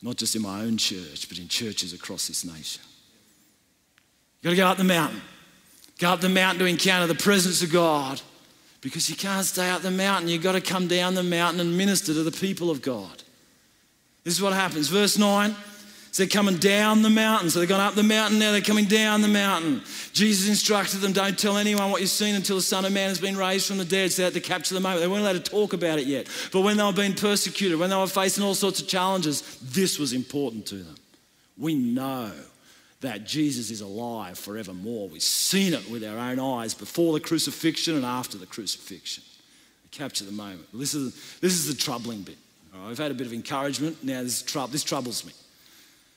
not 0.02 0.16
just 0.16 0.36
in 0.36 0.42
my 0.42 0.62
own 0.62 0.76
church, 0.76 1.28
but 1.28 1.38
in 1.38 1.48
churches 1.48 1.92
across 1.92 2.28
this 2.28 2.44
nation. 2.44 2.82
You've 4.40 4.44
got 4.44 4.50
to 4.50 4.56
go 4.56 4.66
up 4.66 4.78
the 4.78 4.84
mountain. 4.84 5.20
Go 5.98 6.10
up 6.10 6.20
the 6.20 6.28
mountain 6.28 6.60
to 6.60 6.66
encounter 6.66 7.06
the 7.06 7.14
presence 7.14 7.62
of 7.62 7.72
God 7.72 8.20
because 8.80 9.08
you 9.08 9.16
can't 9.16 9.46
stay 9.46 9.70
up 9.70 9.82
the 9.82 9.90
mountain. 9.90 10.28
You've 10.28 10.42
got 10.42 10.52
to 10.52 10.60
come 10.60 10.88
down 10.88 11.14
the 11.14 11.22
mountain 11.22 11.60
and 11.60 11.76
minister 11.76 12.12
to 12.12 12.22
the 12.22 12.30
people 12.30 12.70
of 12.70 12.82
God. 12.82 13.22
This 14.22 14.34
is 14.34 14.42
what 14.42 14.52
happens. 14.52 14.88
Verse 14.88 15.18
9 15.18 15.54
they're 16.22 16.26
coming 16.26 16.56
down 16.56 17.02
the 17.02 17.10
mountain. 17.10 17.50
So 17.50 17.58
they've 17.58 17.68
gone 17.68 17.80
up 17.80 17.94
the 17.94 18.02
mountain, 18.02 18.38
now 18.38 18.52
they're 18.52 18.60
coming 18.60 18.86
down 18.86 19.22
the 19.22 19.28
mountain. 19.28 19.82
Jesus 20.12 20.48
instructed 20.48 20.98
them, 20.98 21.12
don't 21.12 21.38
tell 21.38 21.56
anyone 21.56 21.90
what 21.90 22.00
you've 22.00 22.10
seen 22.10 22.34
until 22.34 22.56
the 22.56 22.62
Son 22.62 22.84
of 22.84 22.92
Man 22.92 23.08
has 23.08 23.20
been 23.20 23.36
raised 23.36 23.66
from 23.66 23.78
the 23.78 23.84
dead. 23.84 24.12
So 24.12 24.22
they 24.22 24.24
had 24.24 24.34
to 24.34 24.40
capture 24.40 24.74
the 24.74 24.80
moment. 24.80 25.00
They 25.00 25.08
weren't 25.08 25.22
allowed 25.22 25.44
to 25.44 25.50
talk 25.50 25.72
about 25.72 25.98
it 25.98 26.06
yet. 26.06 26.28
But 26.52 26.62
when 26.62 26.76
they 26.76 26.84
were 26.84 26.92
being 26.92 27.14
persecuted, 27.14 27.78
when 27.78 27.90
they 27.90 27.96
were 27.96 28.06
facing 28.06 28.44
all 28.44 28.54
sorts 28.54 28.80
of 28.80 28.88
challenges, 28.88 29.58
this 29.60 29.98
was 29.98 30.12
important 30.12 30.66
to 30.66 30.76
them. 30.76 30.96
We 31.58 31.74
know 31.74 32.32
that 33.00 33.24
Jesus 33.24 33.70
is 33.70 33.80
alive 33.80 34.38
forevermore. 34.38 35.08
We've 35.08 35.22
seen 35.22 35.74
it 35.74 35.90
with 35.90 36.04
our 36.04 36.18
own 36.18 36.40
eyes 36.40 36.74
before 36.74 37.12
the 37.12 37.20
crucifixion 37.20 37.94
and 37.94 38.04
after 38.04 38.38
the 38.38 38.46
crucifixion. 38.46 39.22
Capture 39.90 40.24
the 40.24 40.32
moment. 40.32 40.66
This 40.74 40.94
is, 40.94 41.14
this 41.40 41.54
is 41.54 41.66
the 41.66 41.74
troubling 41.74 42.22
bit. 42.22 42.36
Right, 42.74 42.88
we've 42.88 42.98
had 42.98 43.10
a 43.10 43.14
bit 43.14 43.26
of 43.26 43.32
encouragement. 43.32 44.02
Now 44.04 44.22
this, 44.22 44.42
this 44.42 44.84
troubles 44.84 45.24
me. 45.24 45.32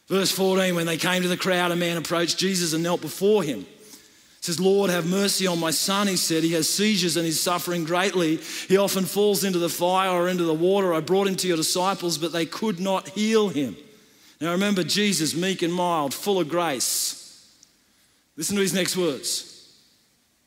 Verse 0.09 0.31
14 0.31 0.75
when 0.75 0.87
they 0.87 0.97
came 0.97 1.21
to 1.21 1.27
the 1.27 1.37
crowd, 1.37 1.71
a 1.71 1.75
man 1.75 1.95
approached 1.95 2.37
Jesus 2.39 2.73
and 2.73 2.83
knelt 2.83 2.99
before 2.99 3.43
him. 3.43 3.59
He 3.59 4.45
says, 4.45 4.59
Lord, 4.59 4.89
have 4.89 5.05
mercy 5.05 5.45
on 5.47 5.59
my 5.59 5.69
son. 5.69 6.07
He 6.07 6.15
said, 6.15 6.43
He 6.43 6.53
has 6.53 6.67
seizures 6.67 7.15
and 7.15 7.25
he's 7.25 7.39
suffering 7.39 7.83
greatly. 7.83 8.37
He 8.67 8.77
often 8.77 9.05
falls 9.05 9.43
into 9.43 9.59
the 9.59 9.69
fire 9.69 10.09
or 10.09 10.27
into 10.27 10.45
the 10.45 10.53
water. 10.53 10.93
I 10.93 11.01
brought 11.01 11.27
him 11.27 11.35
to 11.37 11.47
your 11.47 11.57
disciples, 11.57 12.17
but 12.17 12.31
they 12.31 12.45
could 12.45 12.79
not 12.79 13.09
heal 13.09 13.49
him. 13.49 13.75
Now 14.41 14.51
remember, 14.53 14.83
Jesus, 14.83 15.35
meek 15.35 15.61
and 15.61 15.73
mild, 15.73 16.13
full 16.13 16.39
of 16.39 16.49
grace. 16.49 17.15
Listen 18.35 18.55
to 18.55 18.61
his 18.61 18.73
next 18.73 18.97
words 18.97 19.77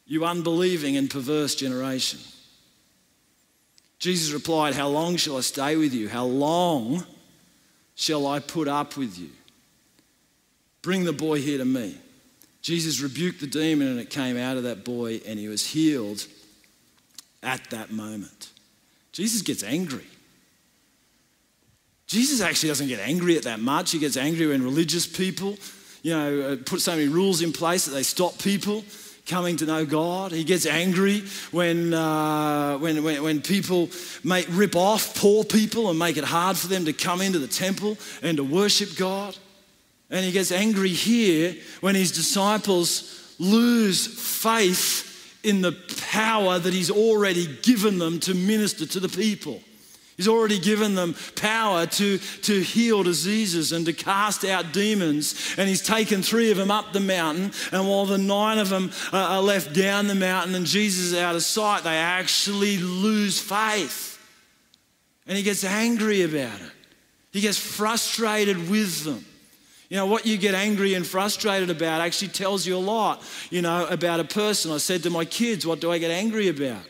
You 0.06 0.24
unbelieving 0.24 0.96
and 0.96 1.08
perverse 1.08 1.54
generation. 1.54 2.18
Jesus 3.98 4.32
replied, 4.32 4.74
How 4.74 4.88
long 4.88 5.16
shall 5.16 5.36
I 5.36 5.42
stay 5.42 5.76
with 5.76 5.94
you? 5.94 6.08
How 6.08 6.24
long 6.24 7.06
shall 7.94 8.26
I 8.26 8.40
put 8.40 8.66
up 8.66 8.96
with 8.96 9.16
you? 9.16 9.28
Bring 10.82 11.04
the 11.04 11.12
boy 11.12 11.40
here 11.40 11.58
to 11.58 11.64
me. 11.64 11.96
Jesus 12.60 13.00
rebuked 13.00 13.40
the 13.40 13.46
demon 13.46 13.88
and 13.88 14.00
it 14.00 14.10
came 14.10 14.36
out 14.36 14.56
of 14.56 14.64
that 14.64 14.84
boy 14.84 15.20
and 15.26 15.38
he 15.38 15.48
was 15.48 15.66
healed 15.66 16.26
at 17.42 17.70
that 17.70 17.90
moment. 17.90 18.50
Jesus 19.12 19.42
gets 19.42 19.62
angry. 19.62 20.06
Jesus 22.06 22.40
actually 22.40 22.68
doesn't 22.68 22.88
get 22.88 23.00
angry 23.00 23.36
at 23.36 23.44
that 23.44 23.60
much. 23.60 23.90
He 23.90 23.98
gets 23.98 24.16
angry 24.16 24.46
when 24.46 24.62
religious 24.62 25.06
people, 25.06 25.56
you 26.02 26.12
know, 26.12 26.40
uh, 26.40 26.56
put 26.64 26.80
so 26.80 26.92
many 26.92 27.08
rules 27.08 27.42
in 27.42 27.52
place 27.52 27.86
that 27.86 27.92
they 27.92 28.02
stop 28.02 28.38
people 28.38 28.84
coming 29.26 29.56
to 29.56 29.66
know 29.66 29.86
God. 29.86 30.32
He 30.32 30.44
gets 30.44 30.66
angry 30.66 31.22
when, 31.52 31.94
uh, 31.94 32.76
when, 32.78 33.02
when, 33.02 33.22
when, 33.22 33.40
people 33.40 33.88
make, 34.22 34.46
rip 34.50 34.76
off 34.76 35.16
poor 35.16 35.44
people 35.44 35.90
and 35.90 35.98
make 35.98 36.16
it 36.16 36.24
hard 36.24 36.56
for 36.56 36.66
them 36.66 36.84
to 36.84 36.92
come 36.92 37.20
into 37.20 37.38
the 37.38 37.48
temple 37.48 37.96
and 38.22 38.36
to 38.36 38.44
worship 38.44 38.96
God. 38.96 39.36
And 40.12 40.24
he 40.24 40.30
gets 40.30 40.52
angry 40.52 40.90
here 40.90 41.56
when 41.80 41.94
his 41.94 42.12
disciples 42.12 43.34
lose 43.38 44.06
faith 44.06 45.40
in 45.42 45.62
the 45.62 45.72
power 46.10 46.58
that 46.58 46.72
he's 46.72 46.90
already 46.90 47.48
given 47.62 47.98
them 47.98 48.20
to 48.20 48.34
minister 48.34 48.86
to 48.86 49.00
the 49.00 49.08
people. 49.08 49.60
He's 50.18 50.28
already 50.28 50.58
given 50.58 50.94
them 50.94 51.16
power 51.34 51.86
to, 51.86 52.18
to 52.18 52.60
heal 52.60 53.02
diseases 53.02 53.72
and 53.72 53.86
to 53.86 53.94
cast 53.94 54.44
out 54.44 54.74
demons. 54.74 55.54
And 55.56 55.66
he's 55.66 55.82
taken 55.82 56.22
three 56.22 56.50
of 56.50 56.58
them 56.58 56.70
up 56.70 56.92
the 56.92 57.00
mountain. 57.00 57.50
And 57.72 57.88
while 57.88 58.04
the 58.04 58.18
nine 58.18 58.58
of 58.58 58.68
them 58.68 58.92
are 59.12 59.40
left 59.40 59.74
down 59.74 60.08
the 60.08 60.14
mountain 60.14 60.54
and 60.54 60.66
Jesus 60.66 61.06
is 61.06 61.14
out 61.14 61.34
of 61.34 61.42
sight, 61.42 61.84
they 61.84 61.96
actually 61.96 62.76
lose 62.76 63.40
faith. 63.40 64.10
And 65.26 65.36
he 65.38 65.42
gets 65.42 65.64
angry 65.64 66.22
about 66.22 66.60
it. 66.60 66.72
He 67.32 67.40
gets 67.40 67.58
frustrated 67.58 68.68
with 68.68 69.04
them. 69.04 69.24
You 69.92 69.98
know, 69.98 70.06
what 70.06 70.24
you 70.24 70.38
get 70.38 70.54
angry 70.54 70.94
and 70.94 71.06
frustrated 71.06 71.68
about 71.68 72.00
actually 72.00 72.28
tells 72.28 72.66
you 72.66 72.78
a 72.78 72.78
lot, 72.78 73.22
you 73.50 73.60
know, 73.60 73.84
about 73.88 74.20
a 74.20 74.24
person. 74.24 74.72
I 74.72 74.78
said 74.78 75.02
to 75.02 75.10
my 75.10 75.26
kids, 75.26 75.66
What 75.66 75.82
do 75.82 75.92
I 75.92 75.98
get 75.98 76.10
angry 76.10 76.48
about? 76.48 76.82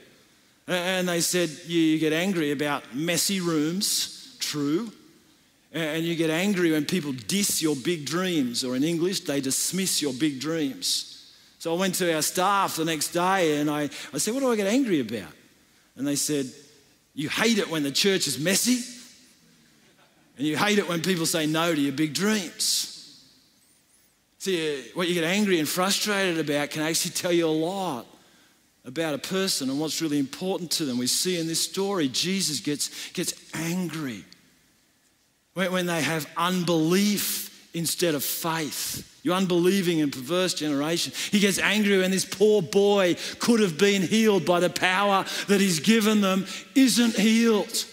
And 0.69 1.09
they 1.09 1.21
said, 1.21 1.51
You 1.67 1.99
get 1.99 2.13
angry 2.13 2.53
about 2.53 2.95
messy 2.95 3.41
rooms, 3.41 4.37
true. 4.39 4.93
And 5.73 6.05
you 6.05 6.15
get 6.15 6.31
angry 6.31 6.71
when 6.71 6.85
people 6.85 7.11
diss 7.13 7.61
your 7.61 7.75
big 7.75 8.07
dreams, 8.07 8.63
or 8.63 8.77
in 8.77 8.85
English, 8.85 9.23
they 9.23 9.41
dismiss 9.41 10.01
your 10.01 10.13
big 10.13 10.39
dreams. 10.39 11.35
So 11.59 11.75
I 11.75 11.79
went 11.81 11.97
to 11.97 12.15
our 12.15 12.23
staff 12.23 12.77
the 12.77 12.85
next 12.85 13.09
day 13.09 13.59
and 13.59 13.69
I, 13.69 13.91
I 14.15 14.19
said, 14.19 14.33
What 14.33 14.45
do 14.45 14.53
I 14.53 14.55
get 14.55 14.69
angry 14.69 15.01
about? 15.01 15.33
And 15.97 16.07
they 16.07 16.15
said, 16.15 16.47
You 17.17 17.29
hate 17.29 17.59
it 17.59 17.69
when 17.69 17.83
the 17.83 17.91
church 17.91 18.29
is 18.29 18.39
messy, 18.39 18.79
and 20.39 20.47
you 20.47 20.57
hate 20.57 20.79
it 20.79 20.89
when 20.89 21.03
people 21.03 21.27
say 21.27 21.47
no 21.47 21.75
to 21.75 21.81
your 21.81 21.95
big 21.95 22.15
dreams. 22.15 22.91
See, 24.43 24.77
uh, 24.77 24.83
what 24.95 25.07
you 25.07 25.15
get 25.15 25.23
angry 25.23 25.61
and 25.61 25.69
frustrated 25.69 26.41
about 26.41 26.71
can 26.71 26.83
actually 26.83 27.13
tell 27.13 27.31
you 27.31 27.47
a 27.47 27.49
lot 27.49 28.07
about 28.85 29.15
a 29.15 29.19
person 29.19 29.71
and 29.71 29.79
what's 29.79 30.03
really 30.03 30.19
important 30.19 30.73
to 30.73 30.85
them. 30.85 30.99
We 30.99 31.07
see 31.07 31.39
in 31.39 31.47
this 31.47 31.61
story, 31.61 32.09
Jesus 32.09 32.59
gets, 32.59 33.13
gets 33.13 33.35
angry 33.55 34.25
when, 35.55 35.71
when 35.71 35.87
they 35.87 36.03
have 36.03 36.29
unbelief 36.37 37.71
instead 37.73 38.17
of 38.17 38.25
faith. 38.25 39.09
You 39.23 39.33
unbelieving 39.33 40.01
and 40.01 40.13
perverse 40.13 40.55
generation. 40.55 41.13
He 41.31 41.39
gets 41.39 41.61
angry 41.61 41.99
when 41.99 42.11
this 42.11 42.25
poor 42.25 42.63
boy 42.63 43.15
could 43.39 43.61
have 43.61 43.79
been 43.79 44.03
healed 44.03 44.45
by 44.45 44.59
the 44.59 44.71
power 44.71 45.25
that 45.47 45.61
he's 45.61 45.79
given 45.79 46.21
them, 46.21 46.47
isn't 46.75 47.15
healed. 47.15 47.87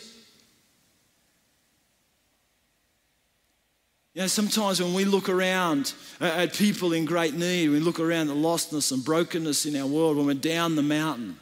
You 4.19 4.23
know, 4.23 4.27
sometimes 4.27 4.84
when 4.84 4.93
we 4.93 5.05
look 5.05 5.29
around 5.29 5.93
at 6.19 6.53
people 6.53 6.91
in 6.91 7.05
great 7.05 7.36
need, 7.36 7.69
we 7.69 7.79
look 7.79 8.01
around 8.01 8.27
the 8.27 8.34
lostness 8.34 8.91
and 8.91 9.01
brokenness 9.01 9.65
in 9.65 9.77
our 9.77 9.88
world, 9.88 10.17
when 10.17 10.25
we're 10.25 10.34
down 10.34 10.75
the 10.75 10.84
mountain, 10.84 11.38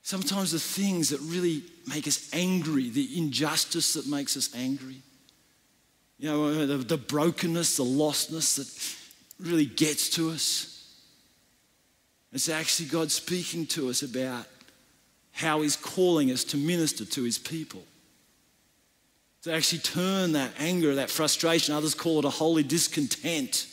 sometimes 0.00 0.52
the 0.52 0.58
things 0.58 1.10
that 1.10 1.20
really 1.20 1.62
make 1.86 2.08
us 2.08 2.30
angry, 2.32 2.88
the 2.88 3.18
injustice 3.18 3.92
that 3.92 4.06
makes 4.06 4.34
us 4.34 4.48
angry, 4.54 5.02
you 6.18 6.30
know, 6.30 6.44
uh, 6.46 6.64
the, 6.64 6.78
the 6.78 6.96
brokenness, 6.96 7.76
the 7.76 7.84
lostness 7.84 8.56
that 8.56 9.46
really 9.46 9.66
gets 9.66 10.08
to 10.08 10.30
us. 10.30 10.90
It's 12.32 12.48
actually 12.48 12.88
God 12.88 13.10
speaking 13.10 13.66
to 13.66 13.90
us 13.90 14.00
about 14.00 14.46
how 15.32 15.60
He's 15.60 15.76
calling 15.76 16.30
us 16.30 16.44
to 16.44 16.56
minister 16.56 17.04
to 17.04 17.24
His 17.24 17.38
people 17.38 17.84
to 19.42 19.52
actually 19.52 19.78
turn 19.78 20.32
that 20.32 20.52
anger, 20.58 20.94
that 20.96 21.10
frustration, 21.10 21.74
others 21.74 21.94
call 21.94 22.18
it 22.18 22.24
a 22.24 22.30
holy 22.30 22.62
discontent, 22.62 23.66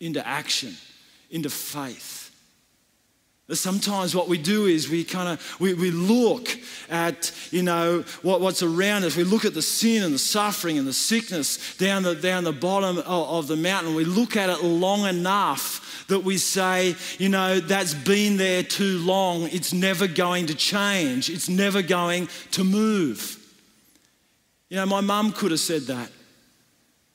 into 0.00 0.24
action, 0.26 0.74
into 1.30 1.50
faith. 1.50 2.22
Sometimes 3.50 4.14
what 4.14 4.28
we 4.28 4.38
do 4.38 4.64
is 4.64 4.88
we 4.88 5.04
kind 5.04 5.28
of 5.28 5.60
we, 5.60 5.74
we 5.74 5.90
look 5.90 6.48
at 6.88 7.32
you 7.50 7.62
know 7.62 8.02
what, 8.22 8.40
what's 8.40 8.62
around 8.62 9.04
us. 9.04 9.14
We 9.14 9.24
look 9.24 9.44
at 9.44 9.52
the 9.52 9.60
sin 9.60 10.02
and 10.02 10.14
the 10.14 10.18
suffering 10.18 10.78
and 10.78 10.86
the 10.86 10.92
sickness 10.92 11.76
down 11.76 12.02
the 12.02 12.14
down 12.14 12.44
the 12.44 12.52
bottom 12.52 12.98
of, 12.98 13.06
of 13.06 13.48
the 13.48 13.56
mountain. 13.56 13.94
We 13.94 14.06
look 14.06 14.36
at 14.36 14.48
it 14.48 14.64
long 14.64 15.04
enough 15.06 16.06
that 16.08 16.20
we 16.20 16.38
say, 16.38 16.96
you 17.18 17.28
know, 17.28 17.60
that's 17.60 17.92
been 17.92 18.38
there 18.38 18.62
too 18.62 18.98
long. 18.98 19.48
It's 19.48 19.72
never 19.72 20.06
going 20.06 20.46
to 20.46 20.54
change. 20.54 21.28
It's 21.28 21.48
never 21.48 21.82
going 21.82 22.28
to 22.52 22.64
move. 22.64 23.41
You 24.72 24.78
know, 24.78 24.86
my 24.86 25.02
mum 25.02 25.32
could 25.32 25.50
have 25.50 25.60
said 25.60 25.82
that. 25.82 26.10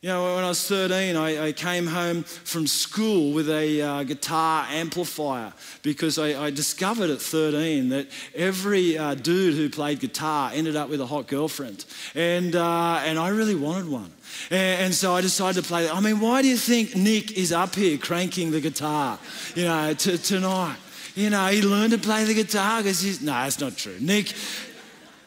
You 0.01 0.09
know, 0.09 0.35
when 0.35 0.43
I 0.43 0.49
was 0.49 0.67
13, 0.67 1.15
I, 1.15 1.47
I 1.47 1.51
came 1.53 1.87
home 1.87 2.21
from 2.21 2.67
school 2.67 3.33
with 3.33 3.49
a 3.49 3.81
uh, 3.81 4.03
guitar 4.03 4.67
amplifier 4.69 5.51
because 5.81 6.19
I, 6.19 6.39
I, 6.39 6.51
discovered 6.51 7.09
at 7.09 7.19
13 7.19 7.89
that 7.89 8.09
every 8.35 8.95
uh, 8.95 9.15
dude 9.15 9.55
who 9.55 9.71
played 9.71 10.01
guitar 10.01 10.51
ended 10.53 10.75
up 10.75 10.87
with 10.87 11.01
a 11.01 11.07
hot 11.07 11.25
girlfriend. 11.25 11.85
And, 12.13 12.55
uh, 12.55 13.01
and 13.03 13.17
I 13.17 13.29
really 13.29 13.55
wanted 13.55 13.89
one. 13.89 14.13
And, 14.51 14.81
and, 14.83 14.93
so 14.93 15.15
I 15.15 15.21
decided 15.21 15.63
to 15.63 15.67
play 15.67 15.85
that. 15.85 15.95
I 15.95 15.99
mean, 15.99 16.19
why 16.19 16.43
do 16.43 16.47
you 16.47 16.57
think 16.57 16.95
Nick 16.95 17.35
is 17.35 17.51
up 17.51 17.73
here 17.73 17.97
cranking 17.97 18.51
the 18.51 18.61
guitar, 18.61 19.17
you 19.55 19.63
know, 19.63 19.95
t- 19.95 20.19
tonight? 20.19 20.77
you 21.17 21.31
know, 21.31 21.47
he 21.47 21.63
learned 21.63 21.91
to 21.93 21.97
play 21.97 22.23
the 22.25 22.33
guitar 22.35 22.83
because 22.83 23.01
he's, 23.01 23.21
no, 23.21 23.31
that's 23.31 23.59
not 23.59 23.75
true. 23.75 23.97
Nick, 23.99 24.33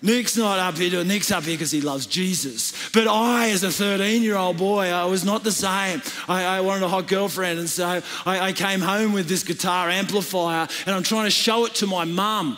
Nick's 0.02 0.36
not 0.36 0.58
up 0.58 0.78
here. 0.78 1.04
Nick's 1.04 1.30
up 1.30 1.44
here 1.44 1.54
because 1.54 1.70
he 1.70 1.82
loves 1.82 2.06
Jesus. 2.06 2.90
But 2.90 3.06
I, 3.06 3.50
as 3.50 3.62
a 3.62 3.70
13 3.70 4.22
year 4.22 4.36
old 4.36 4.56
boy, 4.56 4.86
I 4.86 5.04
was 5.04 5.24
not 5.24 5.44
the 5.44 5.52
same. 5.52 6.00
I, 6.26 6.44
I 6.44 6.60
wanted 6.62 6.84
a 6.84 6.88
hot 6.88 7.06
girlfriend. 7.06 7.58
And 7.58 7.68
so 7.68 8.00
I, 8.24 8.40
I 8.48 8.52
came 8.52 8.80
home 8.80 9.12
with 9.12 9.28
this 9.28 9.42
guitar 9.42 9.90
amplifier 9.90 10.68
and 10.86 10.94
I'm 10.94 11.02
trying 11.02 11.26
to 11.26 11.30
show 11.30 11.66
it 11.66 11.74
to 11.76 11.86
my 11.86 12.04
mum. 12.04 12.56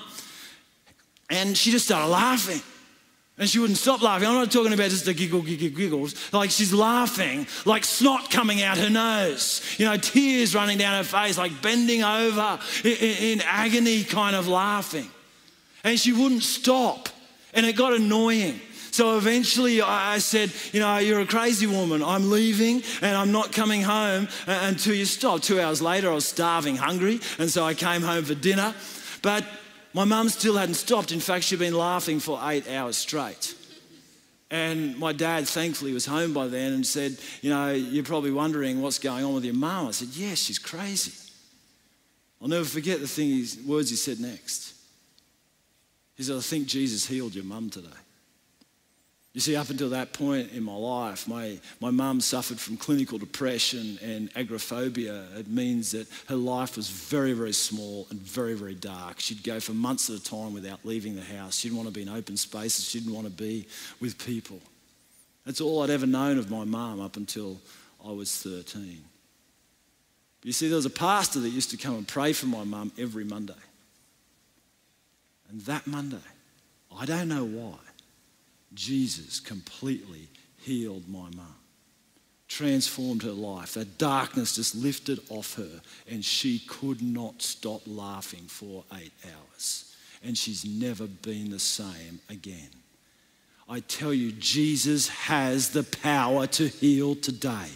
And 1.30 1.56
she 1.56 1.70
just 1.70 1.86
started 1.86 2.08
laughing. 2.08 2.60
And 3.38 3.48
she 3.48 3.58
wouldn't 3.58 3.78
stop 3.78 4.02
laughing. 4.02 4.28
I'm 4.28 4.34
not 4.34 4.52
talking 4.52 4.72
about 4.72 4.90
just 4.90 5.06
the 5.06 5.14
giggle, 5.14 5.42
giggle, 5.42 5.70
giggles. 5.70 6.32
Like 6.32 6.50
she's 6.50 6.72
laughing, 6.72 7.48
like 7.64 7.84
snot 7.84 8.30
coming 8.30 8.62
out 8.62 8.78
her 8.78 8.90
nose, 8.90 9.62
you 9.78 9.86
know, 9.86 9.96
tears 9.96 10.54
running 10.54 10.78
down 10.78 10.96
her 10.96 11.02
face, 11.02 11.38
like 11.38 11.60
bending 11.62 12.04
over 12.04 12.60
in, 12.84 12.92
in 12.92 13.40
agony, 13.40 14.04
kind 14.04 14.36
of 14.36 14.46
laughing. 14.46 15.08
And 15.82 15.98
she 15.98 16.12
wouldn't 16.12 16.44
stop. 16.44 17.08
And 17.52 17.66
it 17.66 17.76
got 17.76 17.92
annoying. 17.92 18.60
So 18.92 19.16
eventually 19.16 19.80
I 19.80 20.18
said, 20.18 20.52
You 20.72 20.80
know, 20.80 20.98
you're 20.98 21.20
a 21.20 21.26
crazy 21.26 21.66
woman. 21.66 22.02
I'm 22.02 22.30
leaving 22.30 22.82
and 23.00 23.16
I'm 23.16 23.32
not 23.32 23.52
coming 23.52 23.82
home 23.82 24.28
until 24.46 24.94
you 24.94 25.06
stop. 25.06 25.40
Two 25.40 25.60
hours 25.60 25.80
later, 25.80 26.10
I 26.10 26.14
was 26.14 26.26
starving, 26.26 26.76
hungry. 26.76 27.20
And 27.38 27.50
so 27.50 27.64
I 27.64 27.74
came 27.74 28.02
home 28.02 28.24
for 28.24 28.34
dinner. 28.34 28.74
But 29.22 29.46
my 29.94 30.04
mum 30.04 30.28
still 30.28 30.56
hadn't 30.56 30.74
stopped. 30.74 31.10
In 31.10 31.20
fact, 31.20 31.44
she'd 31.44 31.58
been 31.58 31.76
laughing 31.76 32.20
for 32.20 32.38
eight 32.42 32.68
hours 32.68 32.96
straight. 32.96 33.54
And 34.50 34.98
my 34.98 35.12
dad, 35.14 35.48
thankfully, 35.48 35.94
was 35.94 36.04
home 36.04 36.34
by 36.34 36.48
then 36.48 36.74
and 36.74 36.86
said, 36.86 37.16
You 37.40 37.48
know, 37.48 37.72
you're 37.72 38.04
probably 38.04 38.30
wondering 38.30 38.82
what's 38.82 38.98
going 38.98 39.24
on 39.24 39.32
with 39.32 39.44
your 39.44 39.54
mum. 39.54 39.88
I 39.88 39.92
said, 39.92 40.08
Yes, 40.08 40.28
yeah, 40.28 40.34
she's 40.34 40.58
crazy. 40.58 41.12
I'll 42.42 42.48
never 42.48 42.64
forget 42.66 43.00
the 43.00 43.08
thing, 43.08 43.46
words 43.66 43.88
he 43.88 43.96
said 43.96 44.20
next. 44.20 44.71
He 46.16 46.22
said, 46.22 46.36
I 46.36 46.40
think 46.40 46.66
Jesus 46.66 47.06
healed 47.06 47.34
your 47.34 47.44
mum 47.44 47.70
today. 47.70 47.88
You 49.32 49.40
see, 49.40 49.56
up 49.56 49.70
until 49.70 49.88
that 49.90 50.12
point 50.12 50.52
in 50.52 50.62
my 50.62 50.74
life, 50.74 51.26
my, 51.26 51.58
my 51.80 51.90
mum 51.90 52.20
suffered 52.20 52.60
from 52.60 52.76
clinical 52.76 53.16
depression 53.16 53.98
and 54.02 54.30
agoraphobia. 54.36 55.24
It 55.38 55.48
means 55.48 55.92
that 55.92 56.06
her 56.28 56.36
life 56.36 56.76
was 56.76 56.90
very, 56.90 57.32
very 57.32 57.54
small 57.54 58.06
and 58.10 58.20
very, 58.20 58.52
very 58.52 58.74
dark. 58.74 59.20
She'd 59.20 59.42
go 59.42 59.58
for 59.58 59.72
months 59.72 60.10
at 60.10 60.16
a 60.16 60.22
time 60.22 60.52
without 60.52 60.84
leaving 60.84 61.16
the 61.16 61.22
house. 61.22 61.58
She 61.58 61.68
didn't 61.68 61.78
want 61.78 61.88
to 61.88 61.94
be 61.94 62.02
in 62.02 62.10
open 62.10 62.36
spaces, 62.36 62.86
she 62.86 63.00
didn't 63.00 63.14
want 63.14 63.26
to 63.26 63.32
be 63.32 63.66
with 64.00 64.22
people. 64.22 64.60
That's 65.46 65.62
all 65.62 65.82
I'd 65.82 65.90
ever 65.90 66.06
known 66.06 66.38
of 66.38 66.50
my 66.50 66.64
mum 66.64 67.00
up 67.00 67.16
until 67.16 67.58
I 68.06 68.10
was 68.10 68.36
13. 68.42 69.02
You 70.42 70.52
see, 70.52 70.68
there 70.68 70.76
was 70.76 70.86
a 70.86 70.90
pastor 70.90 71.40
that 71.40 71.48
used 71.48 71.70
to 71.70 71.76
come 71.76 71.94
and 71.94 72.06
pray 72.06 72.32
for 72.34 72.46
my 72.46 72.64
mum 72.64 72.92
every 72.98 73.24
Monday. 73.24 73.54
And 75.52 75.60
that 75.62 75.86
Monday, 75.86 76.16
I 76.98 77.04
don't 77.04 77.28
know 77.28 77.44
why, 77.44 77.76
Jesus 78.72 79.38
completely 79.38 80.28
healed 80.56 81.06
my 81.08 81.28
mum, 81.36 81.56
transformed 82.48 83.22
her 83.22 83.32
life. 83.32 83.74
That 83.74 83.98
darkness 83.98 84.56
just 84.56 84.74
lifted 84.74 85.20
off 85.28 85.56
her, 85.56 85.82
and 86.10 86.24
she 86.24 86.60
could 86.60 87.02
not 87.02 87.42
stop 87.42 87.82
laughing 87.86 88.44
for 88.48 88.84
eight 88.94 89.12
hours. 89.26 89.94
And 90.24 90.38
she's 90.38 90.64
never 90.64 91.06
been 91.06 91.50
the 91.50 91.58
same 91.58 92.20
again. 92.30 92.70
I 93.68 93.80
tell 93.80 94.14
you, 94.14 94.32
Jesus 94.32 95.08
has 95.08 95.70
the 95.70 95.82
power 95.82 96.46
to 96.46 96.68
heal 96.68 97.14
today. 97.14 97.68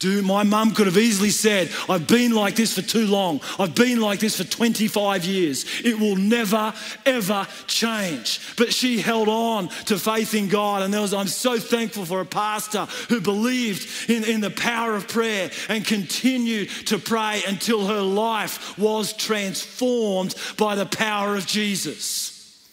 Do 0.00 0.22
my 0.22 0.44
mum 0.44 0.70
could 0.70 0.86
have 0.86 0.96
easily 0.96 1.28
said, 1.28 1.70
I've 1.86 2.06
been 2.06 2.34
like 2.34 2.56
this 2.56 2.74
for 2.74 2.80
too 2.80 3.06
long. 3.06 3.42
I've 3.58 3.74
been 3.74 4.00
like 4.00 4.18
this 4.18 4.38
for 4.38 4.44
25 4.44 5.26
years. 5.26 5.66
It 5.84 6.00
will 6.00 6.16
never, 6.16 6.72
ever 7.04 7.46
change. 7.66 8.40
But 8.56 8.72
she 8.72 9.00
held 9.00 9.28
on 9.28 9.68
to 9.84 9.98
faith 9.98 10.32
in 10.32 10.48
God. 10.48 10.80
And 10.80 10.92
there 10.92 11.02
was, 11.02 11.12
I'm 11.12 11.28
so 11.28 11.58
thankful 11.58 12.06
for 12.06 12.22
a 12.22 12.26
pastor 12.26 12.86
who 13.10 13.20
believed 13.20 14.08
in, 14.08 14.24
in 14.24 14.40
the 14.40 14.50
power 14.50 14.94
of 14.94 15.06
prayer 15.06 15.50
and 15.68 15.84
continued 15.84 16.70
to 16.86 16.98
pray 16.98 17.42
until 17.46 17.86
her 17.86 18.00
life 18.00 18.78
was 18.78 19.12
transformed 19.12 20.34
by 20.56 20.76
the 20.76 20.86
power 20.86 21.36
of 21.36 21.46
Jesus. 21.46 22.66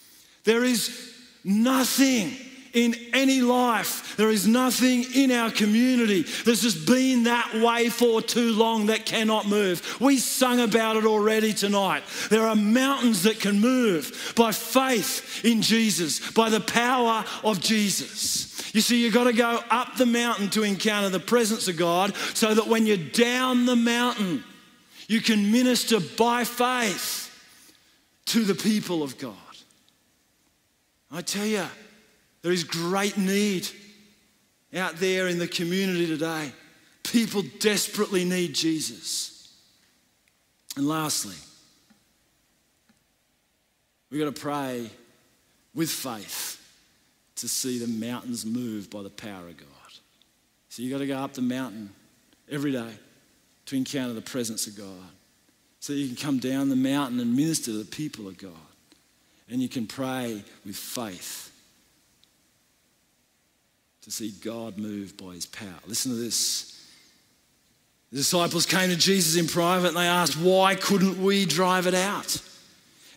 There 0.44 0.64
is 0.64 1.14
nothing 1.44 2.38
in 2.72 2.94
any 3.12 3.40
life. 3.40 4.16
There 4.16 4.30
is 4.30 4.46
nothing 4.46 5.04
in 5.14 5.30
our 5.30 5.50
community 5.50 6.22
that's 6.44 6.62
just 6.62 6.86
been 6.86 7.24
that 7.24 7.54
way 7.54 7.88
for 7.88 8.20
too 8.22 8.52
long 8.52 8.86
that 8.86 9.06
cannot 9.06 9.46
move. 9.46 10.00
We 10.00 10.18
sung 10.18 10.60
about 10.60 10.96
it 10.96 11.04
already 11.04 11.52
tonight. 11.52 12.02
There 12.30 12.46
are 12.46 12.56
mountains 12.56 13.22
that 13.22 13.40
can 13.40 13.60
move 13.60 14.32
by 14.36 14.52
faith 14.52 15.44
in 15.44 15.62
Jesus, 15.62 16.30
by 16.32 16.50
the 16.50 16.60
power 16.60 17.24
of 17.44 17.60
Jesus. 17.60 18.74
You 18.74 18.80
see, 18.80 19.02
you've 19.02 19.14
got 19.14 19.24
to 19.24 19.32
go 19.32 19.60
up 19.70 19.96
the 19.96 20.06
mountain 20.06 20.50
to 20.50 20.62
encounter 20.62 21.08
the 21.08 21.20
presence 21.20 21.68
of 21.68 21.76
God 21.76 22.14
so 22.34 22.54
that 22.54 22.66
when 22.66 22.86
you're 22.86 22.96
down 22.96 23.66
the 23.66 23.76
mountain, 23.76 24.44
you 25.06 25.20
can 25.20 25.50
minister 25.50 26.00
by 26.00 26.44
faith 26.44 27.24
to 28.26 28.44
the 28.44 28.54
people 28.54 29.02
of 29.02 29.16
God. 29.16 29.34
I 31.10 31.22
tell 31.22 31.46
you, 31.46 31.64
there 32.42 32.52
is 32.52 32.64
great 32.64 33.16
need 33.16 33.68
out 34.74 34.96
there 34.96 35.28
in 35.28 35.38
the 35.38 35.48
community 35.48 36.06
today. 36.06 36.52
People 37.02 37.42
desperately 37.58 38.24
need 38.24 38.54
Jesus. 38.54 39.52
And 40.76 40.86
lastly, 40.86 41.34
we've 44.10 44.20
got 44.20 44.34
to 44.34 44.40
pray 44.40 44.90
with 45.74 45.90
faith 45.90 46.56
to 47.36 47.48
see 47.48 47.78
the 47.78 47.86
mountains 47.86 48.44
move 48.44 48.90
by 48.90 49.02
the 49.02 49.10
power 49.10 49.48
of 49.48 49.56
God. 49.56 49.68
So 50.68 50.82
you've 50.82 50.92
got 50.92 50.98
to 50.98 51.06
go 51.06 51.16
up 51.16 51.34
the 51.34 51.42
mountain 51.42 51.90
every 52.50 52.72
day 52.72 52.92
to 53.66 53.76
encounter 53.76 54.12
the 54.12 54.20
presence 54.20 54.66
of 54.66 54.76
God. 54.76 55.08
So 55.80 55.92
you 55.92 56.08
can 56.08 56.16
come 56.16 56.38
down 56.38 56.68
the 56.68 56.76
mountain 56.76 57.20
and 57.20 57.34
minister 57.34 57.72
to 57.72 57.78
the 57.78 57.84
people 57.84 58.28
of 58.28 58.38
God. 58.38 58.52
And 59.48 59.62
you 59.62 59.68
can 59.68 59.86
pray 59.86 60.42
with 60.66 60.76
faith 60.76 61.47
to 64.02 64.10
see 64.10 64.32
God 64.42 64.78
move 64.78 65.16
by 65.16 65.34
his 65.34 65.46
power. 65.46 65.80
Listen 65.86 66.12
to 66.12 66.16
this. 66.16 66.74
The 68.10 68.18
disciples 68.18 68.64
came 68.64 68.90
to 68.90 68.96
Jesus 68.96 69.36
in 69.38 69.46
private 69.46 69.88
and 69.88 69.96
they 69.96 70.06
asked, 70.06 70.36
Why 70.36 70.74
couldn't 70.74 71.22
we 71.22 71.44
drive 71.44 71.86
it 71.86 71.94
out? 71.94 72.40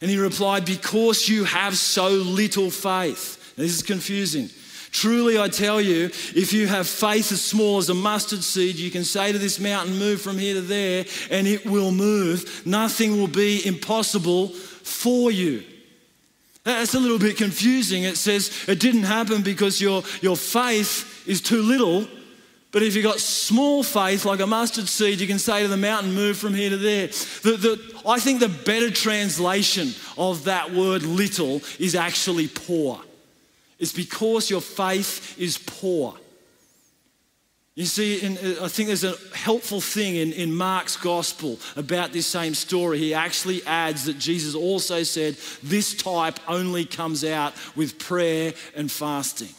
And 0.01 0.09
he 0.09 0.17
replied, 0.17 0.65
Because 0.65 1.29
you 1.29 1.43
have 1.45 1.77
so 1.77 2.09
little 2.09 2.69
faith. 2.69 3.53
Now, 3.57 3.63
this 3.63 3.75
is 3.75 3.83
confusing. 3.83 4.49
Truly, 4.91 5.39
I 5.39 5.47
tell 5.47 5.79
you, 5.79 6.05
if 6.35 6.51
you 6.51 6.67
have 6.67 6.85
faith 6.85 7.31
as 7.31 7.41
small 7.41 7.77
as 7.77 7.89
a 7.89 7.93
mustard 7.93 8.43
seed, 8.43 8.75
you 8.75 8.91
can 8.91 9.05
say 9.05 9.31
to 9.31 9.37
this 9.37 9.59
mountain, 9.59 9.97
Move 9.97 10.21
from 10.21 10.37
here 10.37 10.55
to 10.55 10.61
there, 10.61 11.05
and 11.29 11.47
it 11.47 11.65
will 11.65 11.91
move. 11.91 12.63
Nothing 12.65 13.17
will 13.17 13.29
be 13.29 13.65
impossible 13.65 14.49
for 14.49 15.31
you. 15.31 15.63
That's 16.63 16.93
a 16.93 16.99
little 16.99 17.19
bit 17.19 17.37
confusing. 17.37 18.03
It 18.03 18.17
says 18.17 18.65
it 18.67 18.79
didn't 18.79 19.03
happen 19.03 19.41
because 19.41 19.81
your, 19.81 20.03
your 20.21 20.35
faith 20.37 21.27
is 21.27 21.41
too 21.41 21.61
little. 21.61 22.07
But 22.71 22.83
if 22.83 22.95
you've 22.95 23.03
got 23.03 23.19
small 23.19 23.83
faith, 23.83 24.23
like 24.23 24.39
a 24.39 24.47
mustard 24.47 24.87
seed, 24.87 25.19
you 25.19 25.27
can 25.27 25.39
say 25.39 25.63
to 25.63 25.67
the 25.67 25.75
mountain, 25.75 26.13
move 26.13 26.37
from 26.37 26.53
here 26.53 26.69
to 26.69 26.77
there. 26.77 27.07
The, 27.07 27.57
the, 27.57 28.01
I 28.07 28.19
think 28.19 28.39
the 28.39 28.47
better 28.47 28.89
translation 28.89 29.93
of 30.17 30.45
that 30.45 30.71
word 30.71 31.03
little 31.03 31.61
is 31.79 31.95
actually 31.95 32.47
poor. 32.47 33.01
It's 33.77 33.91
because 33.91 34.49
your 34.49 34.61
faith 34.61 35.37
is 35.39 35.57
poor. 35.57 36.15
You 37.75 37.85
see, 37.85 38.19
in, 38.19 38.37
uh, 38.37 38.65
I 38.65 38.67
think 38.67 38.87
there's 38.87 39.05
a 39.05 39.15
helpful 39.33 39.79
thing 39.79 40.17
in, 40.17 40.33
in 40.33 40.53
Mark's 40.53 40.97
gospel 40.97 41.57
about 41.77 42.11
this 42.11 42.27
same 42.27 42.53
story. 42.53 42.97
He 42.97 43.13
actually 43.13 43.65
adds 43.65 44.05
that 44.05 44.19
Jesus 44.19 44.55
also 44.55 45.03
said 45.03 45.37
this 45.63 45.93
type 45.93 46.37
only 46.49 46.83
comes 46.83 47.23
out 47.23 47.53
with 47.75 47.97
prayer 47.97 48.53
and 48.75 48.91
fasting. 48.91 49.55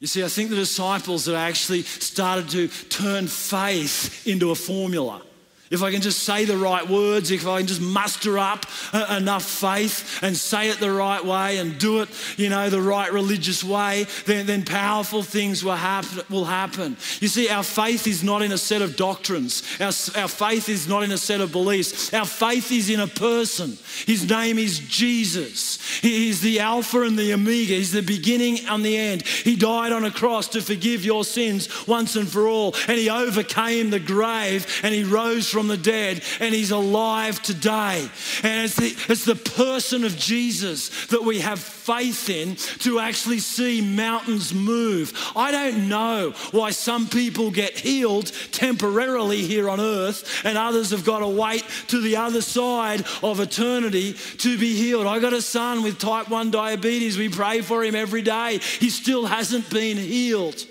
You 0.00 0.06
see, 0.08 0.24
I 0.24 0.28
think 0.28 0.50
the 0.50 0.56
disciples 0.56 1.26
have 1.26 1.36
actually 1.36 1.82
started 1.82 2.50
to 2.50 2.68
turn 2.88 3.28
faith 3.28 4.26
into 4.26 4.50
a 4.50 4.54
formula. 4.54 5.22
If 5.68 5.82
I 5.82 5.90
can 5.90 6.00
just 6.00 6.20
say 6.20 6.44
the 6.44 6.56
right 6.56 6.88
words, 6.88 7.32
if 7.32 7.44
I 7.46 7.58
can 7.58 7.66
just 7.66 7.80
muster 7.80 8.38
up 8.38 8.66
uh, 8.92 9.16
enough 9.18 9.44
faith 9.44 10.20
and 10.22 10.36
say 10.36 10.70
it 10.70 10.78
the 10.78 10.92
right 10.92 11.24
way 11.24 11.58
and 11.58 11.76
do 11.76 12.02
it, 12.02 12.08
you 12.36 12.48
know, 12.48 12.70
the 12.70 12.80
right 12.80 13.12
religious 13.12 13.64
way, 13.64 14.06
then, 14.26 14.46
then 14.46 14.64
powerful 14.64 15.24
things 15.24 15.64
will 15.64 15.74
happen, 15.74 16.22
will 16.30 16.44
happen. 16.44 16.96
You 17.20 17.26
see, 17.26 17.48
our 17.48 17.64
faith 17.64 18.06
is 18.06 18.22
not 18.22 18.42
in 18.42 18.52
a 18.52 18.58
set 18.58 18.80
of 18.80 18.94
doctrines. 18.94 19.64
Our, 19.80 19.86
our 20.22 20.28
faith 20.28 20.68
is 20.68 20.86
not 20.86 21.02
in 21.02 21.10
a 21.10 21.18
set 21.18 21.40
of 21.40 21.50
beliefs. 21.50 22.14
Our 22.14 22.26
faith 22.26 22.70
is 22.70 22.88
in 22.88 23.00
a 23.00 23.08
person. 23.08 23.76
His 24.06 24.28
name 24.28 24.58
is 24.58 24.78
Jesus. 24.78 25.80
He 26.00 26.28
is 26.28 26.40
the 26.42 26.60
Alpha 26.60 27.02
and 27.02 27.18
the 27.18 27.32
Omega. 27.32 27.74
He's 27.74 27.90
the 27.90 28.02
beginning 28.02 28.60
and 28.66 28.84
the 28.84 28.96
end. 28.96 29.22
He 29.22 29.56
died 29.56 29.90
on 29.90 30.04
a 30.04 30.12
cross 30.12 30.46
to 30.48 30.60
forgive 30.60 31.04
your 31.04 31.24
sins 31.24 31.88
once 31.88 32.14
and 32.14 32.28
for 32.28 32.46
all. 32.46 32.76
And 32.86 32.98
he 32.98 33.10
overcame 33.10 33.90
the 33.90 33.98
grave 33.98 34.80
and 34.84 34.94
he 34.94 35.02
rose 35.02 35.55
from 35.56 35.68
the 35.68 35.76
dead 35.78 36.22
and 36.38 36.54
he's 36.54 36.70
alive 36.70 37.40
today. 37.40 38.06
And 38.42 38.64
it's 38.66 38.76
the, 38.76 38.94
it's 39.10 39.24
the 39.24 39.34
person 39.34 40.04
of 40.04 40.14
Jesus 40.18 41.06
that 41.06 41.22
we 41.22 41.40
have 41.40 41.58
faith 41.58 42.28
in 42.28 42.56
to 42.80 42.98
actually 42.98 43.38
see 43.38 43.80
mountains 43.80 44.52
move. 44.52 45.14
I 45.34 45.52
don't 45.52 45.88
know 45.88 46.34
why 46.50 46.72
some 46.72 47.08
people 47.08 47.50
get 47.50 47.78
healed 47.78 48.32
temporarily 48.52 49.44
here 49.44 49.70
on 49.70 49.80
earth 49.80 50.44
and 50.44 50.58
others 50.58 50.90
have 50.90 51.06
got 51.06 51.20
to 51.20 51.28
wait 51.28 51.64
to 51.88 52.02
the 52.02 52.16
other 52.16 52.42
side 52.42 53.06
of 53.22 53.40
eternity 53.40 54.12
to 54.12 54.58
be 54.58 54.76
healed. 54.76 55.06
I 55.06 55.20
got 55.20 55.32
a 55.32 55.40
son 55.40 55.82
with 55.82 55.98
type 55.98 56.28
1 56.28 56.50
diabetes. 56.50 57.16
We 57.16 57.30
pray 57.30 57.62
for 57.62 57.82
him 57.82 57.94
every 57.94 58.20
day. 58.20 58.58
He 58.58 58.90
still 58.90 59.24
hasn't 59.24 59.70
been 59.70 59.96
healed. 59.96 60.66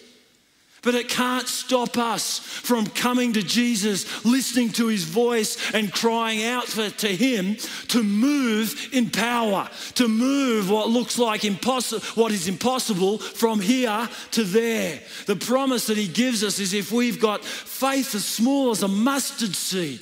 But 0.85 0.95
it 0.95 1.09
can't 1.09 1.47
stop 1.47 1.97
us 1.97 2.37
from 2.37 2.85
coming 2.85 3.33
to 3.33 3.41
Jesus, 3.41 4.23
listening 4.23 4.69
to 4.73 4.87
his 4.87 5.03
voice, 5.03 5.73
and 5.73 5.91
crying 5.91 6.45
out 6.45 6.65
for, 6.65 6.89
to 6.89 7.07
him 7.07 7.55
to 7.89 8.03
move 8.03 8.89
in 8.93 9.09
power, 9.09 9.67
to 9.95 10.07
move 10.07 10.69
what 10.69 10.89
looks 10.89 11.17
like 11.17 11.43
impossible, 11.43 12.05
what 12.13 12.31
is 12.31 12.47
impossible 12.47 13.17
from 13.17 13.59
here 13.59 14.07
to 14.31 14.43
there. 14.43 15.01
The 15.25 15.35
promise 15.35 15.87
that 15.87 15.97
he 15.97 16.07
gives 16.07 16.43
us 16.43 16.59
is 16.59 16.75
if 16.75 16.91
we've 16.91 17.19
got 17.19 17.43
faith 17.43 18.13
as 18.13 18.23
small 18.23 18.69
as 18.69 18.83
a 18.83 18.87
mustard 18.87 19.55
seed, 19.55 19.99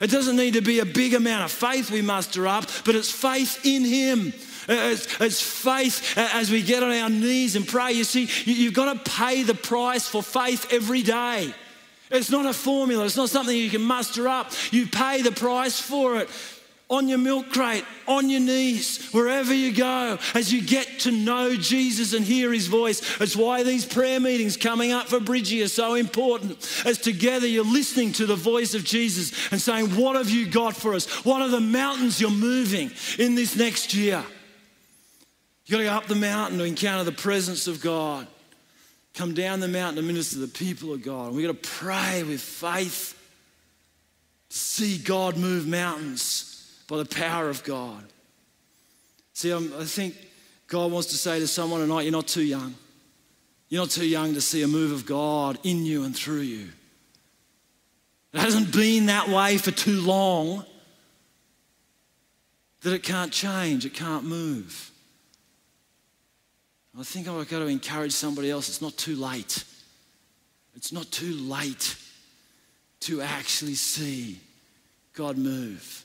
it 0.00 0.10
doesn't 0.10 0.36
need 0.36 0.54
to 0.54 0.62
be 0.62 0.80
a 0.80 0.84
big 0.84 1.14
amount 1.14 1.44
of 1.44 1.52
faith 1.52 1.90
we 1.90 2.02
muster 2.02 2.46
up, 2.46 2.66
but 2.84 2.94
it's 2.96 3.10
faith 3.10 3.64
in 3.64 3.84
him 3.84 4.32
it's 4.68 5.40
faith 5.40 6.16
uh, 6.16 6.28
as 6.34 6.50
we 6.50 6.62
get 6.62 6.82
on 6.82 6.90
our 6.90 7.10
knees 7.10 7.56
and 7.56 7.66
pray. 7.66 7.92
You 7.92 8.04
see, 8.04 8.28
you've 8.44 8.74
got 8.74 8.92
to 8.92 9.10
pay 9.10 9.42
the 9.42 9.54
price 9.54 10.06
for 10.06 10.22
faith 10.22 10.72
every 10.72 11.02
day. 11.02 11.52
It's 12.10 12.30
not 12.30 12.46
a 12.46 12.52
formula, 12.52 13.04
it's 13.04 13.16
not 13.16 13.28
something 13.28 13.56
you 13.56 13.70
can 13.70 13.82
muster 13.82 14.28
up. 14.28 14.52
You 14.70 14.86
pay 14.86 15.22
the 15.22 15.32
price 15.32 15.80
for 15.80 16.16
it 16.16 16.28
on 16.90 17.06
your 17.06 17.18
milk 17.18 17.50
crate, 17.50 17.84
on 18.06 18.30
your 18.30 18.40
knees, 18.40 19.10
wherever 19.12 19.52
you 19.52 19.72
go, 19.74 20.18
as 20.34 20.52
you 20.52 20.62
get 20.62 21.00
to 21.00 21.10
know 21.10 21.54
Jesus 21.54 22.14
and 22.14 22.24
hear 22.24 22.50
his 22.50 22.66
voice. 22.66 23.20
It's 23.20 23.36
why 23.36 23.62
these 23.62 23.84
prayer 23.84 24.18
meetings 24.18 24.56
coming 24.56 24.92
up 24.92 25.06
for 25.06 25.20
Bridgie 25.20 25.62
are 25.62 25.68
so 25.68 25.94
important. 25.94 26.82
As 26.86 26.96
together 26.96 27.46
you're 27.46 27.64
listening 27.64 28.12
to 28.12 28.26
the 28.26 28.36
voice 28.36 28.72
of 28.72 28.84
Jesus 28.84 29.52
and 29.52 29.60
saying, 29.60 29.88
What 29.88 30.16
have 30.16 30.30
you 30.30 30.46
got 30.46 30.74
for 30.76 30.94
us? 30.94 31.06
What 31.26 31.42
are 31.42 31.48
the 31.48 31.60
mountains 31.60 32.20
you're 32.20 32.30
moving 32.30 32.90
in 33.18 33.34
this 33.34 33.54
next 33.54 33.92
year? 33.92 34.24
You've 35.68 35.76
got 35.76 35.78
to 35.78 35.84
go 35.84 35.96
up 35.96 36.06
the 36.06 36.14
mountain 36.14 36.56
to 36.58 36.64
encounter 36.64 37.04
the 37.04 37.12
presence 37.12 37.66
of 37.66 37.82
God. 37.82 38.26
Come 39.12 39.34
down 39.34 39.60
the 39.60 39.68
mountain 39.68 39.96
to 39.96 40.02
minister 40.02 40.36
to 40.36 40.40
the 40.40 40.48
people 40.48 40.94
of 40.94 41.02
God. 41.02 41.26
And 41.26 41.36
we've 41.36 41.46
got 41.46 41.62
to 41.62 41.68
pray 41.68 42.22
with 42.22 42.40
faith 42.40 43.14
to 44.48 44.56
see 44.56 44.96
God 44.96 45.36
move 45.36 45.66
mountains 45.66 46.82
by 46.88 46.96
the 46.96 47.04
power 47.04 47.50
of 47.50 47.62
God. 47.64 48.02
See, 49.34 49.50
I'm, 49.50 49.70
i 49.78 49.84
think 49.84 50.14
God 50.68 50.90
wants 50.90 51.08
to 51.08 51.16
say 51.16 51.38
to 51.38 51.46
someone 51.46 51.80
tonight, 51.80 52.02
you're 52.02 52.12
not 52.12 52.28
too 52.28 52.44
young. 52.44 52.74
You're 53.68 53.82
not 53.82 53.90
too 53.90 54.08
young 54.08 54.32
to 54.32 54.40
see 54.40 54.62
a 54.62 54.68
move 54.68 54.92
of 54.92 55.04
God 55.04 55.58
in 55.64 55.84
you 55.84 56.04
and 56.04 56.16
through 56.16 56.40
you. 56.40 56.68
It 58.32 58.40
hasn't 58.40 58.72
been 58.72 59.06
that 59.06 59.28
way 59.28 59.58
for 59.58 59.70
too 59.70 60.00
long 60.00 60.64
that 62.80 62.94
it 62.94 63.02
can't 63.02 63.30
change, 63.30 63.84
it 63.84 63.92
can't 63.92 64.24
move. 64.24 64.87
I 66.98 67.04
think 67.04 67.28
I've 67.28 67.48
got 67.48 67.60
to 67.60 67.66
encourage 67.66 68.10
somebody 68.10 68.50
else. 68.50 68.68
It's 68.68 68.82
not 68.82 68.96
too 68.96 69.14
late. 69.14 69.62
It's 70.74 70.92
not 70.92 71.08
too 71.12 71.32
late 71.32 71.96
to 73.00 73.20
actually 73.20 73.74
see 73.74 74.40
God 75.12 75.38
move. 75.38 76.04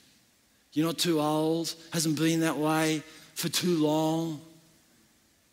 You're 0.72 0.86
not 0.86 1.00
too 1.00 1.20
old, 1.20 1.74
hasn't 1.92 2.20
been 2.20 2.42
that 2.42 2.58
way 2.58 3.02
for 3.34 3.50
too 3.50 3.78
long. 3.78 4.40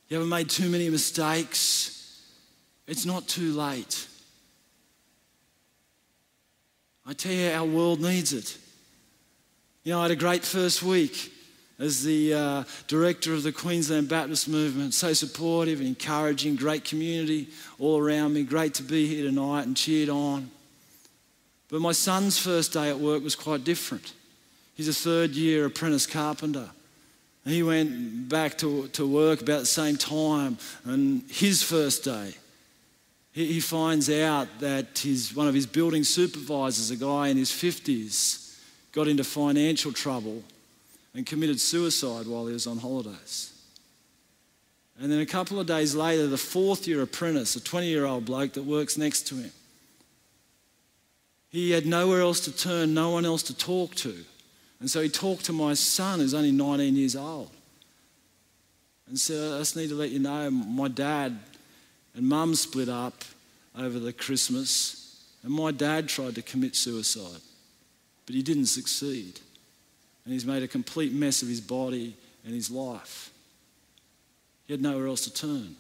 You 0.09 0.17
haven't 0.17 0.29
made 0.29 0.51
too 0.51 0.69
many 0.69 0.91
mistakes. 0.91 2.23
It's 2.87 3.07
not 3.07 3.27
too 3.27 3.55
late. 3.55 4.07
I 7.07 7.15
tell 7.15 7.33
you, 7.33 7.51
our 7.51 7.65
world 7.65 8.03
needs 8.03 8.35
it. 8.35 8.59
You 9.85 9.93
know, 9.93 10.01
I 10.01 10.03
had 10.03 10.11
a 10.11 10.17
great 10.17 10.45
first 10.45 10.83
week 10.83 11.33
as 11.81 12.05
the 12.05 12.35
uh, 12.35 12.65
director 12.87 13.33
of 13.33 13.43
the 13.43 13.51
Queensland 13.51 14.09
Baptist 14.09 14.47
Movement. 14.49 14.93
So 14.93 15.15
supportive, 15.15 15.81
and 15.81 15.89
encouraging, 15.89 16.57
great 16.57 16.85
community 16.85 17.49
all 17.79 17.99
around 17.99 18.35
me. 18.35 18.43
Great 18.45 18.75
to 18.75 18.83
be 18.83 19.07
here 19.07 19.25
tonight 19.25 19.67
and 19.67 19.75
cheered 19.77 20.11
on. 20.11 20.51
But 21.71 21.81
my 21.81 21.93
son's 21.93 22.39
first 22.39 22.75
day 22.75 22.91
at 22.91 22.99
work 22.99 23.25
was 23.25 23.35
quite 23.35 23.65
different. 23.65 24.13
He's 24.75 24.89
a 24.89 24.93
third 24.93 25.31
year 25.31 25.65
apprentice 25.65 26.07
carpenter. 26.07 26.69
And 27.47 27.55
he 27.55 27.63
went 27.63 28.29
back 28.29 28.59
to, 28.59 28.89
to 28.89 29.07
work 29.07 29.41
about 29.41 29.61
the 29.61 29.67
same 29.67 29.97
time. 29.97 30.59
And 30.85 31.23
his 31.31 31.63
first 31.63 32.05
day, 32.05 32.35
he, 33.33 33.55
he 33.55 33.61
finds 33.61 34.11
out 34.11 34.49
that 34.59 34.99
his, 34.99 35.35
one 35.35 35.49
of 35.49 35.55
his 35.55 35.67
building 35.67 36.05
supervisors, 36.05 36.91
a 36.91 36.97
guy 36.97 37.29
in 37.29 37.39
his 37.39 37.51
50s, 37.51 38.59
got 38.93 39.09
into 39.09 39.25
financial 39.25 39.93
trouble 39.93 40.43
and 41.15 41.27
committed 41.27 41.61
suicide 41.61 42.27
while 42.27 42.47
he 42.47 42.53
was 42.53 42.67
on 42.67 42.79
holidays. 42.79 43.53
And 45.01 45.11
then 45.11 45.21
a 45.21 45.27
couple 45.27 45.59
of 45.59 45.67
days 45.67 45.95
later, 45.95 46.27
the 46.27 46.37
fourth 46.37 46.87
year 46.87 47.03
apprentice, 47.03 47.57
a 47.57 47.65
20 47.65 47.87
year 47.87 48.05
old 48.05 48.27
bloke 48.27 48.53
that 48.53 48.65
works 48.65 48.99
next 48.99 49.27
to 49.29 49.37
him, 49.37 49.51
he 51.49 51.71
had 51.71 51.87
nowhere 51.87 52.21
else 52.21 52.41
to 52.41 52.57
turn, 52.57 52.95
no 52.95 53.11
one 53.11 53.25
else 53.25 53.43
to 53.45 53.57
talk 53.57 53.95
to. 53.97 54.15
And 54.79 54.91
so 54.91 55.01
he 55.01 55.09
talked 55.09 55.47
to 55.47 55.53
my 55.53 55.75
son, 55.75 56.21
who's 56.21 56.35
only 56.35 56.53
19 56.53 56.95
years 56.95 57.17
old, 57.17 57.51
and 59.09 59.19
said, 59.19 59.53
I 59.53 59.59
just 59.59 59.77
need 59.77 59.89
to 59.89 59.95
let 59.95 60.11
you 60.11 60.21
know 60.21 60.51
my 60.51 60.89
dad 60.89 61.39
and 62.15 62.29
mum 62.29 62.55
split 62.55 62.89
up 62.89 63.25
over 63.77 63.99
the 63.99 64.13
Christmas, 64.13 65.25
and 65.43 65.53
my 65.53 65.71
dad 65.71 66.09
tried 66.09 66.35
to 66.37 66.43
commit 66.43 66.77
suicide, 66.77 67.41
but 68.27 68.35
he 68.35 68.43
didn't 68.43 68.67
succeed 68.67 69.41
and 70.31 70.35
he's 70.37 70.47
made 70.47 70.63
a 70.63 70.69
complete 70.69 71.13
mess 71.13 71.43
of 71.43 71.49
his 71.49 71.61
body 71.61 72.15
and 72.45 72.55
his 72.55 72.71
life. 72.71 73.33
He 74.65 74.73
had 74.73 74.81
nowhere 74.81 75.09
else 75.09 75.23
to 75.23 75.35
turn. 75.35 75.75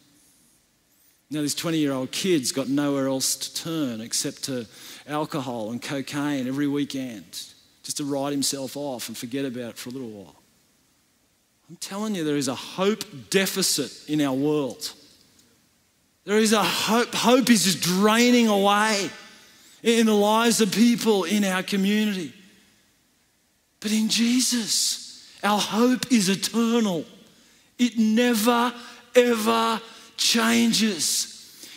Now, 1.31 1.43
this 1.43 1.55
20 1.55 1.79
year 1.79 1.93
old 1.93 2.11
kid's 2.11 2.51
got 2.51 2.69
nowhere 2.69 3.07
else 3.07 3.37
to 3.37 3.55
turn 3.55 4.01
except 4.01 4.43
to 4.47 4.67
alcohol 5.07 5.71
and 5.71 5.81
cocaine 5.81 6.49
every 6.49 6.67
weekend, 6.67 7.45
just 7.85 7.99
to 7.99 8.05
write 8.05 8.33
himself 8.33 8.77
off 8.77 9.07
and 9.07 9.17
forget 9.17 9.45
about 9.45 9.71
it 9.71 9.79
for 9.79 9.91
a 9.91 9.93
little 9.93 10.11
while. 10.11 10.35
I'm 11.69 11.77
telling 11.77 12.17
you, 12.17 12.25
there 12.25 12.35
is 12.35 12.49
a 12.49 12.55
hope 12.57 13.05
deficit 13.31 14.11
in 14.11 14.21
our 14.21 14.35
world. 14.35 14.93
There 16.25 16.39
is 16.39 16.53
a 16.53 16.65
hope, 16.65 17.15
hope 17.15 17.51
is 17.51 17.63
just 17.63 17.83
draining 17.83 18.49
away 18.49 19.11
in 19.85 20.07
the 20.07 20.13
lives 20.13 20.61
of 20.61 20.73
people 20.73 21.23
in 21.23 21.45
our 21.45 21.63
community. 21.63 22.33
But 23.81 23.93
in 23.93 24.09
Jesus, 24.09 25.27
our 25.43 25.59
hope 25.59 26.13
is 26.13 26.29
eternal. 26.29 27.05
It 27.79 27.99
never, 27.99 28.73
ever 29.15 29.81
changes. 30.17 31.30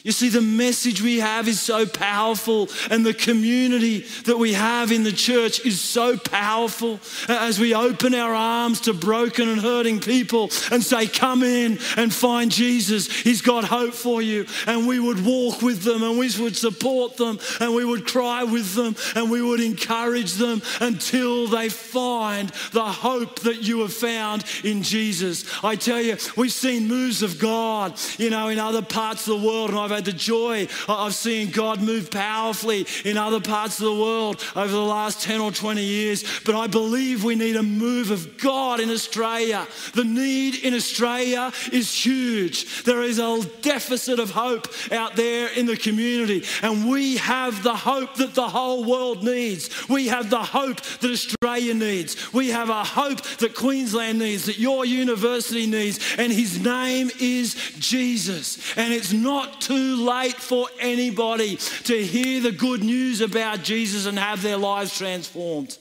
You 0.03 0.11
see, 0.11 0.27
the 0.27 0.41
message 0.41 1.01
we 1.01 1.19
have 1.19 1.47
is 1.47 1.61
so 1.61 1.85
powerful, 1.85 2.67
and 2.91 3.05
the 3.05 3.13
community 3.13 3.99
that 4.25 4.37
we 4.37 4.51
have 4.51 4.91
in 4.91 5.03
the 5.03 5.13
church 5.13 5.65
is 5.65 5.79
so 5.79 6.17
powerful 6.17 6.99
as 7.29 7.57
we 7.57 7.73
open 7.73 8.13
our 8.13 8.33
arms 8.33 8.81
to 8.81 8.93
broken 8.93 9.47
and 9.47 9.61
hurting 9.61 10.01
people 10.01 10.49
and 10.71 10.83
say, 10.83 11.07
Come 11.07 11.41
in 11.41 11.79
and 11.95 12.13
find 12.13 12.51
Jesus. 12.51 13.09
He's 13.21 13.41
got 13.41 13.63
hope 13.63 13.93
for 13.93 14.21
you. 14.21 14.45
And 14.67 14.87
we 14.87 14.99
would 14.99 15.25
walk 15.25 15.61
with 15.61 15.83
them, 15.83 16.03
and 16.03 16.19
we 16.19 16.29
would 16.37 16.57
support 16.57 17.15
them, 17.15 17.39
and 17.61 17.73
we 17.73 17.85
would 17.85 18.05
cry 18.05 18.43
with 18.43 18.75
them, 18.75 18.97
and 19.15 19.31
we 19.31 19.41
would 19.41 19.61
encourage 19.61 20.33
them 20.33 20.61
until 20.81 21.47
they 21.47 21.69
find 21.69 22.49
the 22.73 22.83
hope 22.83 23.39
that 23.41 23.63
you 23.63 23.79
have 23.79 23.93
found 23.93 24.43
in 24.65 24.83
Jesus. 24.83 25.45
I 25.63 25.77
tell 25.77 26.01
you, 26.01 26.17
we've 26.35 26.51
seen 26.51 26.89
moves 26.89 27.23
of 27.23 27.39
God, 27.39 27.97
you 28.17 28.29
know, 28.29 28.49
in 28.49 28.59
other 28.59 28.81
parts 28.81 29.25
of 29.29 29.39
the 29.39 29.47
world, 29.47 29.69
and 29.69 29.79
I've 29.79 29.92
had 29.93 30.05
the 30.05 30.13
joy 30.13 30.67
of 30.87 31.13
seeing 31.13 31.49
God 31.49 31.81
move 31.81 32.11
powerfully 32.11 32.85
in 33.05 33.17
other 33.17 33.39
parts 33.39 33.79
of 33.79 33.85
the 33.85 33.95
world 33.95 34.43
over 34.55 34.71
the 34.71 34.79
last 34.79 35.21
10 35.21 35.41
or 35.41 35.51
20 35.51 35.83
years. 35.83 36.23
But 36.45 36.55
I 36.55 36.67
believe 36.67 37.23
we 37.23 37.35
need 37.35 37.55
a 37.55 37.63
move 37.63 38.11
of 38.11 38.37
God 38.37 38.79
in 38.79 38.89
Australia. 38.89 39.67
The 39.93 40.03
need 40.03 40.55
in 40.63 40.73
Australia 40.73 41.51
is 41.71 41.93
huge. 41.93 42.83
There 42.83 43.01
is 43.01 43.19
a 43.19 43.43
deficit 43.61 44.19
of 44.19 44.31
hope 44.31 44.67
out 44.91 45.15
there 45.15 45.49
in 45.49 45.65
the 45.65 45.77
community, 45.77 46.43
and 46.61 46.89
we 46.89 47.17
have 47.17 47.63
the 47.63 47.75
hope 47.75 48.15
that 48.15 48.33
the 48.33 48.49
whole 48.49 48.83
world 48.83 49.23
needs. 49.23 49.69
We 49.89 50.07
have 50.07 50.29
the 50.29 50.43
hope 50.43 50.81
that 50.81 51.11
Australia 51.11 51.73
needs. 51.73 52.33
We 52.33 52.49
have 52.49 52.69
a 52.69 52.83
hope 52.83 53.21
that 53.39 53.55
Queensland 53.55 54.19
needs, 54.19 54.45
that 54.45 54.57
your 54.57 54.85
university 54.85 55.67
needs, 55.67 55.99
and 56.17 56.31
his 56.31 56.63
name 56.63 57.09
is 57.19 57.55
Jesus. 57.79 58.57
And 58.77 58.93
it's 58.93 59.13
not 59.13 59.61
too 59.61 59.82
too 59.83 60.05
late 60.05 60.35
for 60.35 60.67
anybody 60.79 61.57
to 61.57 62.05
hear 62.05 62.39
the 62.39 62.53
good 62.53 62.81
news 62.81 63.19
about 63.19 63.63
Jesus 63.63 64.05
and 64.05 64.17
have 64.17 64.41
their 64.41 64.55
lives 64.55 64.97
transformed. 64.97 65.77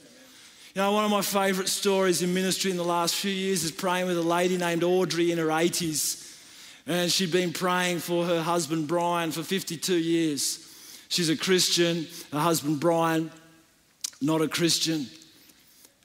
You 0.75 0.81
know, 0.81 0.91
one 0.91 1.05
of 1.05 1.11
my 1.11 1.21
favourite 1.21 1.69
stories 1.69 2.21
in 2.21 2.33
ministry 2.33 2.69
in 2.69 2.75
the 2.75 2.83
last 2.83 3.15
few 3.15 3.31
years 3.31 3.63
is 3.63 3.71
praying 3.71 4.07
with 4.07 4.17
a 4.17 4.21
lady 4.21 4.57
named 4.57 4.83
Audrey 4.83 5.31
in 5.31 5.37
her 5.37 5.47
80s. 5.47 6.37
And 6.85 7.09
she'd 7.09 7.31
been 7.31 7.53
praying 7.53 7.99
for 7.99 8.25
her 8.25 8.41
husband 8.41 8.89
Brian 8.89 9.31
for 9.31 9.41
52 9.41 9.95
years. 9.95 10.59
She's 11.07 11.29
a 11.29 11.37
Christian, 11.37 12.05
her 12.33 12.39
husband 12.39 12.81
Brian, 12.81 13.31
not 14.21 14.41
a 14.41 14.49
Christian, 14.49 15.07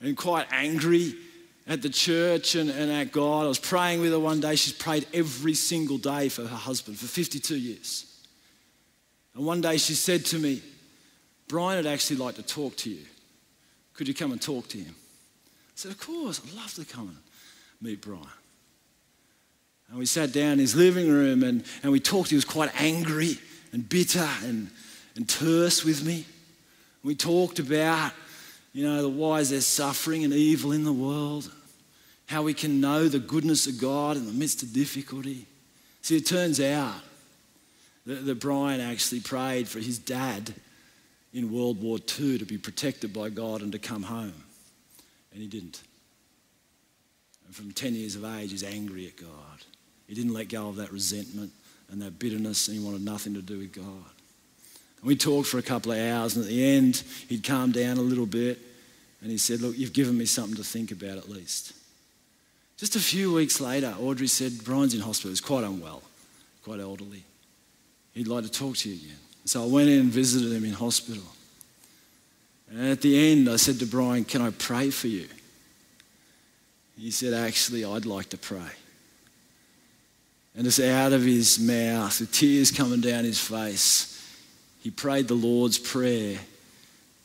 and 0.00 0.16
quite 0.16 0.46
angry 0.52 1.16
at 1.68 1.82
the 1.82 1.90
church 1.90 2.54
and, 2.54 2.70
and 2.70 2.90
at 2.90 3.12
God. 3.12 3.44
I 3.44 3.48
was 3.48 3.58
praying 3.58 4.00
with 4.00 4.12
her 4.12 4.18
one 4.18 4.40
day. 4.40 4.56
She's 4.56 4.72
prayed 4.72 5.06
every 5.12 5.54
single 5.54 5.98
day 5.98 6.30
for 6.30 6.42
her 6.42 6.56
husband 6.56 6.98
for 6.98 7.06
52 7.06 7.56
years. 7.56 8.26
And 9.34 9.44
one 9.44 9.60
day 9.60 9.76
she 9.76 9.94
said 9.94 10.24
to 10.26 10.38
me, 10.38 10.62
Brian 11.46 11.76
would 11.76 11.86
actually 11.86 12.16
like 12.16 12.34
to 12.36 12.42
talk 12.42 12.76
to 12.78 12.90
you. 12.90 13.04
Could 13.94 14.08
you 14.08 14.14
come 14.14 14.32
and 14.32 14.40
talk 14.40 14.68
to 14.68 14.78
him? 14.78 14.94
I 14.96 15.72
said, 15.74 15.92
Of 15.92 16.00
course, 16.00 16.40
I'd 16.44 16.54
love 16.54 16.74
to 16.74 16.84
come 16.84 17.08
and 17.08 17.18
meet 17.80 18.00
Brian. 18.00 18.24
And 19.88 19.98
we 19.98 20.06
sat 20.06 20.32
down 20.32 20.52
in 20.52 20.58
his 20.58 20.74
living 20.74 21.08
room 21.08 21.42
and, 21.42 21.64
and 21.82 21.92
we 21.92 22.00
talked. 22.00 22.30
He 22.30 22.34
was 22.34 22.44
quite 22.44 22.70
angry 22.80 23.38
and 23.72 23.88
bitter 23.88 24.28
and, 24.44 24.70
and 25.16 25.28
terse 25.28 25.84
with 25.84 26.04
me. 26.04 26.26
We 27.02 27.14
talked 27.14 27.58
about, 27.58 28.12
you 28.72 28.84
know, 28.84 29.02
the 29.02 29.08
why 29.08 29.40
is 29.40 29.50
there 29.50 29.60
suffering 29.60 30.24
and 30.24 30.32
evil 30.32 30.72
in 30.72 30.84
the 30.84 30.92
world, 30.92 31.50
how 32.28 32.42
we 32.42 32.54
can 32.54 32.80
know 32.80 33.08
the 33.08 33.18
goodness 33.18 33.66
of 33.66 33.80
God 33.80 34.16
in 34.16 34.26
the 34.26 34.32
midst 34.32 34.62
of 34.62 34.72
difficulty. 34.72 35.46
See, 36.02 36.16
it 36.16 36.26
turns 36.26 36.60
out 36.60 37.00
that, 38.06 38.26
that 38.26 38.38
Brian 38.38 38.80
actually 38.80 39.20
prayed 39.20 39.66
for 39.66 39.78
his 39.78 39.98
dad 39.98 40.54
in 41.32 41.52
World 41.52 41.82
War 41.82 41.98
II 41.98 42.38
to 42.38 42.44
be 42.44 42.58
protected 42.58 43.14
by 43.14 43.30
God 43.30 43.62
and 43.62 43.72
to 43.72 43.78
come 43.78 44.02
home. 44.02 44.44
And 45.32 45.40
he 45.40 45.46
didn't. 45.46 45.82
And 47.46 47.56
from 47.56 47.72
10 47.72 47.94
years 47.94 48.14
of 48.14 48.24
age, 48.24 48.50
he's 48.50 48.62
angry 48.62 49.06
at 49.06 49.16
God. 49.16 49.64
He 50.06 50.14
didn't 50.14 50.34
let 50.34 50.50
go 50.50 50.68
of 50.68 50.76
that 50.76 50.92
resentment 50.92 51.50
and 51.90 52.02
that 52.02 52.18
bitterness, 52.18 52.68
and 52.68 52.78
he 52.78 52.84
wanted 52.84 53.02
nothing 53.02 53.32
to 53.34 53.42
do 53.42 53.58
with 53.58 53.72
God. 53.72 53.84
And 55.00 55.06
we 55.06 55.16
talked 55.16 55.48
for 55.48 55.56
a 55.56 55.62
couple 55.62 55.92
of 55.92 55.98
hours, 55.98 56.36
and 56.36 56.44
at 56.44 56.50
the 56.50 56.76
end, 56.76 57.02
he'd 57.28 57.42
calmed 57.42 57.72
down 57.72 57.96
a 57.96 58.02
little 58.02 58.26
bit, 58.26 58.58
and 59.22 59.30
he 59.30 59.38
said, 59.38 59.62
Look, 59.62 59.78
you've 59.78 59.94
given 59.94 60.18
me 60.18 60.26
something 60.26 60.56
to 60.56 60.64
think 60.64 60.90
about 60.90 61.16
at 61.16 61.30
least. 61.30 61.72
Just 62.78 62.94
a 62.94 63.00
few 63.00 63.32
weeks 63.32 63.60
later, 63.60 63.92
Audrey 64.00 64.28
said, 64.28 64.64
Brian's 64.64 64.94
in 64.94 65.00
hospital. 65.00 65.30
He's 65.30 65.40
quite 65.40 65.64
unwell, 65.64 66.02
quite 66.62 66.78
elderly. 66.78 67.24
He'd 68.14 68.28
like 68.28 68.44
to 68.44 68.50
talk 68.50 68.76
to 68.78 68.88
you 68.88 68.94
again. 68.94 69.16
So 69.44 69.64
I 69.64 69.66
went 69.66 69.88
in 69.88 70.00
and 70.00 70.10
visited 70.10 70.52
him 70.52 70.64
in 70.64 70.72
hospital. 70.72 71.24
And 72.70 72.88
at 72.88 73.00
the 73.00 73.32
end, 73.32 73.48
I 73.48 73.56
said 73.56 73.80
to 73.80 73.86
Brian, 73.86 74.24
Can 74.24 74.42
I 74.42 74.50
pray 74.50 74.90
for 74.90 75.08
you? 75.08 75.26
He 76.96 77.10
said, 77.10 77.34
Actually, 77.34 77.84
I'd 77.84 78.06
like 78.06 78.28
to 78.30 78.38
pray. 78.38 78.70
And 80.56 80.66
it's 80.66 80.80
out 80.80 81.12
of 81.12 81.22
his 81.22 81.58
mouth, 81.58 82.20
with 82.20 82.32
tears 82.32 82.70
coming 82.70 83.00
down 83.00 83.24
his 83.24 83.40
face, 83.40 84.14
he 84.80 84.90
prayed 84.90 85.28
the 85.28 85.34
Lord's 85.34 85.78
Prayer 85.78 86.38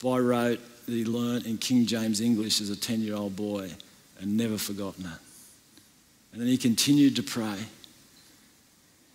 by 0.02 0.18
rote 0.18 0.60
that 0.86 0.92
he 0.92 1.06
learnt 1.06 1.46
in 1.46 1.58
King 1.58 1.86
James 1.86 2.22
English 2.22 2.60
as 2.60 2.70
a 2.70 2.76
10 2.76 3.02
year 3.02 3.16
old 3.16 3.36
boy 3.36 3.70
and 4.20 4.36
never 4.38 4.58
forgotten 4.58 5.06
it. 5.06 5.33
And 6.34 6.42
then 6.42 6.48
he 6.50 6.58
continued 6.58 7.16
to 7.18 7.24
pray. 7.24 7.58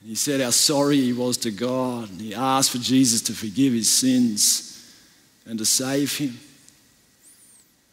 He 0.05 0.15
said 0.15 0.41
how 0.41 0.51
sorry 0.51 1.01
he 1.01 1.13
was 1.13 1.37
to 1.39 1.51
God. 1.51 2.09
And 2.09 2.21
he 2.21 2.35
asked 2.35 2.71
for 2.71 2.79
Jesus 2.79 3.21
to 3.23 3.33
forgive 3.33 3.73
his 3.73 3.91
sins 3.91 4.95
and 5.45 5.59
to 5.59 5.67
save 5.67 6.17
him. 6.17 6.39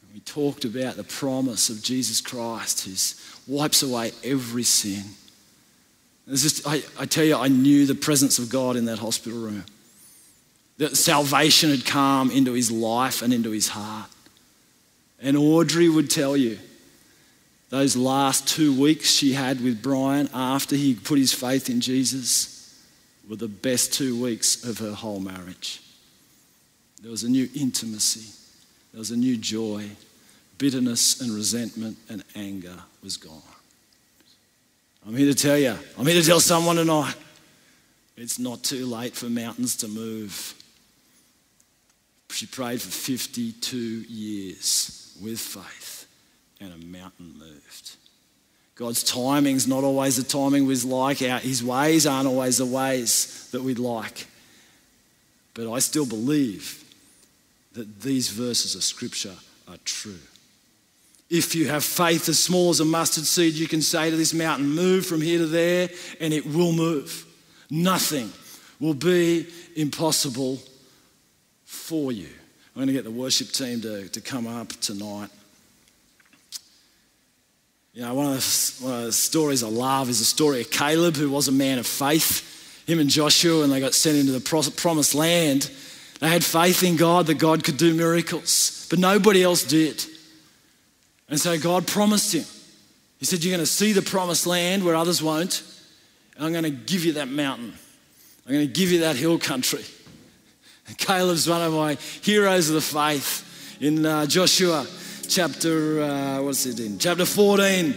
And 0.02 0.14
we 0.14 0.20
talked 0.20 0.64
about 0.64 0.96
the 0.96 1.04
promise 1.04 1.70
of 1.70 1.82
Jesus 1.82 2.22
Christ 2.22 2.86
who 2.86 3.54
wipes 3.54 3.82
away 3.82 4.12
every 4.24 4.64
sin. 4.64 5.04
It's 6.28 6.44
just, 6.44 6.68
I, 6.68 6.84
I 7.00 7.06
tell 7.06 7.26
you, 7.26 7.36
I 7.36 7.48
knew 7.48 7.86
the 7.86 7.96
presence 7.96 8.38
of 8.38 8.50
God 8.50 8.76
in 8.76 8.86
that 8.86 9.00
hospital 9.00 9.40
room. 9.40 9.66
That 10.78 10.96
salvation 10.98 11.72
had 11.72 11.86
come 11.86 12.30
into 12.30 12.54
his 12.54 12.72
life 12.72 13.22
and 13.22 13.34
into 13.34 13.50
his 13.50 13.70
heart. 13.70 14.10
And 15.20 15.36
Audrey 15.36 15.90
would 15.90 16.12
tell 16.12 16.38
you 16.38 16.60
those 17.70 17.95
last 17.95 18.47
two 18.47 18.80
weeks 18.80 19.09
she 19.09 19.34
had 19.34 19.61
with 19.61 19.82
Brian 19.82 20.30
after 20.34 20.76
he 20.76 20.95
put 20.95 21.18
his 21.18 21.34
faith 21.34 21.70
in 21.70 21.82
Jesus 21.82 22.55
were 23.28 23.36
the 23.36 23.47
best 23.47 23.93
two 23.93 24.22
weeks 24.22 24.63
of 24.63 24.78
her 24.80 24.93
whole 24.93 25.20
marriage. 25.20 25.82
There 27.01 27.11
was 27.11 27.24
a 27.24 27.30
new 27.30 27.49
intimacy, 27.55 28.34
there 28.91 28.99
was 28.99 29.11
a 29.11 29.18
new 29.18 29.38
joy. 29.38 29.89
Bitterness 30.57 31.20
and 31.20 31.36
resentment 31.36 31.97
and 32.09 32.24
anger 32.34 32.78
was 33.03 33.18
gone. 33.18 33.41
I'm 35.05 35.13
here 35.13 35.32
to 35.32 35.38
tell 35.38 35.57
you, 35.57 35.76
I'm 35.97 36.05
here 36.05 36.20
to 36.20 36.26
tell 36.26 36.39
someone 36.39 36.78
tonight 36.78 37.16
it's 38.18 38.39
not 38.39 38.63
too 38.63 38.86
late 38.86 39.13
for 39.13 39.26
mountains 39.26 39.76
to 39.78 39.88
move. 39.88 40.53
She 42.32 42.45
prayed 42.45 42.82
for 42.82 42.89
52 42.89 43.78
years 43.78 45.16
with 45.22 45.39
faith, 45.39 46.05
and 46.60 46.74
a 46.74 46.86
mountain 46.86 47.34
moved. 47.38 47.97
God's 48.76 49.03
timing's 49.03 49.68
not 49.68 49.84
always 49.84 50.18
the 50.18 50.24
timing 50.24 50.68
we'd 50.68 50.84
like. 50.84 51.20
His 51.20 51.64
ways 51.64 52.06
aren't 52.06 52.28
always 52.28 52.58
the 52.58 52.66
ways 52.66 53.49
that 53.51 53.62
we'd 53.62 53.80
like. 53.80 54.28
But 55.53 55.72
I 55.72 55.80
still 55.80 56.06
believe 56.06 56.84
that 57.74 58.01
these 58.01 58.30
verses 58.30 58.76
of 58.76 58.84
Scripture 58.84 59.36
are 59.68 59.78
true. 59.86 60.20
If 61.30 61.56
you 61.56 61.68
have 61.70 61.84
faith 61.84 62.30
as 62.30 62.38
small 62.38 62.70
as 62.70 62.82
a 62.82 62.86
mustard 62.86 63.26
seed, 63.26 63.53
you 63.53 63.68
can 63.68 63.82
say 63.82 64.10
to 64.10 64.16
this 64.16 64.34
mountain, 64.34 64.70
Move 64.70 65.06
from 65.06 65.22
here 65.22 65.39
to 65.39 65.47
there, 65.47 65.89
and 66.20 66.34
it 66.34 66.45
will 66.45 66.74
move. 66.74 67.26
Nothing 67.70 68.32
will 68.80 68.93
be 68.93 69.47
impossible 69.76 70.60
for 71.64 72.12
you. 72.12 72.30
I'm 72.76 72.82
going 72.82 72.88
to 72.88 72.93
get 72.93 73.06
the 73.06 73.12
worship 73.12 73.47
team 73.49 73.82
to, 73.82 74.10
to 74.10 74.22
come 74.22 74.47
up 74.47 74.70
tonight. 74.82 75.30
You 77.96 78.02
know, 78.02 78.14
one 78.14 78.26
of, 78.26 78.34
the, 78.34 78.84
one 78.84 78.93
of 78.93 79.04
the 79.06 79.12
stories 79.14 79.64
I 79.64 79.70
love 79.70 80.10
is 80.10 80.20
the 80.20 80.26
story 80.26 80.60
of 80.60 80.70
Caleb, 80.70 81.16
who 81.16 81.30
was 81.30 81.48
a 81.48 81.54
man 81.54 81.80
of 81.80 81.88
faith. 81.88 82.84
Him 82.86 83.00
and 83.00 83.10
Joshua, 83.10 83.64
and 83.64 83.72
they 83.72 83.80
got 83.80 83.93
sent 83.93 84.18
into 84.18 84.34
the 84.34 84.72
promised 84.76 85.16
land, 85.16 85.72
they 86.20 86.28
had 86.28 86.43
faith 86.43 86.84
in 86.84 86.98
God 86.98 87.28
that 87.28 87.36
God 87.36 87.64
could 87.64 87.78
do 87.78 87.93
miracles, 87.93 88.86
but 88.89 89.00
nobody 89.00 89.43
else 89.43 89.64
did. 89.64 90.04
And 91.30 91.39
so 91.39 91.58
God 91.58 91.88
promised 91.88 92.36
him. 92.36 92.43
He 93.18 93.26
said, 93.26 93.43
You're 93.43 93.56
going 93.56 93.66
to 93.66 93.72
see 93.72 93.93
the 93.93 94.02
promised 94.02 94.46
land 94.46 94.84
where 94.84 94.96
others 94.96 95.24
won't. 95.24 95.64
And 96.36 96.46
I'm 96.46 96.52
going 96.52 96.66
to 96.66 96.70
give 96.70 97.06
you 97.06 97.14
that 97.14 97.30
mountain. 97.30 97.74
I'm 98.46 98.54
going 98.54 98.68
to 98.68 98.74
give 98.74 98.91
you 98.91 99.00
that 99.00 99.16
hill 99.16 99.39
country. 99.39 99.86
And 100.88 100.98
Caleb's 100.98 101.48
one 101.48 101.62
of 101.62 101.72
my 101.72 101.93
heroes 102.22 102.68
of 102.68 102.76
the 102.76 102.82
faith. 102.82 103.78
In 103.80 104.06
uh, 104.06 104.26
Joshua 104.26 104.86
chapter, 105.28 106.02
uh, 106.02 106.42
what's 106.42 106.66
it 106.66 106.80
in? 106.80 107.00
Chapter 107.00 107.26
14. 107.26 107.96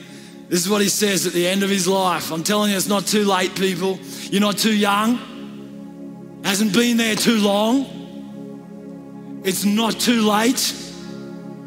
This 0.49 0.65
is 0.65 0.69
what 0.69 0.81
he 0.81 0.89
says 0.89 1.27
at 1.27 1.33
the 1.33 1.47
end 1.47 1.63
of 1.63 1.71
his 1.71 1.87
life. 1.87 2.33
I'm 2.33 2.43
telling 2.43 2.71
you, 2.71 2.77
it's 2.77 2.89
not 2.89 3.07
too 3.07 3.25
late, 3.25 3.55
people. 3.55 3.99
You're 4.31 4.41
not 4.41 4.57
too 4.57 4.75
young. 4.75 6.41
Hasn't 6.45 6.73
been 6.73 6.97
there 6.97 7.15
too 7.15 7.39
long. 7.39 9.43
It's 9.45 9.65
not 9.65 10.01
too 10.01 10.23
late. 10.23 10.75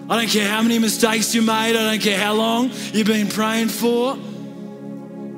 I 0.09 0.20
don't 0.20 0.30
care 0.30 0.47
how 0.47 0.62
many 0.62 0.80
mistakes 0.80 1.34
you 1.36 1.41
made, 1.41 1.76
I 1.76 1.91
don't 1.91 2.01
care 2.01 2.20
how 2.20 2.34
long 2.34 2.72
you've 2.91 3.07
been 3.07 3.28
praying 3.28 3.70
for. 3.70 4.18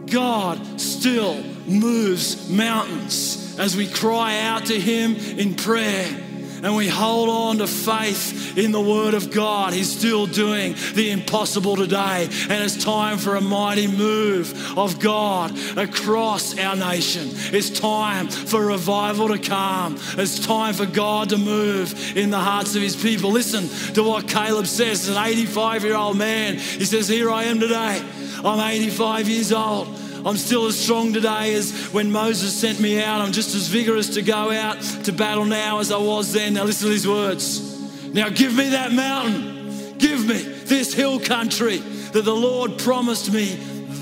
God 0.07 0.79
still 0.79 1.43
moves 1.67 2.49
mountains 2.49 3.57
as 3.59 3.75
we 3.75 3.87
cry 3.87 4.39
out 4.39 4.65
to 4.67 4.79
Him 4.79 5.15
in 5.15 5.55
prayer 5.55 6.22
and 6.63 6.75
we 6.75 6.87
hold 6.87 7.29
on 7.29 7.57
to 7.57 7.67
faith 7.67 8.57
in 8.57 8.71
the 8.71 8.81
Word 8.81 9.13
of 9.13 9.31
God, 9.31 9.73
He's 9.73 9.95
still 9.95 10.25
doing 10.25 10.75
the 10.95 11.11
impossible 11.11 11.75
today. 11.75 12.29
And 12.49 12.63
it's 12.63 12.81
time 12.83 13.17
for 13.17 13.35
a 13.35 13.41
mighty 13.41 13.87
move 13.87 14.77
of 14.77 14.99
God 14.99 15.51
across 15.77 16.57
our 16.57 16.75
nation. 16.75 17.27
It's 17.53 17.69
time 17.69 18.29
for 18.29 18.65
revival 18.65 19.27
to 19.27 19.37
come. 19.37 19.97
It's 20.17 20.39
time 20.39 20.73
for 20.73 20.85
God 20.85 21.29
to 21.29 21.37
move 21.37 22.15
in 22.15 22.29
the 22.29 22.39
hearts 22.39 22.75
of 22.75 22.81
His 22.81 22.95
people. 22.95 23.31
Listen 23.31 23.67
to 23.93 24.03
what 24.03 24.27
Caleb 24.29 24.67
says. 24.67 25.09
An 25.09 25.17
85 25.17 25.83
year 25.83 25.95
old 25.95 26.17
man, 26.17 26.55
he 26.55 26.85
says, 26.85 27.09
Here 27.09 27.29
I 27.29 27.43
am 27.43 27.59
today. 27.59 28.01
I'm 28.43 28.59
85 28.59 29.27
years 29.27 29.51
old. 29.51 30.02
I'm 30.25 30.37
still 30.37 30.67
as 30.67 30.79
strong 30.79 31.13
today 31.13 31.53
as 31.53 31.71
when 31.91 32.11
Moses 32.11 32.53
sent 32.53 32.79
me 32.79 33.01
out. 33.01 33.21
I'm 33.21 33.33
just 33.33 33.55
as 33.55 33.67
vigorous 33.67 34.13
to 34.15 34.21
go 34.21 34.51
out 34.51 34.81
to 35.03 35.11
battle 35.11 35.45
now 35.45 35.79
as 35.79 35.91
I 35.91 35.97
was 35.97 36.31
then. 36.31 36.53
Now, 36.53 36.63
listen 36.63 36.87
to 36.87 36.91
these 36.91 37.07
words. 37.07 38.07
Now, 38.13 38.29
give 38.29 38.55
me 38.55 38.69
that 38.69 38.91
mountain. 38.91 39.97
Give 39.97 40.25
me 40.25 40.37
this 40.37 40.93
hill 40.93 41.19
country 41.19 41.77
that 41.77 42.23
the 42.23 42.35
Lord 42.35 42.77
promised 42.77 43.33
me 43.33 43.55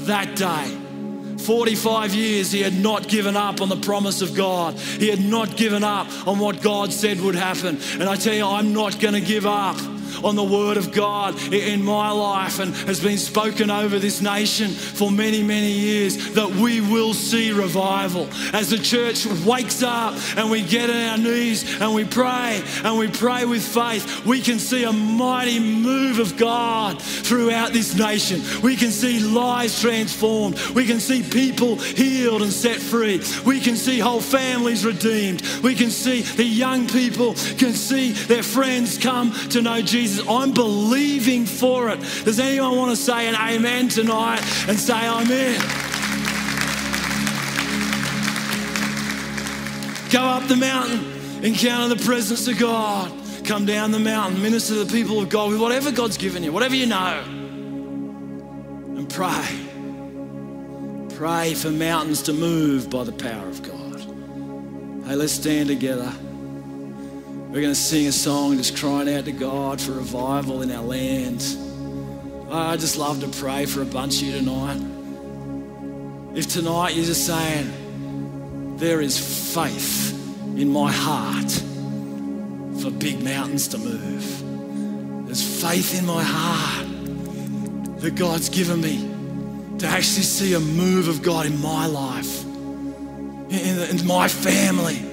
that 0.06 0.36
day. 0.36 0.78
45 1.40 2.14
years, 2.14 2.52
he 2.52 2.62
had 2.62 2.76
not 2.76 3.08
given 3.08 3.36
up 3.36 3.62
on 3.62 3.70
the 3.70 3.78
promise 3.78 4.22
of 4.22 4.36
God. 4.36 4.76
He 4.76 5.10
had 5.10 5.20
not 5.20 5.58
given 5.58 5.84
up 5.84 6.08
on 6.28 6.38
what 6.38 6.62
God 6.62 6.94
said 6.94 7.20
would 7.22 7.36
happen. 7.36 7.80
And 8.00 8.04
I 8.04 8.16
tell 8.16 8.34
you, 8.34 8.46
I'm 8.46 8.74
not 8.74 9.00
going 9.00 9.16
to 9.16 9.22
give 9.22 9.48
up 9.48 9.78
on 10.24 10.36
the 10.36 10.44
word 10.44 10.78
of 10.78 10.92
God 10.92 11.36
in 11.54 11.84
my 11.84 12.12
life 12.12 12.60
and 12.60 12.76
has 12.88 13.00
been 13.00 13.18
spoken 13.18 13.70
over 13.72 14.00
this 14.00 14.22
nation 14.22 14.70
for 14.70 15.12
many, 15.12 15.42
many 15.42 15.72
years 15.72 16.34
that 16.34 16.50
we 16.50 16.82
will 16.82 17.14
see 17.14 17.52
revival. 17.52 18.28
As 18.54 18.70
the 18.70 18.78
church 18.78 19.26
wakes 19.46 19.84
up 19.84 20.14
and 20.38 20.50
we 20.52 20.62
get 20.62 20.90
on 20.90 20.96
our 20.96 21.18
knees 21.18 21.82
and 21.82 21.94
we 21.94 22.04
pray 22.04 22.62
and 22.84 22.98
we 22.98 23.08
pray 23.08 23.46
with 23.46 23.66
faith, 23.66 24.26
we 24.26 24.42
can 24.42 24.60
see 24.60 24.84
a 24.84 24.92
mighty 24.92 25.60
move 25.60 26.20
of 26.20 26.38
God 26.38 27.02
throughout 27.02 27.74
this 27.74 27.96
nation. 27.96 28.42
We 28.62 28.76
can 28.76 28.92
see 28.92 29.20
lives 29.20 29.82
transformed. 29.82 30.60
We 30.72 30.86
can 30.86 31.00
see 31.00 31.24
people 31.24 31.76
healed 31.76 32.42
and 32.42 32.52
set 32.52 32.78
free. 32.78 33.22
We 33.46 33.60
can 33.60 33.76
see 33.76 34.00
whole 34.00 34.22
families 34.22 34.86
redeemed. 34.86 35.42
We 35.64 35.76
can 35.76 35.90
see 35.90 36.22
the 36.22 36.44
young 36.44 36.88
people 36.88 37.34
can 37.58 37.74
see 37.74 38.12
their 38.12 38.44
friends 38.44 38.98
come 38.98 39.32
to 39.50 39.62
know 39.62 39.82
Jesus. 39.82 40.01
Jesus. 40.02 40.28
I'm 40.28 40.52
believing 40.52 41.46
for 41.46 41.90
it. 41.90 42.00
Does 42.26 42.40
anyone 42.40 42.76
want 42.76 42.90
to 42.90 42.96
say 42.96 43.28
an 43.28 43.36
amen 43.36 43.88
tonight 43.88 44.42
and 44.68 44.80
say, 44.80 44.96
I'm 44.96 45.30
in? 45.30 45.62
Go 50.12 50.22
up 50.22 50.48
the 50.48 50.56
mountain, 50.56 51.44
encounter 51.44 51.96
the 51.96 52.04
presence 52.04 52.48
of 52.48 52.58
God. 52.58 53.12
Come 53.46 53.66
down 53.66 53.92
the 53.92 54.00
mountain, 54.00 54.42
minister 54.42 54.74
to 54.74 54.84
the 54.84 54.92
people 54.92 55.20
of 55.20 55.30
God 55.30 55.52
with 55.52 55.62
whatever 55.62 55.92
God's 55.92 56.18
given 56.18 56.44
you, 56.44 56.52
whatever 56.52 56.76
you 56.76 56.88
know. 56.88 57.24
And 58.98 59.08
pray. 59.08 59.46
Pray 61.16 61.54
for 61.54 61.70
mountains 61.70 62.24
to 62.24 62.34
move 62.34 62.90
by 62.90 63.04
the 63.04 63.12
power 63.12 63.48
of 63.48 63.62
God. 63.62 64.02
Hey, 65.06 65.16
let's 65.16 65.34
stand 65.34 65.68
together. 65.70 66.12
We're 67.52 67.60
going 67.60 67.74
to 67.74 67.76
sing 67.76 68.08
a 68.08 68.14
song 68.14 68.56
just 68.56 68.78
crying 68.78 69.14
out 69.14 69.26
to 69.26 69.34
God 69.34 69.82
for 69.82 69.92
revival 69.92 70.62
in 70.62 70.72
our 70.72 70.82
land. 70.82 71.44
Ah, 72.50 72.70
I 72.70 72.78
just 72.78 72.98
love 72.98 73.20
to 73.20 73.28
pray 73.28 73.66
for 73.66 73.82
a 73.82 73.86
bunch 73.86 74.22
of 74.22 74.28
you 74.30 74.40
tonight. 74.40 74.80
If 76.34 76.48
tonight 76.48 76.96
you're 76.96 77.04
just 77.04 77.28
saying, 77.28 78.78
there 78.78 79.02
is 79.02 79.54
faith 79.54 80.14
in 80.58 80.70
my 80.70 80.94
heart 80.94 81.52
for 82.82 82.90
big 82.90 83.22
mountains 83.22 83.68
to 83.68 83.78
move. 83.78 85.26
There's 85.26 85.62
faith 85.62 86.00
in 86.00 86.06
my 86.06 86.24
heart 86.24 86.88
that 88.00 88.16
God's 88.16 88.48
given 88.48 88.80
me 88.80 89.78
to 89.80 89.88
actually 89.88 90.24
see 90.24 90.54
a 90.54 90.60
move 90.62 91.10
of 91.10 91.22
God 91.22 91.48
in 91.48 91.62
my 91.62 91.86
life, 91.86 92.46
in, 92.46 93.50
in 93.50 94.08
my 94.08 94.30
family 94.30 95.11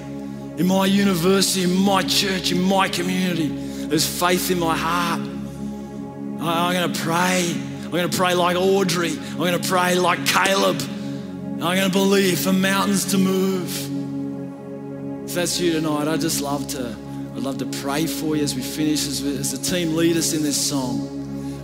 in 0.59 0.67
my 0.67 0.85
university, 0.85 1.63
in 1.63 1.73
my 1.73 2.03
church, 2.03 2.51
in 2.51 2.61
my 2.61 2.89
community. 2.89 3.47
There's 3.47 4.05
faith 4.05 4.51
in 4.51 4.59
my 4.59 4.75
heart. 4.75 5.21
I'm 5.21 6.73
going 6.73 6.93
to 6.93 6.99
pray. 6.99 7.55
I'm 7.83 7.89
going 7.89 8.09
to 8.09 8.17
pray 8.17 8.33
like 8.33 8.57
Audrey. 8.57 9.17
I'm 9.17 9.37
going 9.37 9.59
to 9.59 9.67
pray 9.67 9.95
like 9.95 10.25
Caleb. 10.25 10.81
I'm 10.81 11.59
going 11.59 11.89
to 11.89 11.89
believe 11.89 12.41
for 12.41 12.51
mountains 12.51 13.05
to 13.11 13.17
move. 13.17 15.25
If 15.25 15.33
that's 15.33 15.59
you 15.61 15.71
tonight, 15.71 16.09
I 16.09 16.17
just 16.17 16.41
love 16.41 16.67
to. 16.69 16.93
I'd 17.35 17.43
love 17.43 17.59
to 17.59 17.65
pray 17.81 18.05
for 18.05 18.35
you 18.35 18.43
as 18.43 18.53
we 18.53 18.61
finish, 18.61 19.07
as, 19.07 19.23
we, 19.23 19.37
as 19.37 19.57
the 19.57 19.57
team 19.57 19.95
lead 19.95 20.17
us 20.17 20.33
in 20.33 20.43
this 20.43 20.57
song. 20.57 20.97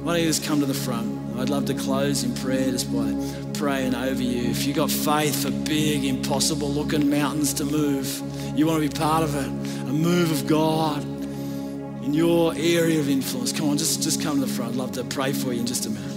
Why 0.06 0.14
don't 0.14 0.22
you 0.22 0.30
just 0.30 0.46
come 0.46 0.62
to 0.62 0.66
the 0.66 0.74
front? 0.74 1.38
I'd 1.38 1.50
love 1.50 1.66
to 1.66 1.74
close 1.74 2.24
in 2.24 2.34
prayer 2.36 2.72
just 2.72 2.93
by 2.93 3.12
praying 3.60 3.93
over 3.93 4.24
you. 4.24 4.50
If 4.50 4.66
you've 4.66 4.78
got 4.78 4.89
faith 4.89 5.43
for 5.43 5.52
big, 5.52 6.06
impossible 6.06 6.70
looking 6.70 7.10
mountains 7.10 7.54
to 7.56 7.66
move, 7.66 8.22
you 8.56 8.66
want 8.68 8.82
to 8.82 8.89
be 8.89 8.95
part 8.97 9.24
of 9.24 9.36
it, 9.36 9.47
a 9.47 9.93
move 9.93 10.32
of 10.32 10.47
God 10.47 11.03
in 11.03 12.14
your 12.14 12.53
area 12.56 12.99
of 12.99 13.10
influence. 13.10 13.51
Come 13.51 13.70
on, 13.70 13.78
just, 13.78 14.01
just 14.01 14.22
come 14.22 14.39
to 14.39 14.45
the 14.45 14.51
front. 14.51 14.74
I'd 14.74 14.78
love 14.78 14.91
to 14.93 15.03
pray 15.03 15.34
for 15.34 15.51
you 15.51 15.60
in 15.60 15.66
just 15.66 15.86
a 15.86 15.89
minute. 15.89 16.14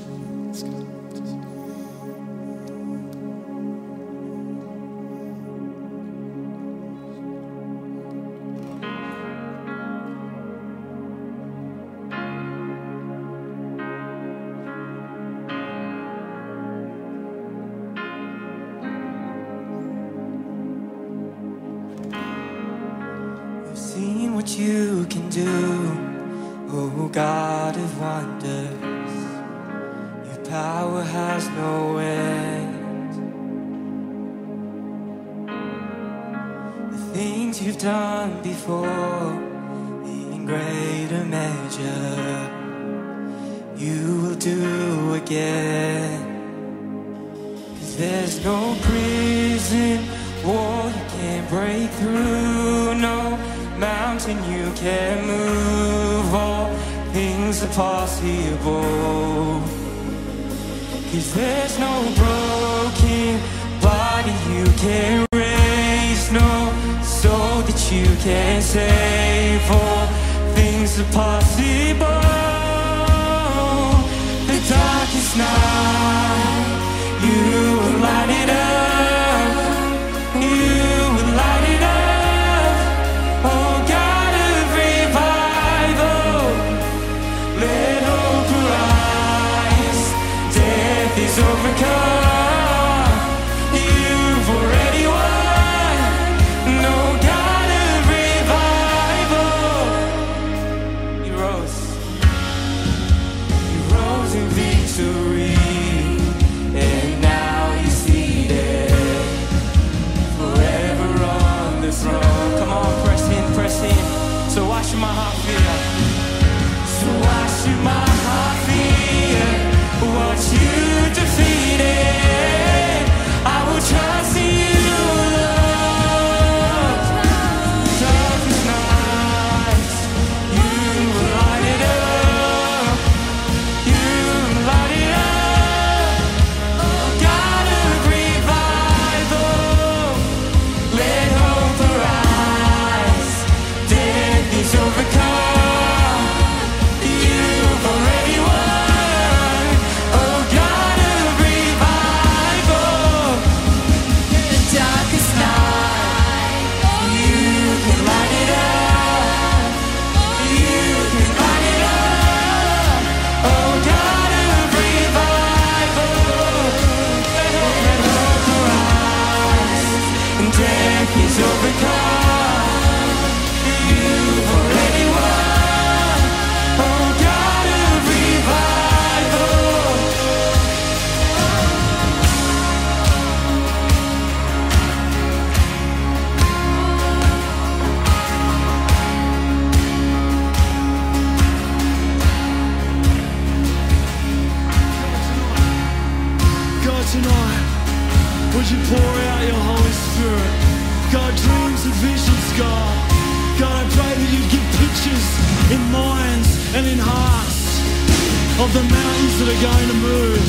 Of 208.68 208.74
the 208.74 208.82
mountains 208.82 209.38
that 209.40 209.48
are 209.48 209.62
going 209.64 209.88
to 209.88 209.98
move. 210.04 210.44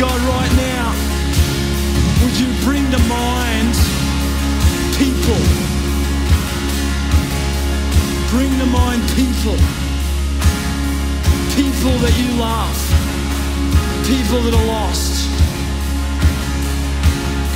God, 0.00 0.16
right 0.32 0.54
now, 0.56 0.88
would 2.24 2.36
you 2.40 2.48
bring 2.64 2.84
to 2.88 3.00
mind 3.04 3.76
people? 4.96 5.42
Bring 8.32 8.48
to 8.60 8.68
mind 8.72 9.02
people. 9.12 9.56
People 11.52 11.96
that 12.00 12.14
you 12.16 12.32
love. 12.40 12.76
People 14.08 14.40
that 14.48 14.54
are 14.56 14.66
lost. 14.66 15.28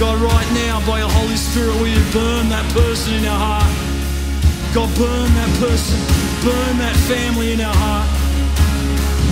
God, 0.01 0.21
right 0.21 0.51
now, 0.53 0.85
by 0.87 0.99
your 1.01 1.09
Holy 1.09 1.37
Spirit, 1.37 1.75
will 1.81 1.89
you 1.89 2.05
burn 2.13 2.49
that 2.51 2.67
person 2.73 3.15
in 3.15 3.25
our 3.25 3.41
heart? 3.41 3.73
God, 4.75 4.89
burn 4.99 5.29
that 5.33 5.53
person. 5.61 5.97
Burn 6.45 6.79
that 6.79 6.97
family 7.09 7.53
in 7.53 7.61
our 7.61 7.75
heart. 7.75 8.20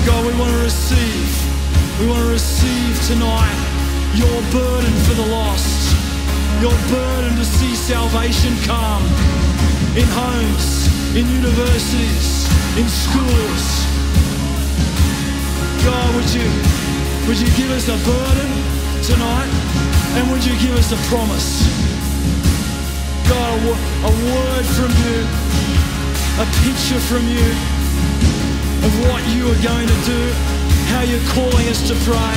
God, 0.09 0.25
we 0.25 0.33
want 0.41 0.51
to 0.51 0.63
receive. 0.65 1.29
We 2.01 2.09
want 2.09 2.25
to 2.25 2.33
receive 2.33 2.97
tonight 3.13 3.61
your 4.17 4.41
burden 4.49 4.95
for 5.05 5.13
the 5.21 5.29
lost. 5.29 5.93
Your 6.65 6.73
burden 6.89 7.37
to 7.37 7.45
see 7.45 7.77
salvation 7.77 8.57
come 8.65 9.05
in 10.01 10.09
homes, 10.17 10.89
in 11.13 11.29
universities, 11.29 12.49
in 12.81 12.89
schools. 12.89 13.65
God, 15.85 16.09
would 16.17 16.31
you, 16.33 16.49
would 17.29 17.37
you 17.37 17.53
give 17.61 17.69
us 17.77 17.93
a 17.93 17.99
burden 18.09 18.51
tonight? 19.05 19.53
And 20.17 20.25
would 20.33 20.41
you 20.41 20.57
give 20.57 20.73
us 20.81 20.89
a 20.89 21.01
promise? 21.13 21.69
God, 23.29 23.61
a, 23.61 23.77
a 24.09 24.13
word 24.25 24.65
from 24.73 24.89
you, 25.05 25.21
a 26.41 26.47
picture 26.65 27.01
from 27.13 27.29
you 27.29 27.78
of 28.85 28.93
what 29.09 29.23
you 29.35 29.49
are 29.51 29.63
going 29.63 29.89
to 29.89 30.01
do, 30.07 30.23
how 30.93 31.03
you're 31.03 31.29
calling 31.35 31.67
us 31.69 31.83
to 31.89 31.95
pray. 32.07 32.37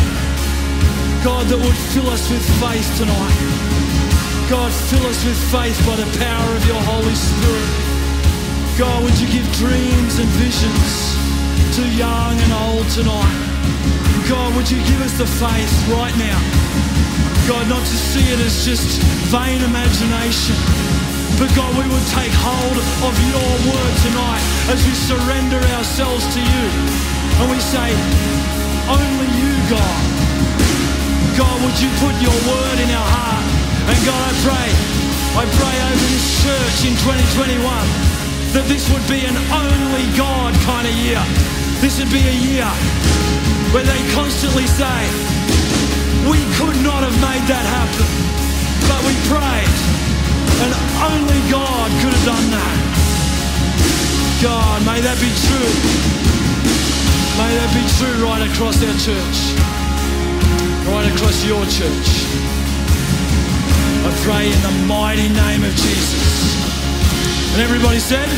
God, 1.23 1.45
that 1.53 1.59
would 1.61 1.79
fill 1.93 2.09
us 2.09 2.25
with 2.29 2.41
faith 2.57 2.87
tonight. 2.97 3.37
God, 4.49 4.73
fill 4.89 5.05
us 5.05 5.21
with 5.23 5.37
faith 5.53 5.77
by 5.85 5.95
the 5.95 6.09
power 6.17 6.49
of 6.57 6.63
your 6.65 6.81
Holy 6.81 7.15
Spirit. 7.15 7.71
God, 8.75 9.03
would 9.05 9.17
you 9.21 9.29
give 9.29 9.45
dreams 9.55 10.17
and 10.17 10.27
visions 10.41 11.13
to 11.77 11.81
young 11.93 12.35
and 12.35 12.51
old 12.65 12.89
tonight? 12.89 13.37
God, 14.27 14.55
would 14.57 14.69
you 14.69 14.81
give 14.89 15.01
us 15.05 15.13
the 15.17 15.27
faith 15.27 15.73
right 15.93 16.15
now? 16.17 16.39
God, 17.47 17.69
not 17.69 17.85
to 17.85 17.97
see 18.09 18.25
it 18.33 18.39
as 18.39 18.65
just 18.65 19.01
vain 19.29 19.61
imagination, 19.61 20.55
but 21.41 21.49
God, 21.57 21.73
we 21.73 21.89
would 21.89 22.07
take 22.13 22.29
hold 22.37 22.77
of 22.77 23.13
your 23.33 23.49
word 23.65 23.93
tonight 24.05 24.45
as 24.69 24.77
we 24.85 24.93
surrender 24.93 25.57
ourselves 25.73 26.21
to 26.37 26.37
you. 26.37 26.65
And 27.41 27.49
we 27.49 27.57
say, 27.57 27.89
only 28.85 29.25
you, 29.41 29.49
God. 29.65 30.01
God, 31.33 31.57
would 31.65 31.77
you 31.81 31.89
put 31.97 32.13
your 32.21 32.37
word 32.45 32.77
in 32.77 32.93
our 32.93 33.09
heart? 33.09 33.45
And 33.89 33.97
God, 34.05 34.21
I 34.21 34.33
pray, 34.45 34.69
I 35.33 35.43
pray 35.49 35.75
over 35.89 36.05
this 36.13 36.45
church 36.45 36.77
in 36.85 36.93
2021 37.09 37.57
that 38.53 38.69
this 38.69 38.85
would 38.93 39.01
be 39.09 39.25
an 39.25 39.33
only 39.49 40.05
God 40.13 40.53
kind 40.61 40.85
of 40.85 40.93
year. 40.93 41.25
This 41.81 41.97
would 41.97 42.13
be 42.13 42.21
a 42.21 42.37
year 42.37 42.69
where 43.73 43.81
they 43.81 44.01
constantly 44.13 44.69
say, 44.69 45.01
we 46.29 46.37
could 46.61 46.77
not 46.85 47.01
have 47.01 47.17
made 47.17 47.41
that 47.49 47.65
happen, 47.65 48.05
but 48.85 49.01
we 49.09 49.17
prayed, 49.25 49.90
and 50.61 50.71
only 51.01 51.39
God 51.49 51.89
could 52.01 52.13
have 52.13 52.25
done 52.25 52.47
that. 52.53 52.77
God, 54.41 54.85
may 54.85 55.01
that 55.01 55.17
be 55.17 55.29
true. 55.49 55.73
May 57.37 57.51
that 57.57 57.71
be 57.73 57.83
true 57.97 58.17
right 58.21 58.45
across 58.45 58.77
our 58.81 58.97
church, 59.01 59.37
right 60.85 61.07
across 61.13 61.41
your 61.45 61.65
church. 61.65 62.09
I 64.01 64.09
pray 64.25 64.49
in 64.49 64.61
the 64.61 64.75
mighty 64.85 65.29
name 65.29 65.63
of 65.63 65.73
Jesus. 65.73 66.25
And 67.53 67.61
everybody 67.61 67.99
said, 67.99 68.29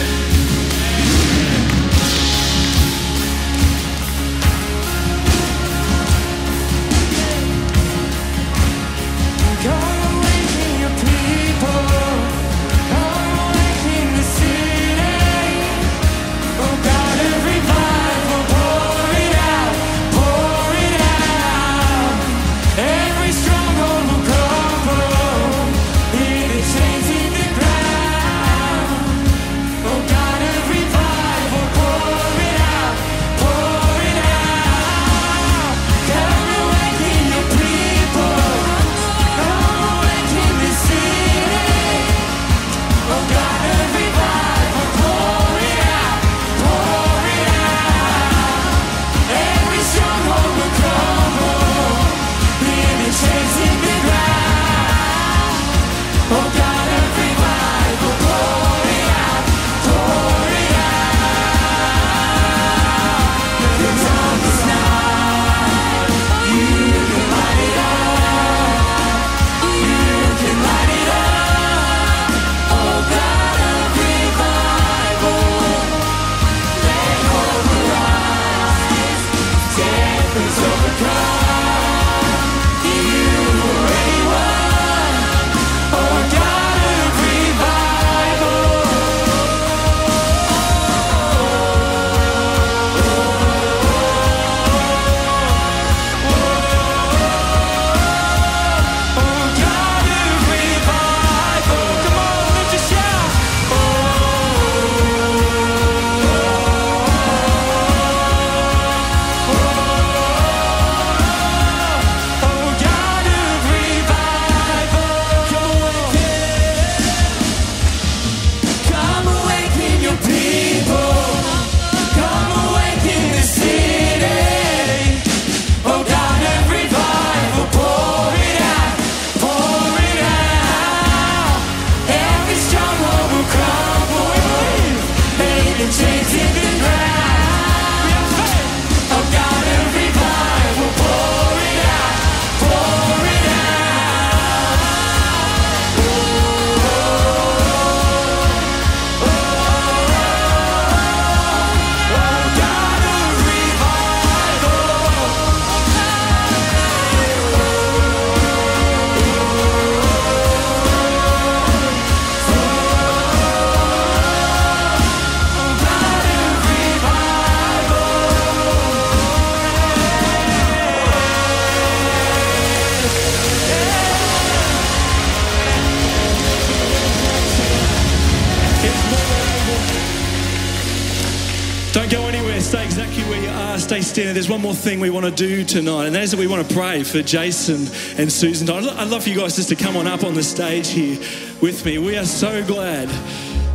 thing 184.83 184.99
we 184.99 185.09
want 185.09 185.25
to 185.25 185.31
do 185.31 185.63
tonight, 185.63 186.07
and 186.07 186.15
that 186.15 186.23
is 186.23 186.31
that 186.31 186.39
we 186.39 186.45
want 186.45 186.67
to 186.67 186.75
pray 186.75 187.03
for 187.03 187.21
Jason 187.21 187.87
and 188.19 188.29
Susan. 188.29 188.69
I'd 188.69 189.07
love 189.07 189.23
for 189.23 189.29
you 189.29 189.37
guys 189.37 189.55
just 189.55 189.69
to 189.69 189.77
come 189.77 189.95
on 189.95 190.07
up 190.07 190.25
on 190.25 190.33
the 190.33 190.43
stage 190.43 190.89
here 190.89 191.17
with 191.61 191.85
me. 191.85 191.99
We 191.99 192.17
are 192.17 192.25
so 192.25 192.65
glad, 192.65 193.07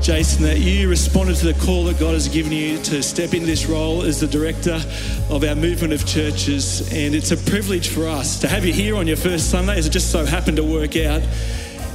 Jason, 0.02 0.42
that 0.42 0.58
you 0.58 0.86
responded 0.86 1.36
to 1.36 1.50
the 1.50 1.58
call 1.64 1.84
that 1.84 1.98
God 1.98 2.12
has 2.12 2.28
given 2.28 2.52
you 2.52 2.76
to 2.82 3.02
step 3.02 3.32
into 3.32 3.46
this 3.46 3.64
role 3.64 4.02
as 4.02 4.20
the 4.20 4.26
director 4.26 4.78
of 5.30 5.44
our 5.44 5.54
movement 5.54 5.94
of 5.94 6.06
churches. 6.06 6.92
And 6.92 7.14
it's 7.14 7.30
a 7.30 7.38
privilege 7.38 7.88
for 7.88 8.06
us 8.06 8.38
to 8.40 8.48
have 8.48 8.66
you 8.66 8.74
here 8.74 8.94
on 8.94 9.06
your 9.06 9.16
first 9.16 9.50
Sunday, 9.50 9.78
as 9.78 9.86
it 9.86 9.90
just 9.90 10.12
so 10.12 10.26
happened 10.26 10.58
to 10.58 10.64
work 10.64 10.94
out. 10.94 11.22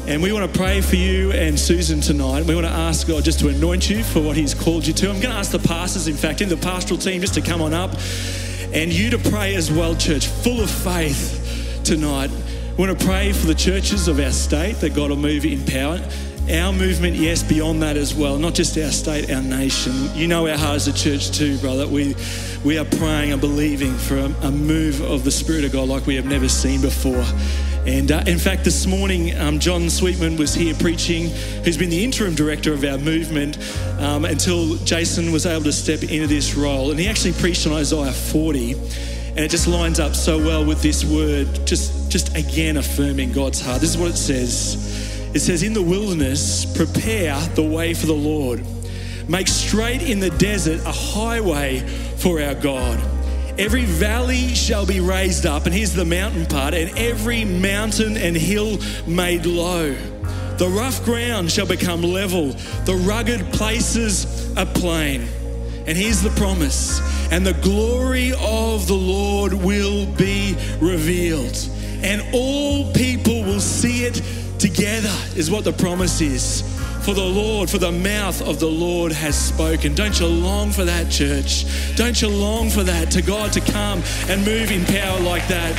And 0.07 0.24
we 0.24 0.34
want 0.34 0.51
to 0.51 0.57
pray 0.57 0.82
for 0.82 0.95
you 0.95 1.32
and 1.34 1.59
Susan 1.59 2.01
tonight. 2.01 2.45
We 2.45 2.55
want 2.55 2.66
to 2.66 2.74
ask 2.74 3.07
God 3.07 3.24
just 3.24 3.41
to 3.41 3.49
anoint 3.49 3.91
you 3.91 4.03
for 4.03 4.22
what 4.22 4.36
He's 4.36 4.55
called 4.55 4.88
you 4.88 4.93
to. 4.93 5.09
I'm 5.11 5.20
going 5.20 5.34
to 5.34 5.39
ask 5.39 5.51
the 5.51 5.59
pastors, 5.59 6.07
in 6.07 6.16
fact, 6.16 6.41
in 6.41 6.49
the 6.49 6.57
pastoral 6.57 6.99
team, 6.99 7.22
just 7.22 7.36
to 7.36 7.41
come 7.41 7.61
on 7.61 7.76
up 7.76 7.91
and 8.74 8.92
you 8.92 9.12
to 9.12 9.18
pray 9.18 9.56
as 9.56 9.72
well, 9.72 9.96
church, 9.96 10.28
full 10.28 10.60
of 10.60 10.70
faith 10.70 11.82
tonight. 11.84 12.32
We 12.78 12.88
want 12.88 13.00
to 13.00 13.06
pray 13.06 13.32
for 13.32 13.46
the 13.46 13.54
churches 13.54 14.08
of 14.08 14.20
our 14.20 14.32
state 14.32 14.78
that 14.78 14.96
God 14.96 15.12
will 15.12 15.18
move 15.18 15.46
in 15.46 15.64
power. 15.66 16.00
Our 16.52 16.74
movement, 16.74 17.16
yes, 17.16 17.41
beyond 17.41 17.82
that 17.84 17.96
as 17.96 18.14
well, 18.14 18.38
not 18.38 18.54
just 18.54 18.78
our 18.78 18.91
state, 18.91 19.32
our 19.32 19.41
nation. 19.41 19.94
You 20.14 20.28
know 20.28 20.46
our 20.46 20.58
heart 20.58 20.76
as 20.76 20.88
a 20.89 20.94
church 20.94 21.32
too, 21.32 21.58
brother. 21.60 21.88
We, 21.88 22.16
we 22.66 22.78
are 22.78 22.84
praying 22.84 23.32
and 23.32 23.39
believing 23.39 23.94
for 23.94 24.18
a, 24.18 24.26
a 24.41 24.52
move 24.52 25.00
of 25.02 25.24
the 25.24 25.32
Spirit 25.32 25.64
of 25.64 25.72
God 25.72 25.88
like 25.88 26.06
we 26.06 26.16
have 26.16 26.26
never 26.26 26.50
seen 26.50 26.82
before. 26.82 27.24
And 27.88 28.12
uh, 28.12 28.26
in 28.28 28.38
fact, 28.38 28.66
this 28.66 28.86
morning, 28.86 29.38
um, 29.39 29.58
John 29.58 29.89
Sweetman 29.89 30.36
was 30.36 30.54
here 30.54 30.74
preaching, 30.76 31.30
who's 31.64 31.78
been 31.78 31.89
the 31.89 32.04
interim 32.04 32.36
director 32.36 32.74
of 32.74 32.84
our 32.84 32.98
movement 32.98 33.58
um, 34.00 34.26
until 34.26 34.76
Jason 34.80 35.32
was 35.32 35.46
able 35.46 35.64
to 35.64 35.72
step 35.72 36.04
into 36.04 36.28
this 36.28 36.56
role. 36.56 36.91
And 36.91 37.00
he 37.00 37.08
actually 37.08 37.34
preached 37.34 37.66
on 37.68 37.74
Isaiah 37.74 38.12
40. 38.12 38.74
And 38.74 39.39
it 39.39 39.50
just 39.50 39.66
lines 39.66 40.00
up 40.00 40.14
so 40.14 40.38
well 40.38 40.66
with 40.66 40.82
this 40.82 41.06
word, 41.06 41.66
just, 41.66 42.12
just 42.12 42.36
again 42.36 42.76
affirming 42.76 43.32
God's 43.32 43.62
heart. 43.62 43.80
This 43.80 43.91
is 43.91 43.98
what 43.98 44.12
it 44.12 44.18
says 44.18 45.12
It 45.34 45.40
says, 45.40 45.64
In 45.64 45.74
the 45.74 45.82
wilderness, 45.82 46.66
prepare 46.66 47.40
the 47.56 47.64
way 47.64 47.94
for 47.94 48.06
the 48.06 48.14
Lord, 48.14 48.64
make 49.28 49.48
straight 49.48 50.04
in 50.04 50.20
the 50.20 50.30
desert 50.30 50.82
a 50.86 50.92
highway 50.92 51.80
for 52.18 52.42
our 52.42 52.54
God. 52.54 53.00
Every 53.58 53.86
valley 53.86 54.50
shall 54.50 54.86
be 54.86 55.00
raised 55.00 55.46
up, 55.46 55.66
and 55.66 55.74
here's 55.74 55.94
the 55.94 56.06
mountain 56.06 56.46
part, 56.46 56.74
and 56.74 56.98
every 56.98 57.46
mountain 57.46 58.18
and 58.18 58.36
hill 58.36 58.78
made 59.08 59.46
low. 59.46 59.94
The 60.58 60.68
rough 60.68 61.04
ground 61.04 61.52
shall 61.52 61.68
become 61.68 62.04
level, 62.04 62.50
the 62.86 62.96
rugged 62.96 63.52
places 63.54 64.56
a 64.56 64.66
plain. 64.66 65.28
And 65.86 65.98
here's 65.98 66.22
the 66.22 66.30
promise 66.32 67.02
and 67.32 67.46
the 67.46 67.54
glory 67.54 68.32
of 68.40 68.88
the 68.88 68.94
Lord 68.94 69.54
will 69.54 70.06
be 70.06 70.56
revealed, 70.80 71.58
and 72.04 72.22
all 72.32 72.92
people 72.94 73.44
will 73.44 73.60
see 73.60 74.06
it 74.06 74.22
together, 74.64 75.14
is 75.36 75.51
what 75.51 75.66
the 75.66 75.74
promise 75.74 76.22
is. 76.22 76.61
For 77.03 77.14
the 77.14 77.22
Lord, 77.22 77.70
for 77.70 77.80
the 77.80 77.91
mouth 77.91 78.41
of 78.41 78.61
the 78.61 78.68
Lord 78.68 79.11
has 79.11 79.38
spoken. 79.38 79.93
Don't 79.93 80.18
you 80.18 80.26
long 80.26 80.72
for 80.72 80.86
that, 80.86 81.11
church? 81.11 81.66
Don't 81.97 82.22
you 82.22 82.30
long 82.30 82.70
for 82.70 82.82
that, 82.84 83.11
to 83.11 83.22
God 83.22 83.51
to 83.53 83.59
come 83.59 84.01
and 84.30 84.45
move 84.45 84.72
in 84.72 84.86
power 84.86 85.20
like 85.20 85.45
that? 85.49 85.76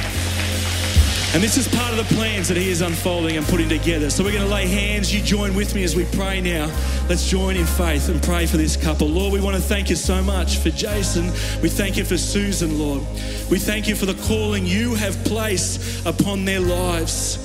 And 1.32 1.42
this 1.42 1.56
is 1.56 1.66
part 1.66 1.92
of 1.92 1.96
the 1.96 2.14
plans 2.14 2.46
that 2.48 2.58
He 2.58 2.68
is 2.68 2.82
unfolding 2.82 3.38
and 3.38 3.46
putting 3.46 3.70
together. 3.70 4.10
So 4.10 4.22
we're 4.22 4.32
going 4.32 4.44
to 4.44 4.54
lay 4.54 4.66
hands. 4.66 5.14
You 5.14 5.22
join 5.22 5.54
with 5.54 5.74
me 5.74 5.82
as 5.82 5.96
we 5.96 6.04
pray 6.12 6.42
now. 6.42 6.66
Let's 7.08 7.26
join 7.26 7.56
in 7.56 7.64
faith 7.64 8.10
and 8.10 8.22
pray 8.22 8.44
for 8.44 8.58
this 8.58 8.76
couple. 8.76 9.08
Lord, 9.08 9.32
we 9.32 9.40
want 9.40 9.56
to 9.56 9.62
thank 9.62 9.88
you 9.88 9.96
so 9.96 10.22
much 10.22 10.58
for 10.58 10.68
Jason. 10.68 11.30
We 11.62 11.70
thank 11.70 11.96
you 11.96 12.04
for 12.04 12.18
Susan, 12.18 12.78
Lord. 12.78 13.00
We 13.50 13.58
thank 13.58 13.88
you 13.88 13.94
for 13.94 14.04
the 14.04 14.14
calling 14.28 14.66
you 14.66 14.94
have 14.94 15.16
placed 15.24 16.04
upon 16.04 16.44
their 16.44 16.60
lives 16.60 17.43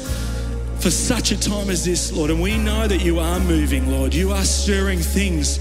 for 0.79 0.89
such 0.89 1.31
a 1.31 1.39
time 1.39 1.69
as 1.69 1.83
this, 1.83 2.11
Lord. 2.11 2.31
And 2.31 2.41
we 2.41 2.57
know 2.57 2.87
that 2.87 3.01
you 3.01 3.19
are 3.19 3.39
moving, 3.39 3.91
Lord. 3.91 4.13
You 4.13 4.31
are 4.31 4.43
stirring 4.43 4.99
things 4.99 5.57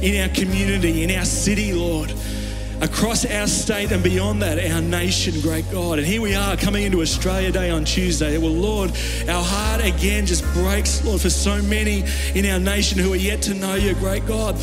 in 0.00 0.22
our 0.22 0.28
community, 0.34 1.02
in 1.02 1.10
our 1.10 1.24
city, 1.24 1.72
Lord. 1.72 2.12
Across 2.82 3.26
our 3.26 3.46
state 3.46 3.92
and 3.92 4.02
beyond 4.02 4.42
that, 4.42 4.58
our 4.58 4.82
nation, 4.82 5.40
great 5.40 5.70
God. 5.70 5.98
And 5.98 6.06
here 6.06 6.20
we 6.20 6.34
are 6.34 6.56
coming 6.56 6.82
into 6.82 7.00
Australia 7.00 7.52
Day 7.52 7.70
on 7.70 7.84
Tuesday. 7.84 8.38
Well, 8.38 8.50
Lord, 8.50 8.90
our 9.28 9.44
heart 9.44 9.84
again 9.84 10.26
just 10.26 10.42
breaks, 10.52 11.04
Lord, 11.04 11.20
for 11.20 11.30
so 11.30 11.62
many 11.62 12.02
in 12.34 12.44
our 12.44 12.58
nation 12.58 12.98
who 12.98 13.12
are 13.12 13.16
yet 13.16 13.40
to 13.42 13.54
know 13.54 13.76
you, 13.76 13.94
great 13.94 14.26
God. 14.26 14.56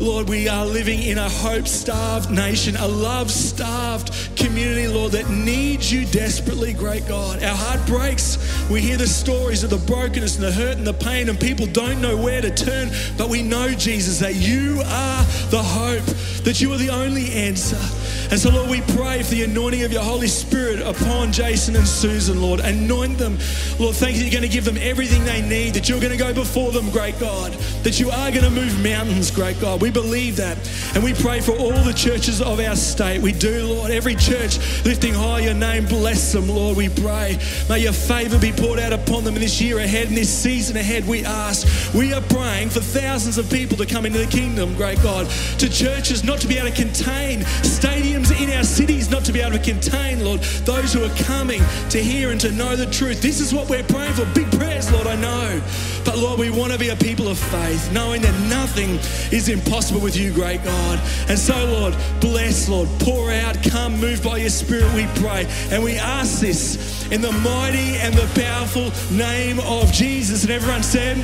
Lord, 0.00 0.28
we 0.28 0.48
are 0.48 0.66
living 0.66 1.00
in 1.00 1.18
a 1.18 1.28
hope 1.28 1.68
starved 1.68 2.28
nation, 2.30 2.74
a 2.74 2.88
love 2.88 3.30
starved 3.30 4.10
community, 4.34 4.88
Lord, 4.88 5.12
that 5.12 5.28
needs 5.30 5.92
you 5.92 6.06
desperately, 6.06 6.72
great 6.72 7.06
God. 7.06 7.40
Our 7.40 7.54
heart 7.54 7.86
breaks. 7.86 8.36
We 8.68 8.80
hear 8.80 8.96
the 8.96 9.06
stories 9.06 9.62
of 9.62 9.70
the 9.70 9.76
brokenness 9.76 10.36
and 10.36 10.44
the 10.44 10.52
hurt 10.52 10.76
and 10.76 10.86
the 10.86 10.94
pain, 10.94 11.28
and 11.28 11.38
people 11.38 11.66
don't 11.66 12.00
know 12.00 12.16
where 12.16 12.40
to 12.40 12.50
turn. 12.50 12.90
But 13.16 13.28
we 13.28 13.42
know, 13.42 13.68
Jesus, 13.74 14.18
that 14.18 14.34
you 14.34 14.80
are 14.86 15.22
the 15.50 15.62
hope, 15.62 16.04
that 16.44 16.60
you 16.60 16.72
are 16.72 16.78
the 16.78 16.90
only 16.90 17.30
answer. 17.30 17.59
Lisa. 17.60 17.99
And 18.30 18.38
so, 18.38 18.48
Lord, 18.50 18.70
we 18.70 18.80
pray 18.96 19.24
for 19.24 19.34
the 19.34 19.42
anointing 19.42 19.82
of 19.82 19.92
your 19.92 20.04
Holy 20.04 20.28
Spirit 20.28 20.80
upon 20.80 21.32
Jason 21.32 21.74
and 21.74 21.86
Susan, 21.86 22.40
Lord. 22.40 22.60
Anoint 22.60 23.18
them. 23.18 23.38
Lord, 23.80 23.96
thank 23.96 24.16
you. 24.16 24.22
You're 24.22 24.30
going 24.30 24.42
to 24.42 24.48
give 24.48 24.64
them 24.64 24.76
everything 24.78 25.24
they 25.24 25.42
need, 25.42 25.74
that 25.74 25.88
you're 25.88 25.98
going 25.98 26.12
to 26.12 26.16
go 26.16 26.32
before 26.32 26.70
them, 26.70 26.90
great 26.90 27.18
God, 27.18 27.52
that 27.82 27.98
you 27.98 28.08
are 28.08 28.30
going 28.30 28.44
to 28.44 28.50
move 28.50 28.80
mountains, 28.84 29.32
great 29.32 29.60
God. 29.60 29.82
We 29.82 29.90
believe 29.90 30.36
that. 30.36 30.56
And 30.94 31.02
we 31.02 31.12
pray 31.12 31.40
for 31.40 31.52
all 31.52 31.72
the 31.72 31.92
churches 31.92 32.40
of 32.40 32.60
our 32.60 32.76
state. 32.76 33.20
We 33.20 33.32
do, 33.32 33.66
Lord. 33.66 33.90
Every 33.90 34.14
church 34.14 34.58
lifting 34.84 35.12
high 35.12 35.40
your 35.40 35.54
name, 35.54 35.86
bless 35.86 36.32
them, 36.32 36.48
Lord. 36.48 36.76
We 36.76 36.88
pray. 36.88 37.36
May 37.68 37.80
your 37.80 37.92
favor 37.92 38.38
be 38.38 38.52
poured 38.52 38.78
out 38.78 38.92
upon 38.92 39.24
them 39.24 39.34
in 39.34 39.40
this 39.40 39.60
year 39.60 39.78
ahead, 39.80 40.06
in 40.06 40.14
this 40.14 40.32
season 40.32 40.76
ahead. 40.76 41.04
We 41.04 41.24
ask. 41.24 41.66
We 41.92 42.12
are 42.12 42.22
praying 42.22 42.70
for 42.70 42.80
thousands 42.80 43.38
of 43.38 43.50
people 43.50 43.76
to 43.78 43.86
come 43.86 44.06
into 44.06 44.18
the 44.18 44.26
kingdom, 44.26 44.76
great 44.76 45.02
God, 45.02 45.28
to 45.58 45.68
churches 45.68 46.22
not 46.22 46.38
to 46.42 46.46
be 46.46 46.58
able 46.58 46.68
to 46.70 46.76
contain, 46.76 47.40
stadiums 47.40 48.19
in 48.28 48.50
our 48.50 48.64
cities 48.64 49.10
not 49.10 49.24
to 49.24 49.32
be 49.32 49.40
able 49.40 49.56
to 49.56 49.64
contain, 49.64 50.24
Lord, 50.24 50.40
those 50.64 50.92
who 50.92 51.04
are 51.04 51.14
coming 51.24 51.62
to 51.90 52.02
hear 52.02 52.30
and 52.30 52.40
to 52.40 52.50
know 52.52 52.76
the 52.76 52.86
truth. 52.86 53.22
This 53.22 53.40
is 53.40 53.54
what 53.54 53.68
we're 53.70 53.84
praying 53.84 54.14
for. 54.14 54.24
Big 54.34 54.50
prayers, 54.52 54.90
Lord, 54.92 55.06
I 55.06 55.16
know. 55.16 55.60
But 56.04 56.18
Lord, 56.18 56.38
we 56.38 56.50
want 56.50 56.72
to 56.72 56.78
be 56.78 56.88
a 56.88 56.96
people 56.96 57.28
of 57.28 57.38
faith, 57.38 57.92
knowing 57.92 58.22
that 58.22 58.48
nothing 58.48 58.98
is 59.32 59.48
impossible 59.48 60.00
with 60.00 60.16
you, 60.16 60.32
great 60.32 60.64
God. 60.64 61.00
And 61.28 61.38
so, 61.38 61.54
Lord, 61.66 61.94
bless, 62.20 62.68
Lord, 62.68 62.88
pour 63.00 63.30
out, 63.30 63.62
come, 63.62 64.00
move 64.00 64.22
by 64.22 64.38
your 64.38 64.50
Spirit, 64.50 64.92
we 64.94 65.06
pray. 65.20 65.46
And 65.70 65.82
we 65.82 65.96
ask 65.96 66.40
this 66.40 67.10
in 67.10 67.20
the 67.20 67.32
mighty 67.32 67.96
and 67.96 68.14
the 68.14 68.28
powerful 68.40 68.90
name 69.16 69.60
of 69.60 69.92
Jesus. 69.92 70.42
And 70.42 70.52
everyone 70.52 70.82
said, 70.82 71.16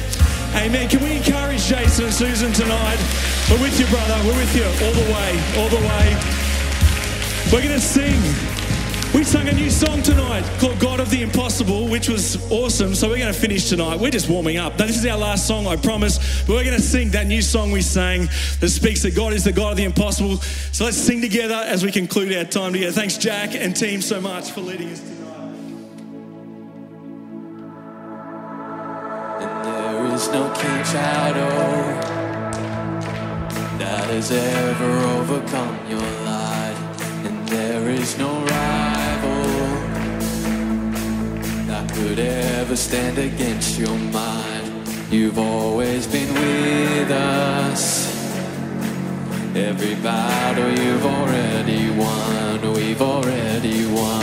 Amen. 0.55 0.89
Can 0.89 1.03
we 1.03 1.17
encourage 1.17 1.67
Jason 1.67 2.07
and 2.07 2.15
Susan 2.15 2.53
tonight? 2.53 2.99
We're 3.51 3.61
with 3.61 3.79
you, 3.79 3.87
brother. 3.87 4.17
We're 4.25 4.37
with 4.37 4.57
you 4.57 4.65
all 4.65 4.95
the 4.95 5.13
way, 5.13 5.31
all 5.59 5.69
the 5.69 5.87
way. 5.87 6.46
We're 7.53 7.63
going 7.63 7.75
to 7.75 7.81
sing. 7.81 8.21
We 9.15 9.23
sung 9.23 9.49
a 9.49 9.53
new 9.53 9.71
song 9.71 10.03
tonight 10.03 10.43
called 10.59 10.81
God 10.81 10.99
of 10.99 11.11
the 11.11 11.23
Impossible, 11.23 11.87
which 11.87 12.09
was 12.09 12.51
awesome. 12.51 12.93
So 12.93 13.09
we're 13.09 13.19
going 13.19 13.33
to 13.33 13.39
finish 13.39 13.69
tonight. 13.69 14.01
We're 14.01 14.11
just 14.11 14.29
warming 14.29 14.57
up. 14.57 14.77
This 14.77 14.99
is 14.99 15.07
our 15.07 15.17
last 15.17 15.47
song, 15.47 15.69
I 15.69 15.77
promise. 15.77 16.19
But 16.43 16.55
we're 16.55 16.65
going 16.65 16.77
to 16.77 16.83
sing 16.83 17.11
that 17.11 17.29
new 17.29 17.41
song 17.41 17.71
we 17.71 17.83
sang 17.83 18.29
that 18.61 18.69
speaks 18.69 19.03
that 19.05 19.15
God 19.15 19.33
is 19.33 19.45
the 19.45 19.53
God 19.53 19.71
of 19.71 19.77
the 19.77 19.85
impossible. 19.85 20.39
So 20.39 20.85
let's 20.87 20.97
sing 20.97 21.21
together 21.21 21.55
as 21.55 21.85
we 21.85 21.93
conclude 21.93 22.37
our 22.37 22.43
time 22.45 22.73
together. 22.73 22.91
Thanks, 22.91 23.17
Jack 23.17 23.55
and 23.55 23.77
team, 23.77 24.03
so 24.03 24.21
much 24.21 24.51
for 24.51 24.61
leading 24.61 24.91
us 24.91 25.01
tonight. 25.01 25.17
And 29.41 29.65
there 29.65 30.15
is 30.15 30.29
no 30.29 30.53
king 30.53 30.85
shadow 30.85 31.49
that 33.79 34.09
has 34.09 34.33
ever 34.33 34.99
overcome 35.21 35.89
your 35.89 36.16
there 38.07 38.13
is 38.13 38.19
no 38.19 38.39
rival 38.45 39.43
that 41.67 41.93
could 41.93 42.19
ever 42.19 42.77
stand 42.77 43.19
against 43.19 43.79
your 43.79 43.99
mind. 43.99 44.89
You've 45.11 45.39
always 45.39 46.07
been 46.07 46.33
with 46.35 47.11
us. 47.11 48.07
Every 49.57 49.95
battle 49.97 50.71
you've 50.71 51.05
already 51.05 51.91
won, 51.99 52.73
we've 52.75 53.03
already 53.03 53.87
won. 53.87 54.23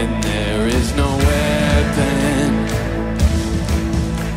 And 0.00 0.24
there 0.24 0.68
is 0.68 0.94
no 0.96 1.08
weapon 1.16 2.50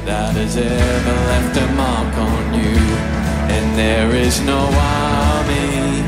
that 0.05 0.35
has 0.35 0.57
ever 0.57 1.15
left 1.31 1.57
a 1.57 1.67
mark 1.75 2.17
on. 2.17 2.42
And 3.55 3.77
there 3.77 4.09
is 4.15 4.41
no 4.41 4.59
army 4.59 6.01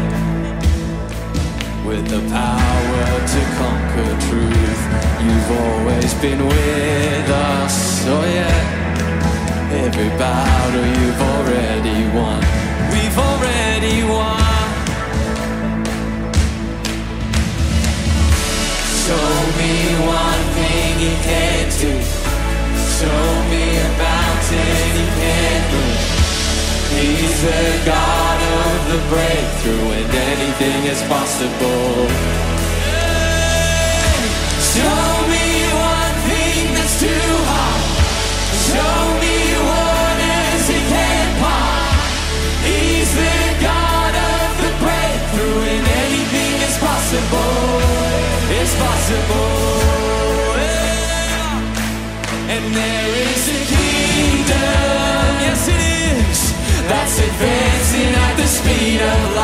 with 1.88 2.06
the 2.14 2.22
power 2.30 3.06
to 3.34 3.42
conquer 3.60 4.12
truth. 4.28 4.82
You've 5.24 5.52
always 5.62 6.14
been 6.16 6.42
with 6.46 7.30
us, 7.30 8.06
oh 8.08 8.26
yeah. 8.38 8.76
Every 9.86 10.10
battle 10.18 10.86
you've 11.00 11.22
already 11.34 12.00
won. 12.18 12.42
We've 12.94 13.18
already 13.30 13.98
won. 14.04 14.46
Show 19.04 19.30
me 19.60 19.74
one 20.20 20.44
thing 20.58 20.92
he 21.06 21.14
can't 21.30 21.72
do. 21.84 21.94
Show 22.98 23.26
me 23.52 23.64
a 23.78 23.90
mountain 24.02 24.82
he 24.98 25.06
can't 25.20 25.74
move. 25.74 26.15
He's 26.96 27.38
the 27.42 27.66
God 27.86 28.40
of 28.40 28.78
the 28.92 29.00
breakthrough, 29.12 29.88
and 30.00 30.10
anything 30.32 30.80
is 30.94 31.02
possible. 31.12 32.08
Show 34.74 35.08
me 35.34 35.48
one 35.76 36.16
thing 36.30 36.62
that's 36.76 36.96
too 37.00 37.30
hard. 37.52 37.84
Show 38.68 39.00
me 39.24 39.38
waters 39.70 40.64
he 40.72 40.80
can't 40.94 41.34
part. 41.44 42.12
He's 42.68 43.12
the 43.22 43.40
God 43.60 44.14
of 44.32 44.50
the 44.64 44.72
breakthrough, 44.84 45.62
and 45.74 45.84
anything 46.04 46.56
is 46.68 46.76
possible. 46.80 47.56
It's 48.60 48.74
possible. 48.86 49.86
And 52.56 52.66
there 52.74 53.05
speed 59.06 59.35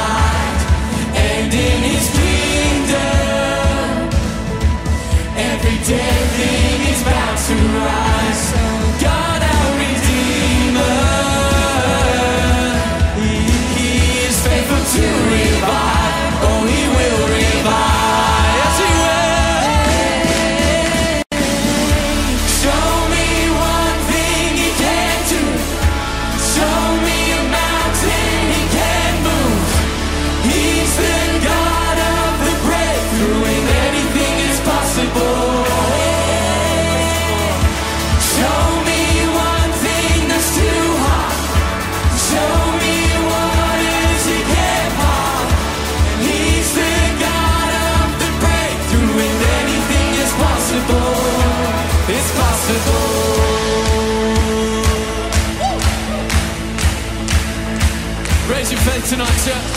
tonight, 59.12 59.44
church. 59.44 59.72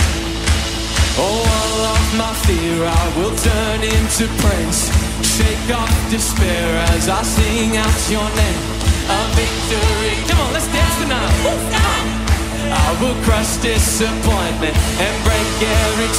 Oh, 1.18 1.26
all 1.26 1.80
of 1.90 2.06
my 2.14 2.30
fear 2.46 2.86
I 2.86 3.04
will 3.18 3.34
turn 3.34 3.82
into 3.82 4.30
praise. 4.38 4.86
Shake 5.26 5.74
off 5.74 5.90
despair 6.06 6.70
as 6.94 7.10
I 7.10 7.18
sing 7.26 7.74
out 7.74 7.98
your 8.06 8.22
name. 8.30 8.62
A 9.10 9.20
victory. 9.34 10.14
Come 10.30 10.38
on, 10.38 10.54
let's 10.54 10.70
dance 10.70 10.96
tonight. 11.02 11.34
I 12.70 12.88
will 13.02 13.18
crush 13.26 13.58
disappointment 13.58 14.76
and 15.02 15.14
break 15.26 15.50
every. 15.66 16.10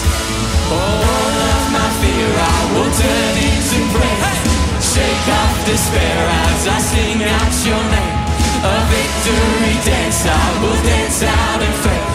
Oh, 0.68 0.76
all 0.76 1.36
of 1.56 1.64
my 1.72 1.88
fear 2.04 2.30
I 2.36 2.60
will 2.76 2.92
turn 3.00 3.34
into 3.48 3.80
praise. 3.96 4.44
Shake 4.92 5.28
off 5.40 5.56
despair 5.64 6.20
as 6.52 6.68
I 6.68 6.78
sing 6.84 7.24
out 7.24 7.54
your 7.64 7.84
name. 7.96 8.16
A 8.60 8.76
victory 8.92 9.76
dance, 9.88 10.20
I 10.28 10.46
will 10.60 10.80
dance 10.84 11.24
out 11.24 11.62
in 11.64 11.76
faith. 11.80 12.15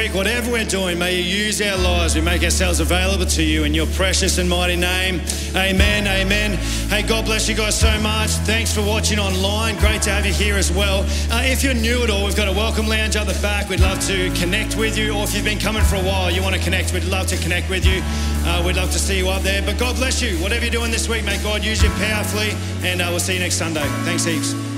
week, 0.00 0.14
whatever 0.14 0.50
we're 0.50 0.64
doing. 0.64 0.98
May 0.98 1.20
you 1.20 1.44
use 1.44 1.60
our 1.60 1.76
lives. 1.76 2.14
We 2.14 2.22
make 2.22 2.42
ourselves 2.42 2.80
available 2.80 3.26
to 3.26 3.42
you 3.42 3.64
in 3.64 3.74
your 3.74 3.86
precious 3.88 4.38
and 4.38 4.48
mighty 4.48 4.76
name. 4.76 5.20
Amen. 5.54 6.06
Amen. 6.06 6.52
Hey, 6.88 7.02
God 7.02 7.26
bless 7.26 7.48
you 7.48 7.54
guys 7.54 7.78
so 7.78 8.00
much. 8.00 8.30
Thanks 8.46 8.74
for 8.74 8.82
watching 8.82 9.18
online. 9.18 9.76
Great 9.78 10.00
to 10.02 10.10
have 10.10 10.24
you 10.24 10.32
here 10.32 10.56
as 10.56 10.72
well. 10.72 11.00
Uh, 11.30 11.42
if 11.44 11.62
you're 11.62 11.74
new 11.74 12.02
at 12.02 12.08
all, 12.08 12.24
we've 12.24 12.36
got 12.36 12.48
a 12.48 12.52
welcome 12.52 12.86
lounge 12.86 13.16
at 13.16 13.26
the 13.26 13.38
back. 13.42 13.68
We'd 13.68 13.80
love 13.80 14.00
to 14.06 14.30
connect 14.34 14.76
with 14.76 14.96
you. 14.96 15.12
Or 15.12 15.24
if 15.24 15.34
you've 15.34 15.44
been 15.44 15.58
coming 15.58 15.82
for 15.82 15.96
a 15.96 16.02
while, 16.02 16.30
you 16.30 16.42
want 16.42 16.54
to 16.54 16.62
connect, 16.62 16.94
we'd 16.94 17.04
love 17.04 17.26
to 17.26 17.36
connect 17.36 17.68
with 17.68 17.84
you. 17.84 18.00
Uh, 18.44 18.62
we'd 18.64 18.76
love 18.76 18.92
to 18.92 18.98
see 18.98 19.18
you 19.18 19.28
up 19.28 19.42
there. 19.42 19.60
But 19.60 19.76
God 19.78 19.96
bless 19.96 20.22
you. 20.22 20.38
Whatever 20.38 20.64
you're 20.64 20.72
doing 20.72 20.90
this 20.90 21.08
week, 21.08 21.24
may 21.24 21.36
God 21.42 21.62
use 21.64 21.82
you 21.82 21.90
powerfully. 21.90 22.52
And 22.82 23.02
uh, 23.02 23.08
we'll 23.10 23.20
see 23.20 23.34
you 23.34 23.40
next 23.40 23.56
Sunday. 23.56 23.84
Thanks 24.04 24.24
heaps. 24.24 24.69